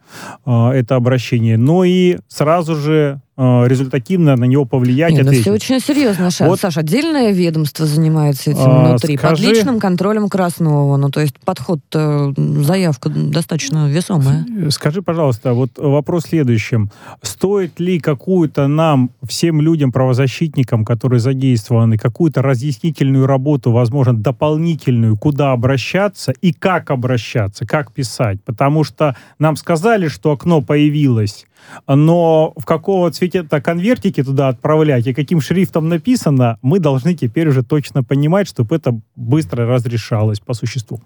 э, 0.47 0.69
это 0.71 0.97
обращение, 0.97 1.57
но 1.57 1.85
и 1.85 2.19
сразу 2.29 2.77
же 2.77 3.21
результативно 3.37 4.37
на 4.37 4.45
него 4.45 4.65
повлиять, 4.65 5.13
Не, 5.13 5.19
ну 5.19 5.23
ответить. 5.25 5.43
все 5.43 5.53
очень 5.53 5.81
серьезно, 5.81 6.31
Ша- 6.31 6.47
Вот. 6.47 6.61
Саша. 6.61 6.81
Отдельное 6.81 7.33
ведомство 7.33 7.85
занимается 7.87 8.51
этим 8.53 8.61
А, 8.63 8.89
внутри, 8.91 9.17
под 9.17 9.37
скажи- 9.39 9.51
личным 9.53 9.81
контролем 9.81 10.29
Краснова. 10.29 10.97
Ну, 10.97 11.11
то 11.11 11.21
есть 11.21 11.35
подход, 11.45 11.81
э, 11.95 12.33
заявка 12.37 13.09
достаточно 13.11 13.89
весомая. 13.89 14.47
Скажи, 14.71 15.03
пожалуйста, 15.03 15.53
вот 15.53 15.71
вопрос 15.79 16.25
в 16.25 16.29
следующем. 16.29 16.91
Стоит 17.23 17.81
ли 17.81 17.99
какую-то 17.99 18.69
нам, 18.69 19.11
всем 19.27 19.61
людям, 19.61 19.91
правозащитникам, 19.93 20.85
которые 20.85 21.19
задействованы, 21.21 21.99
какую-то 21.99 22.41
разъяснительную 22.43 23.27
работу, 23.27 23.73
возможно, 23.73 24.15
дополнительную, 24.15 25.17
куда 25.17 25.53
обращаться 25.53 26.33
и 26.41 26.53
как 26.53 26.91
обращаться, 26.91 27.67
как 27.67 27.93
писать? 27.93 28.39
Потому 28.45 28.85
что 28.85 29.17
нам 29.39 29.57
сказали, 29.57 30.09
что 30.09 30.31
окно 30.33 30.61
появилось, 30.63 31.47
но 31.87 32.53
в 32.57 32.65
какого 32.65 33.11
цвета 33.11 33.61
конвертики 33.61 34.23
туда 34.23 34.49
отправлять 34.49 35.07
и 35.07 35.15
каким 35.15 35.41
шрифтом 35.41 35.89
написано, 35.89 36.59
мы 36.63 36.79
должны 36.79 37.15
теперь 37.15 37.49
уже 37.49 37.63
точно 37.63 38.03
понимать, 38.03 38.49
чтобы 38.49 38.77
это 38.77 38.99
быстро 39.17 39.67
разрешалось 39.67 40.41
по 40.41 40.55
существу. 40.55 41.01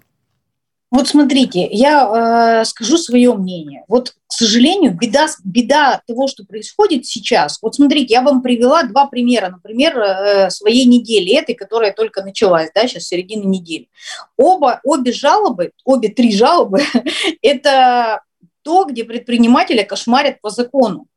Вот 0.91 1.07
смотрите, 1.07 1.67
я 1.69 2.61
э, 2.61 2.65
скажу 2.65 2.97
свое 2.97 3.33
мнение. 3.35 3.83
Вот, 3.87 4.15
к 4.25 4.33
сожалению, 4.33 4.97
беда, 4.99 5.27
беда 5.43 6.01
того, 6.07 6.27
что 6.27 6.43
происходит 6.43 7.05
сейчас. 7.05 7.59
Вот 7.61 7.75
смотрите, 7.75 8.15
я 8.15 8.23
вам 8.23 8.41
привела 8.41 8.81
два 8.83 9.05
примера, 9.05 9.49
например, 9.49 9.99
э, 9.99 10.49
своей 10.49 10.85
недели, 10.85 11.37
этой, 11.37 11.53
которая 11.53 11.93
только 11.93 12.23
началась, 12.23 12.71
да, 12.73 12.87
сейчас 12.87 13.03
середина 13.03 13.43
недели. 13.43 13.87
Оба, 14.35 14.79
обе 14.83 15.11
жалобы, 15.11 15.73
обе 15.85 16.09
три 16.09 16.35
жалобы, 16.35 16.81
это 17.43 18.23
то, 18.69 18.85
где 18.85 19.03
предпринимателя 19.03 19.83
кошмарят 19.83 20.41
по 20.41 20.51
закону. 20.51 21.07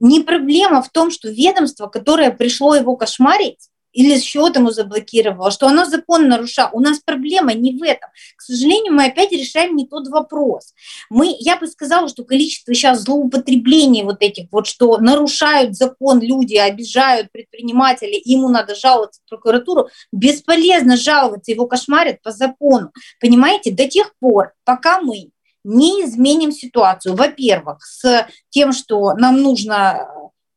Не 0.00 0.20
проблема 0.20 0.82
в 0.82 0.90
том, 0.90 1.10
что 1.10 1.30
ведомство, 1.30 1.86
которое 1.86 2.30
пришло 2.30 2.74
его 2.74 2.94
кошмарить, 2.94 3.70
или 3.92 4.20
счет 4.20 4.54
ему 4.54 4.70
заблокировала, 4.70 5.50
что 5.50 5.66
оно 5.66 5.86
закон 5.86 6.28
нарушало. 6.28 6.68
У 6.74 6.80
нас 6.80 6.98
проблема 6.98 7.54
не 7.54 7.72
в 7.72 7.82
этом. 7.82 8.10
К 8.36 8.42
сожалению, 8.42 8.92
мы 8.92 9.06
опять 9.06 9.32
решаем 9.32 9.74
не 9.76 9.86
тот 9.86 10.08
вопрос. 10.08 10.74
Мы, 11.08 11.34
я 11.38 11.56
бы 11.56 11.66
сказала, 11.66 12.06
что 12.08 12.22
количество 12.24 12.74
сейчас 12.74 13.00
злоупотреблений 13.00 14.02
вот 14.02 14.18
этих, 14.20 14.48
вот 14.52 14.66
что 14.66 14.98
нарушают 14.98 15.74
закон 15.74 16.20
люди, 16.20 16.56
обижают 16.56 17.32
предпринимателей, 17.32 18.20
ему 18.26 18.50
надо 18.50 18.74
жаловаться 18.74 19.22
в 19.24 19.30
прокуратуру, 19.30 19.88
бесполезно 20.12 20.98
жаловаться, 20.98 21.50
его 21.50 21.66
кошмарят 21.66 22.20
по 22.20 22.30
закону. 22.30 22.92
Понимаете, 23.20 23.70
до 23.70 23.88
тех 23.88 24.14
пор, 24.20 24.52
пока 24.64 25.00
мы 25.00 25.30
не 25.64 26.04
изменим 26.04 26.52
ситуацию, 26.52 27.14
во-первых, 27.14 27.82
с 27.82 28.26
тем, 28.50 28.72
что 28.72 29.14
нам 29.14 29.40
нужно 29.42 30.08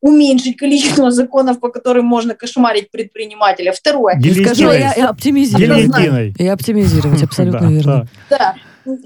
уменьшить 0.04 0.58
количество 0.58 1.10
законов, 1.12 1.60
по 1.60 1.70
которым 1.70 2.04
можно 2.04 2.34
кошмарить 2.34 2.90
предпринимателя. 2.90 3.72
Второе. 3.72 4.20
Скажу, 4.20 4.70
и, 4.70 5.00
и 5.00 5.00
оптимизировать. 5.00 6.38
И 6.38 6.46
оптимизировать, 6.46 7.22
абсолютно 7.22 7.66
верно. 7.66 8.06
Да, 8.28 8.54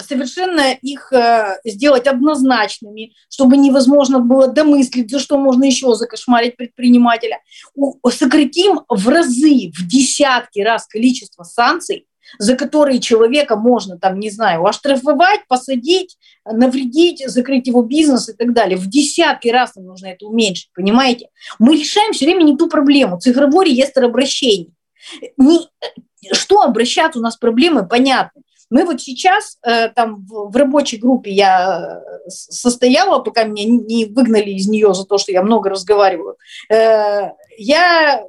совершенно 0.04 0.72
их 0.72 1.12
э, 1.12 1.60
сделать 1.64 2.08
однозначными, 2.08 3.12
чтобы 3.28 3.56
невозможно 3.56 4.18
было 4.18 4.48
домыслить, 4.48 5.08
за 5.08 5.20
что 5.20 5.38
можно 5.38 5.64
еще 5.64 5.94
закошмарить 5.94 6.56
предпринимателя. 6.56 7.38
У, 7.76 7.94
сократим 8.10 8.80
в 8.88 9.08
разы, 9.08 9.70
в 9.76 9.86
десятки 9.86 10.60
раз 10.60 10.86
количество 10.88 11.44
санкций, 11.44 12.07
за 12.38 12.56
которые 12.56 13.00
человека 13.00 13.56
можно, 13.56 13.98
там, 13.98 14.18
не 14.18 14.30
знаю, 14.30 14.64
оштрафовать, 14.66 15.46
посадить, 15.48 16.16
навредить, 16.44 17.22
закрыть 17.26 17.66
его 17.66 17.82
бизнес 17.82 18.28
и 18.28 18.32
так 18.32 18.52
далее. 18.52 18.76
В 18.76 18.88
десятки 18.88 19.48
раз 19.48 19.74
нам 19.76 19.86
нужно 19.86 20.06
это 20.06 20.26
уменьшить, 20.26 20.70
понимаете? 20.74 21.28
Мы 21.58 21.76
решаем 21.76 22.12
все 22.12 22.26
время 22.26 22.42
не 22.42 22.56
ту 22.56 22.68
проблему. 22.68 23.18
Цифровой 23.18 23.66
реестр 23.66 24.04
обращений. 24.04 24.72
Не, 25.36 25.68
что 26.32 26.62
обращаться, 26.62 27.18
у 27.18 27.22
нас 27.22 27.36
проблемы 27.36 27.86
понятны. 27.86 28.42
Мы 28.70 28.84
вот 28.84 29.00
сейчас 29.00 29.56
э, 29.62 29.88
там 29.88 30.26
в, 30.26 30.50
в 30.50 30.56
рабочей 30.56 30.98
группе 30.98 31.30
я 31.30 32.02
э, 32.04 32.28
состояла, 32.28 33.20
пока 33.20 33.44
меня 33.44 33.64
не 33.64 34.04
выгнали 34.04 34.50
из 34.50 34.68
нее 34.68 34.92
за 34.92 35.06
то, 35.06 35.16
что 35.16 35.32
я 35.32 35.42
много 35.42 35.70
разговариваю. 35.70 36.36
Э, 36.70 37.30
я 37.56 38.22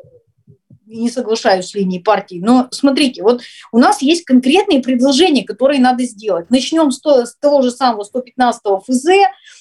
не 0.89 1.09
соглашаюсь 1.09 1.67
с 1.67 1.75
линией 1.75 2.01
партии. 2.01 2.39
Но 2.41 2.67
смотрите, 2.71 3.23
вот 3.23 3.41
у 3.71 3.77
нас 3.77 4.01
есть 4.01 4.25
конкретные 4.25 4.81
предложения, 4.81 5.43
которые 5.43 5.79
надо 5.79 6.03
сделать. 6.03 6.49
Начнем 6.49 6.91
с, 6.91 6.99
то, 6.99 7.25
с 7.25 7.35
того 7.35 7.61
же 7.61 7.71
самого 7.71 8.03
115 8.03 8.61
ФЗ, 8.85 9.05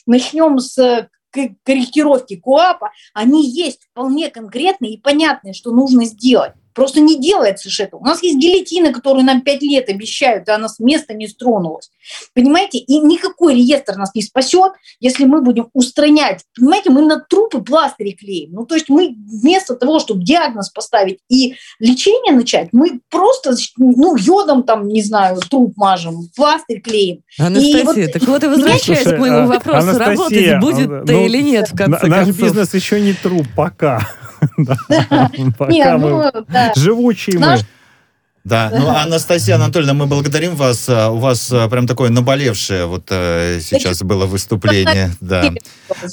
начнем 0.07 0.59
с 0.59 1.09
корректировки 1.31 2.37
КУАПа. 2.37 2.91
Они 3.12 3.49
есть 3.49 3.89
вполне 3.91 4.31
конкретные 4.31 4.95
и 4.95 5.01
понятные, 5.01 5.53
что 5.53 5.70
нужно 5.72 6.05
сделать. 6.05 6.53
Просто 6.79 7.01
не 7.01 7.18
делается 7.18 7.68
же 7.68 7.83
это. 7.83 7.97
У 7.97 8.05
нас 8.05 8.22
есть 8.22 8.39
гильотина, 8.39 8.93
которую 8.93 9.24
нам 9.24 9.41
пять 9.41 9.62
лет 9.62 9.89
обещают, 9.89 10.47
и 10.47 10.53
она 10.53 10.68
с 10.68 10.79
места 10.79 11.12
не 11.12 11.26
стронулась. 11.26 11.91
Понимаете? 12.35 12.79
И 12.79 13.01
никакой 13.01 13.57
реестр 13.57 13.97
нас 13.97 14.14
не 14.14 14.22
спасет, 14.22 14.74
если 15.01 15.24
мы 15.24 15.43
будем 15.43 15.70
устранять. 15.72 16.45
Понимаете, 16.57 16.91
мы 16.91 17.03
на 17.03 17.18
трупы 17.18 17.62
пластыри 17.62 18.12
клеим. 18.12 18.53
Ну, 18.53 18.64
то 18.64 18.76
есть 18.76 18.89
мы 18.89 19.16
вместо 19.43 19.74
того, 19.74 19.99
чтобы 19.99 20.22
диагноз 20.22 20.68
поставить 20.68 21.18
и 21.29 21.57
лечение 21.81 22.33
начать, 22.33 22.68
мы 22.70 23.01
просто, 23.11 23.57
ну, 23.76 24.14
йодом 24.16 24.62
там, 24.62 24.87
не 24.87 25.03
знаю, 25.03 25.41
труп 25.51 25.72
мажем, 25.74 26.29
пластырь 26.37 26.81
клеим. 26.81 27.22
Анастасия, 27.41 27.85
вот, 27.85 28.12
так 28.12 28.22
вот 28.22 28.45
и 28.45 28.47
возвращаясь 28.47 29.09
к 29.09 29.18
моему 29.18 29.39
а, 29.39 29.47
вопросу, 29.47 29.89
Анастасия, 29.89 30.53
работать 30.53 30.61
будет-то 30.61 31.12
ну, 31.12 31.24
или 31.24 31.43
нет, 31.43 31.70
в 31.70 31.76
конце 31.76 32.07
Наш 32.07 32.29
бизнес 32.29 32.72
еще 32.72 33.01
не 33.01 33.14
труп, 33.14 33.49
пока. 33.57 34.07
Пока 35.59 35.99
мы 35.99 36.32
ну, 36.32 36.32
живучие 36.74 37.39
мы. 37.39 37.59
Да, 38.49 38.71
ну, 38.75 38.89
Анастасия 38.89 39.57
Анатольевна, 39.57 39.93
мы 39.93 40.07
благодарим 40.07 40.57
вас. 40.57 40.89
А, 40.89 41.11
у 41.11 41.19
вас 41.19 41.51
а, 41.53 41.69
прям 41.69 41.87
такое 41.87 42.09
наболевшее 42.09 42.87
вот 42.87 43.05
э, 43.11 43.61
сейчас 43.63 44.03
было 44.03 44.27
выступление. 44.27 45.11
Да. 45.21 45.53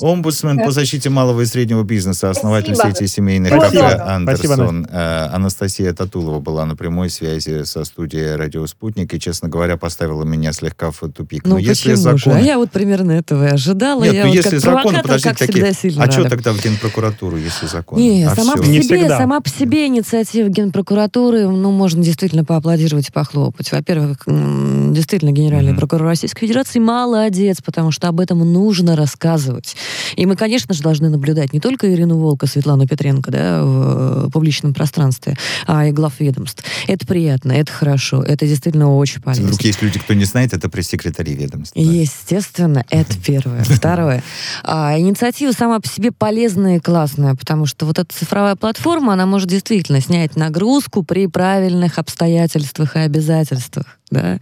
Омбудсмен 0.02 0.60
по 0.60 0.72
защите 0.72 1.10
малого 1.10 1.42
и 1.42 1.46
среднего 1.46 1.84
бизнеса, 1.84 2.30
основатель 2.30 2.76
сети 2.76 3.08
семейных 3.08 3.52
кафе 3.52 3.96
Андерсон. 3.96 4.88
Э, 4.92 5.28
Анастасия 5.32 5.94
Татулова 5.94 6.40
была 6.40 6.66
на 6.66 6.76
прямой 6.76 7.10
связи 7.10 7.64
со 7.64 7.86
студией 7.86 8.36
«Радио 8.36 8.66
Спутник», 8.68 9.14
и, 9.14 9.20
честно 9.20 9.48
говоря, 9.48 9.78
поставила 9.78 10.24
меня 10.24 10.52
слегка 10.52 10.92
в 10.92 11.00
тупик. 11.10 11.46
Ну, 11.46 11.52
Но 11.52 11.60
если 11.60 11.94
закон... 11.94 12.18
же? 12.18 12.32
А 12.32 12.40
я 12.40 12.58
вот 12.58 12.72
примерно 12.72 13.12
этого 13.12 13.48
и 13.48 13.52
ожидала. 13.52 14.04
Нет, 14.04 14.14
я 14.14 14.24
ну 14.24 14.30
вот 14.30 14.36
если 14.36 14.58
закон, 14.58 14.96
подождите, 15.02 15.34
такие... 15.34 15.74
А 15.98 16.12
что 16.12 16.28
тогда 16.28 16.52
в 16.52 16.62
Генпрокуратуру, 16.62 17.38
если 17.38 17.68
закон? 17.68 18.00
Не, 18.00 18.26
а 18.26 18.36
сама, 18.36 18.56
по 18.56 18.66
себе, 18.66 19.08
сама 19.08 19.40
по 19.40 19.50
себе 19.50 19.88
инициатива 19.88 20.50
Генпрокуратуры, 20.50 21.48
ну, 21.48 21.72
можно 21.72 22.04
действительно 22.04 22.24
действительно 22.26 22.43
поаплодировать 22.43 23.09
и 23.09 23.11
похлопать. 23.11 23.71
Во-первых, 23.71 24.23
действительно, 24.26 25.32
генеральный 25.32 25.73
mm-hmm. 25.73 25.78
прокурор 25.78 26.07
Российской 26.07 26.47
Федерации 26.47 26.80
молодец, 26.80 27.57
потому 27.63 27.91
что 27.91 28.07
об 28.07 28.19
этом 28.19 28.39
нужно 28.51 28.95
рассказывать. 28.95 29.76
И 30.15 30.26
мы, 30.26 30.36
конечно 30.36 30.73
же, 30.73 30.82
должны 30.82 31.09
наблюдать 31.09 31.53
не 31.53 31.59
только 31.59 31.93
Ирину 31.93 32.17
Волка, 32.17 32.47
Светлану 32.47 32.88
Петренко 32.88 33.30
да, 33.30 33.63
в 33.63 34.32
публичном 34.32 34.73
пространстве, 34.73 35.38
а 35.67 35.86
и 35.86 35.91
глав 35.91 36.19
ведомств. 36.19 36.63
Это 36.88 37.05
приятно, 37.05 37.51
это 37.51 37.71
хорошо, 37.71 38.23
это 38.23 38.47
действительно 38.47 38.95
очень 38.95 39.21
полезно. 39.21 39.45
Вдруг 39.45 39.61
есть 39.61 39.84
люди, 39.84 39.99
кто 39.99 40.15
не 40.15 40.26
знает, 40.26 40.53
это 40.53 40.67
пресс-секретари 40.67 41.36
ведомства. 41.36 41.80
Естественно, 41.80 42.86
это 42.89 43.13
первое. 43.23 43.63
Второе. 43.63 44.23
А, 44.63 44.97
инициатива 44.97 45.51
сама 45.51 45.80
по 45.80 45.88
себе 45.88 46.11
полезная 46.11 46.78
и 46.78 46.80
классная, 46.80 47.36
потому 47.36 47.65
что 47.65 47.86
вот 47.86 47.99
эта 47.99 48.13
цифровая 48.13 48.55
платформа, 48.55 49.13
она 49.13 49.26
может 49.26 49.47
действительно 49.47 50.01
снять 50.01 50.36
нагрузку 50.36 51.03
при 51.03 51.28
правильных 51.28 51.99
обстоятельствах 52.06 52.95
и 52.95 52.99
обязательствах 52.99 53.99
да, 54.12 54.39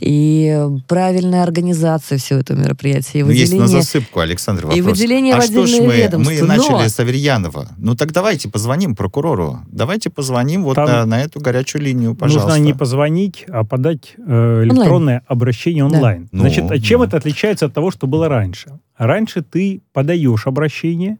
и 0.00 0.66
правильная 0.86 1.42
организация 1.42 2.18
всего 2.18 2.40
этого 2.40 2.58
мероприятия. 2.58 3.20
И 3.20 3.22
ну, 3.22 3.30
есть 3.30 3.54
на 3.54 3.66
засыпку, 3.66 4.20
Александр, 4.20 4.66
вопрос. 4.66 4.78
И 4.78 4.82
выделение 4.82 5.34
а 5.34 5.40
в 5.40 5.44
что 5.44 5.66
ж 5.66 5.78
мы, 5.80 6.08
мы 6.18 6.42
начали 6.42 6.82
Но... 6.82 6.88
с 6.88 7.00
Аверьянова. 7.00 7.68
Ну 7.78 7.94
так 7.94 8.12
давайте 8.12 8.48
позвоним 8.48 8.94
прокурору. 8.94 9.60
Давайте 9.68 10.10
позвоним 10.10 10.64
вот 10.64 10.76
на, 10.76 11.06
на 11.06 11.22
эту 11.22 11.40
горячую 11.40 11.82
линию, 11.82 12.14
пожалуйста. 12.14 12.50
Нужно 12.50 12.62
не 12.62 12.74
позвонить, 12.74 13.44
а 13.48 13.64
подать 13.64 14.14
э, 14.18 14.62
электронное 14.64 14.98
онлайн. 14.98 15.22
обращение 15.26 15.84
онлайн. 15.84 16.28
Да. 16.32 16.40
Значит, 16.40 16.64
ну, 16.68 16.78
чем 16.78 17.00
ну. 17.00 17.06
это 17.06 17.16
отличается 17.16 17.66
от 17.66 17.74
того, 17.74 17.90
что 17.90 18.06
было 18.06 18.28
раньше? 18.28 18.78
Раньше 18.98 19.42
ты 19.42 19.82
подаешь 19.92 20.46
обращение, 20.46 21.18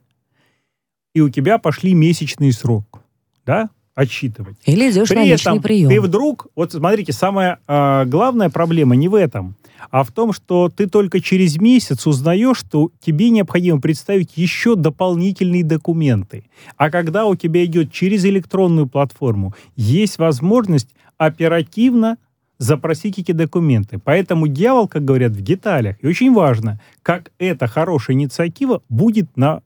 и 1.14 1.20
у 1.20 1.30
тебя 1.30 1.58
пошли 1.58 1.94
месячный 1.94 2.52
срок. 2.52 3.00
Да? 3.46 3.70
Отсчитывать. 3.96 4.56
Или 4.66 4.90
идешь 4.90 5.08
При 5.08 5.16
на 5.16 5.26
этом 5.26 5.60
прием. 5.60 5.88
ты 5.88 6.00
вдруг, 6.00 6.46
вот 6.54 6.72
смотрите, 6.72 7.12
самая 7.12 7.58
э, 7.66 8.04
главная 8.04 8.50
проблема 8.50 8.94
не 8.94 9.08
в 9.08 9.14
этом, 9.14 9.56
а 9.90 10.04
в 10.04 10.12
том, 10.12 10.32
что 10.32 10.68
ты 10.68 10.86
только 10.86 11.20
через 11.20 11.56
месяц 11.56 12.06
узнаешь, 12.06 12.58
что 12.58 12.90
тебе 13.00 13.30
необходимо 13.30 13.80
представить 13.80 14.36
еще 14.36 14.76
дополнительные 14.76 15.64
документы. 15.64 16.44
А 16.76 16.90
когда 16.90 17.24
у 17.24 17.34
тебя 17.36 17.64
идет 17.64 17.90
через 17.90 18.24
электронную 18.26 18.86
платформу, 18.86 19.54
есть 19.76 20.18
возможность 20.18 20.90
оперативно 21.16 22.18
запросить 22.58 23.18
эти 23.18 23.32
документы. 23.32 23.98
Поэтому 23.98 24.46
дьявол, 24.46 24.88
как 24.88 25.04
говорят, 25.04 25.32
в 25.32 25.40
деталях. 25.40 25.96
И 26.02 26.06
очень 26.06 26.32
важно, 26.34 26.80
как 27.02 27.32
эта 27.38 27.66
хорошая 27.66 28.16
инициатива 28.16 28.82
будет 28.88 29.36
на 29.36 29.62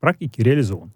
практике 0.00 0.42
реализована. 0.42 0.92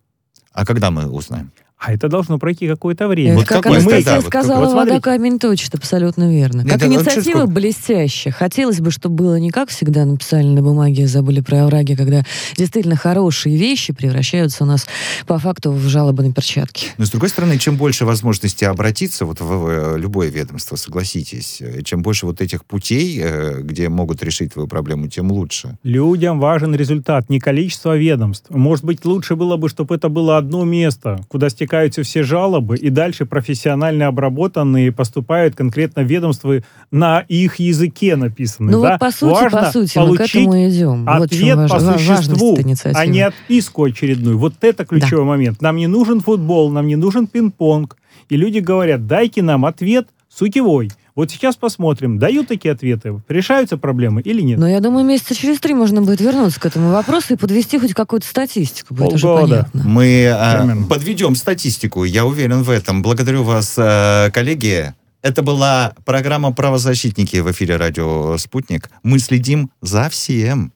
А 0.53 0.65
когда 0.65 0.91
мы 0.91 1.07
узнаем? 1.07 1.51
А 1.79 1.93
это 1.93 2.09
должно 2.09 2.39
пройти 2.39 2.67
какое-то 2.67 3.07
время. 3.07 3.37
Вот 3.37 3.47
как 3.47 3.65
Анастасия 3.65 4.21
сказала, 4.21 4.65
вот 4.65 4.75
вода 4.75 5.01
камень 5.01 5.39
точит, 5.39 5.77
абсолютно 5.77 6.29
верно. 6.29 6.63
Нет, 6.63 6.73
как 6.73 6.83
это, 6.83 6.87
инициатива 6.89 7.43
вот 7.43 7.51
блестящая. 7.51 8.33
Хотелось 8.33 8.81
бы, 8.81 8.91
чтобы 8.91 9.15
было 9.15 9.39
не 9.39 9.51
как 9.51 9.69
всегда 9.71 10.05
написали 10.05 10.47
на 10.47 10.61
бумаге, 10.61 11.07
забыли 11.07 11.41
про 11.41 11.65
овраги, 11.65 11.95
когда 11.95 12.25
действительно 12.57 12.97
хорошие 12.97 13.57
вещи 13.57 13.93
превращаются 13.93 14.65
у 14.65 14.67
нас 14.67 14.89
по 15.27 15.39
факту 15.39 15.71
в 15.71 15.87
жалобы 15.87 16.25
на 16.25 16.33
перчатки. 16.33 16.89
Но 16.99 17.05
с 17.05 17.11
другой 17.11 17.29
стороны, 17.29 17.59
чем 17.59 17.77
больше 17.77 18.05
возможностей 18.05 18.65
обратиться 18.65 19.25
вот 19.25 19.41
в, 19.41 19.45
в 19.45 19.97
любое 19.97 20.31
ведомство, 20.31 20.75
согласитесь, 20.75 21.59
э, 21.61 21.83
чем 21.85 22.03
больше 22.03 22.27
вот 22.27 22.41
этих 22.41 22.65
путей, 22.65 23.21
э, 23.23 23.61
где 23.63 23.89
могут 23.89 24.21
решить 24.25 24.55
твою 24.55 24.67
проблему, 24.67 25.07
тем 25.07 25.31
лучше. 25.31 25.79
Людям 25.85 26.41
важен 26.41 26.75
результат, 26.75 27.31
не 27.31 27.39
количество 27.39 27.97
ведомств. 27.97 28.51
Может 28.51 28.85
быть, 28.85 29.05
лучше 29.05 29.37
было 29.37 29.57
бы, 29.57 29.69
чтобы 29.69 29.95
это 29.95 30.09
было 30.09 30.39
одно 30.39 30.65
место, 30.65 31.21
куда 31.29 31.49
стекают 31.49 31.68
стекаются 31.69 32.03
все 32.03 32.23
жалобы, 32.23 32.79
и 32.79 32.89
дальше 32.89 33.27
профессионально 33.27 34.07
обработанные 34.07 34.91
поступают 34.91 35.55
конкретно 35.55 36.01
ведомства 36.01 36.63
на 36.91 37.21
их 37.29 37.57
языке 37.57 38.17
написаны. 38.17 38.73
Ну 38.73 38.81
да? 38.81 38.93
вот 38.93 39.01
по 39.01 39.11
сути, 39.11 39.43
Важно 39.43 39.59
по 39.59 39.71
сути, 39.71 39.99
мы 39.99 40.17
к 40.17 40.21
этому 40.21 40.69
идем. 40.69 41.05
Ответ 41.07 41.59
вот 41.59 41.71
по 41.71 41.81
существу, 41.81 42.59
а 42.95 43.07
не 43.07 43.21
отписку 43.21 43.85
очередную. 43.85 44.39
Вот 44.39 44.55
это 44.63 44.87
ключевой 44.87 45.25
да. 45.25 45.29
момент. 45.29 45.61
Нам 45.61 45.77
не 45.77 45.87
нужен 45.87 46.21
футбол, 46.21 46.71
нам 46.71 46.87
не 46.87 46.97
нужен 46.97 47.27
пинг-понг. 47.27 47.97
И 48.31 48.37
люди 48.37 48.61
говорят, 48.61 49.07
дайте 49.07 49.43
нам 49.43 49.67
ответ 49.67 50.09
сутевой. 50.29 50.91
Вот 51.19 51.33
сейчас 51.33 51.57
посмотрим, 51.57 52.21
дают 52.21 52.47
такие 52.47 52.73
ответы, 52.73 53.21
решаются 53.29 53.77
проблемы 53.77 54.21
или 54.21 54.41
нет. 54.41 54.57
Но 54.57 54.69
я 54.69 54.79
думаю, 54.79 55.05
месяца 55.05 55.35
через 55.35 55.59
три 55.59 55.75
можно 55.75 56.01
будет 56.01 56.21
вернуться 56.21 56.61
к 56.61 56.67
этому 56.67 56.93
вопросу 56.93 57.35
и 57.35 57.37
подвести 57.37 57.77
хоть 57.77 57.93
какую-то 57.93 58.25
статистику. 58.25 58.95
Будет 58.95 59.15
уже 59.15 59.27
Полгода. 59.27 59.69
понятно. 59.73 59.83
Мы 59.85 60.29
а, 60.29 60.59
Примерно. 60.59 60.87
подведем 60.87 61.35
статистику, 61.35 62.05
я 62.05 62.25
уверен 62.25 62.63
в 62.63 62.71
этом. 62.71 63.03
Благодарю 63.03 63.43
вас, 63.43 63.75
э, 63.77 64.31
коллеги. 64.33 64.95
Это 65.21 65.43
была 65.43 65.93
программа 66.05 66.53
«Правозащитники» 66.53 67.39
в 67.39 67.51
эфире 67.51 67.75
радио 67.75 68.37
«Спутник». 68.39 68.89
Мы 69.03 69.19
следим 69.19 69.73
за 69.83 70.09
всем. 70.11 70.73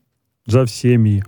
За 0.47 0.67
всеми. 0.67 1.25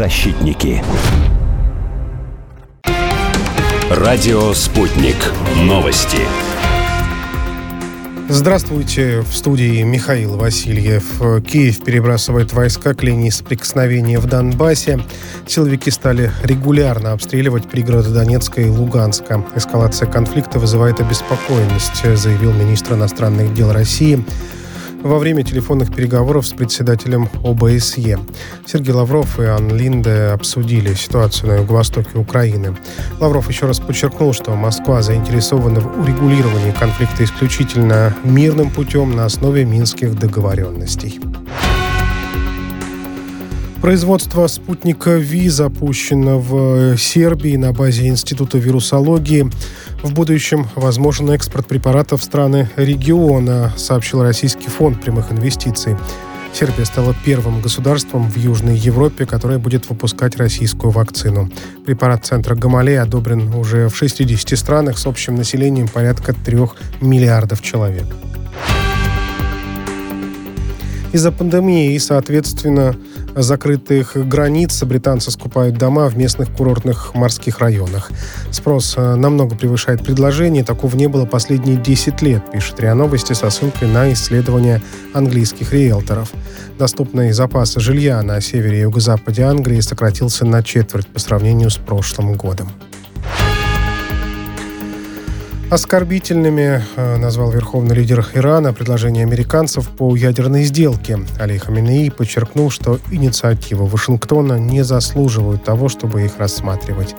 Правозащитники. 0.00 0.82
Радио 3.90 4.54
«Спутник». 4.54 5.16
Новости. 5.56 6.20
Здравствуйте, 8.30 9.20
в 9.20 9.36
студии 9.36 9.82
Михаил 9.82 10.38
Васильев. 10.38 11.04
Киев 11.46 11.84
перебрасывает 11.84 12.54
войска 12.54 12.94
к 12.94 13.02
линии 13.02 13.28
соприкосновения 13.28 14.18
в 14.18 14.24
Донбассе. 14.24 15.00
Силовики 15.46 15.90
стали 15.90 16.32
регулярно 16.44 17.12
обстреливать 17.12 17.68
пригороды 17.68 18.08
Донецка 18.08 18.62
и 18.62 18.70
Луганска. 18.70 19.44
Эскалация 19.54 20.10
конфликта 20.10 20.58
вызывает 20.58 20.98
обеспокоенность, 21.00 22.06
заявил 22.16 22.54
министр 22.54 22.94
иностранных 22.94 23.52
дел 23.52 23.70
России 23.70 24.24
во 25.02 25.18
время 25.18 25.42
телефонных 25.42 25.94
переговоров 25.94 26.46
с 26.46 26.52
председателем 26.52 27.28
ОБСЕ. 27.44 28.18
Сергей 28.66 28.92
Лавров 28.92 29.38
и 29.40 29.44
Ан 29.44 29.74
Линде 29.74 30.30
обсудили 30.32 30.94
ситуацию 30.94 31.48
на 31.50 31.56
юго-востоке 31.56 32.18
Украины. 32.18 32.76
Лавров 33.18 33.48
еще 33.48 33.66
раз 33.66 33.80
подчеркнул, 33.80 34.32
что 34.32 34.54
Москва 34.54 35.02
заинтересована 35.02 35.80
в 35.80 36.00
урегулировании 36.00 36.72
конфликта 36.72 37.24
исключительно 37.24 38.14
мирным 38.24 38.70
путем 38.70 39.16
на 39.16 39.24
основе 39.24 39.64
минских 39.64 40.18
договоренностей. 40.18 41.20
Производство 43.80 44.46
спутника 44.46 45.12
ВИ 45.12 45.48
запущено 45.48 46.38
в 46.38 46.98
Сербии 46.98 47.56
на 47.56 47.72
базе 47.72 48.08
Института 48.08 48.58
вирусологии. 48.58 49.50
В 50.02 50.14
будущем 50.14 50.66
возможен 50.76 51.30
экспорт 51.30 51.66
препаратов 51.66 52.22
в 52.22 52.24
страны 52.24 52.70
региона, 52.76 53.72
сообщил 53.76 54.22
Российский 54.22 54.68
фонд 54.68 55.02
прямых 55.02 55.30
инвестиций. 55.30 55.94
Сербия 56.54 56.86
стала 56.86 57.14
первым 57.24 57.60
государством 57.60 58.28
в 58.30 58.36
Южной 58.36 58.76
Европе, 58.76 59.26
которое 59.26 59.58
будет 59.58 59.90
выпускать 59.90 60.36
российскую 60.36 60.90
вакцину. 60.90 61.50
Препарат 61.84 62.24
центра 62.24 62.54
Гамалей 62.54 62.98
одобрен 62.98 63.54
уже 63.54 63.88
в 63.88 63.96
60 63.96 64.58
странах 64.58 64.98
с 64.98 65.06
общим 65.06 65.34
населением 65.34 65.86
порядка 65.86 66.32
3 66.32 66.58
миллиардов 67.02 67.60
человек. 67.60 68.06
Из-за 71.12 71.30
пандемии 71.30 71.92
и, 71.94 71.98
соответственно, 71.98 72.96
закрытых 73.34 74.16
границ 74.28 74.82
британцы 74.82 75.30
скупают 75.30 75.76
дома 75.76 76.08
в 76.08 76.16
местных 76.16 76.50
курортных 76.50 77.14
морских 77.14 77.58
районах. 77.58 78.10
Спрос 78.50 78.94
э, 78.96 79.14
намного 79.14 79.56
превышает 79.56 80.04
предложение. 80.04 80.64
Такого 80.64 80.94
не 80.96 81.06
было 81.06 81.26
последние 81.26 81.76
10 81.76 82.22
лет, 82.22 82.42
пишет 82.52 82.80
РИА 82.80 82.94
Новости 82.94 83.32
со 83.32 83.50
ссылкой 83.50 83.88
на 83.88 84.12
исследования 84.12 84.82
английских 85.14 85.72
риэлторов. 85.72 86.32
Доступный 86.78 87.32
запас 87.32 87.74
жилья 87.74 88.22
на 88.22 88.40
севере 88.40 88.78
и 88.78 88.82
юго-западе 88.82 89.42
Англии 89.42 89.80
сократился 89.80 90.44
на 90.44 90.62
четверть 90.62 91.06
по 91.06 91.18
сравнению 91.18 91.70
с 91.70 91.76
прошлым 91.76 92.34
годом. 92.34 92.70
Оскорбительными 95.70 96.82
э, 96.96 97.16
назвал 97.16 97.52
верховный 97.52 97.94
лидер 97.94 98.26
Ирана 98.34 98.72
предложение 98.72 99.22
американцев 99.22 99.88
по 99.88 100.16
ядерной 100.16 100.64
сделке. 100.64 101.20
Али 101.38 101.58
Хаминеи 101.58 102.08
подчеркнул, 102.08 102.70
что 102.70 102.98
инициативы 103.12 103.86
Вашингтона 103.86 104.58
не 104.58 104.82
заслуживают 104.82 105.62
того, 105.62 105.88
чтобы 105.88 106.24
их 106.24 106.38
рассматривать. 106.38 107.14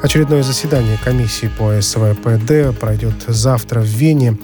Очередное 0.00 0.42
заседание 0.42 0.96
комиссии 1.04 1.50
по 1.58 1.78
СВПД 1.78 2.74
пройдет 2.80 3.16
завтра 3.28 3.80
в 3.80 3.84
Вене 3.84 4.38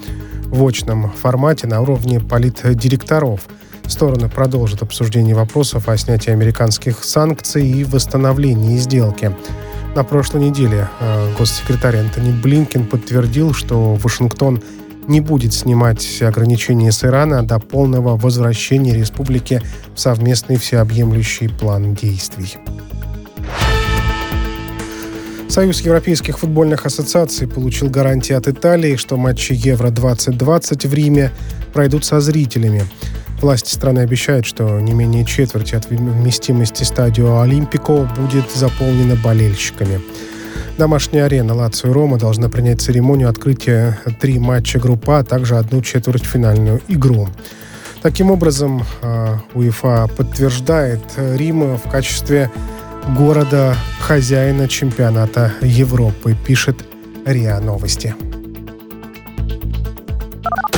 в 0.44 0.62
очном 0.62 1.10
формате 1.10 1.66
на 1.66 1.80
уровне 1.80 2.20
политдиректоров. 2.20 3.40
Стороны 3.88 4.28
продолжат 4.28 4.82
обсуждение 4.82 5.34
вопросов 5.34 5.88
о 5.88 5.96
снятии 5.96 6.30
американских 6.30 7.04
санкций 7.04 7.66
и 7.66 7.84
восстановлении 7.84 8.76
сделки. 8.78 9.34
На 9.94 10.04
прошлой 10.04 10.42
неделе 10.42 10.88
э, 11.00 11.32
госсекретарь 11.38 11.96
Антони 11.98 12.32
Блинкин 12.32 12.86
подтвердил, 12.86 13.54
что 13.54 13.94
Вашингтон 13.94 14.62
не 15.08 15.20
будет 15.20 15.54
снимать 15.54 16.20
ограничения 16.20 16.92
с 16.92 17.04
Ирана 17.04 17.46
до 17.46 17.58
полного 17.58 18.16
возвращения 18.16 18.92
республики 18.92 19.62
в 19.94 20.00
совместный 20.00 20.56
всеобъемлющий 20.56 21.48
план 21.48 21.94
действий. 21.94 22.56
Союз 25.48 25.80
европейских 25.80 26.40
футбольных 26.40 26.84
ассоциаций 26.84 27.46
получил 27.48 27.88
гарантии 27.88 28.34
от 28.34 28.48
Италии, 28.48 28.96
что 28.96 29.16
матчи 29.16 29.52
Евро-2020 29.52 30.88
в 30.88 30.92
Риме 30.92 31.30
пройдут 31.72 32.04
со 32.04 32.20
зрителями. 32.20 32.82
Власти 33.40 33.72
страны 33.72 34.00
обещают, 34.00 34.46
что 34.46 34.80
не 34.80 34.94
менее 34.94 35.24
четверти 35.24 35.74
от 35.74 35.90
вместимости 35.90 36.84
стадио 36.84 37.40
Олимпико 37.40 38.08
будет 38.18 38.50
заполнена 38.50 39.14
болельщиками. 39.16 40.00
Домашняя 40.78 41.24
арена 41.24 41.54
Лацио 41.54 41.92
Рома 41.92 42.18
должна 42.18 42.48
принять 42.48 42.80
церемонию 42.82 43.28
открытия 43.28 43.98
три 44.20 44.38
матча 44.38 44.78
группа, 44.78 45.18
а 45.18 45.24
также 45.24 45.56
одну 45.56 45.80
четвертьфинальную 45.80 46.80
игру. 46.88 47.28
Таким 48.02 48.30
образом, 48.30 48.84
э, 49.02 49.36
УЕФА 49.54 50.08
подтверждает 50.16 51.00
Рим 51.16 51.76
в 51.76 51.90
качестве 51.90 52.50
города 53.16 53.74
хозяина 54.00 54.68
чемпионата 54.68 55.52
Европы, 55.60 56.36
пишет 56.46 56.84
РИА 57.24 57.60
Новости. 57.60 58.14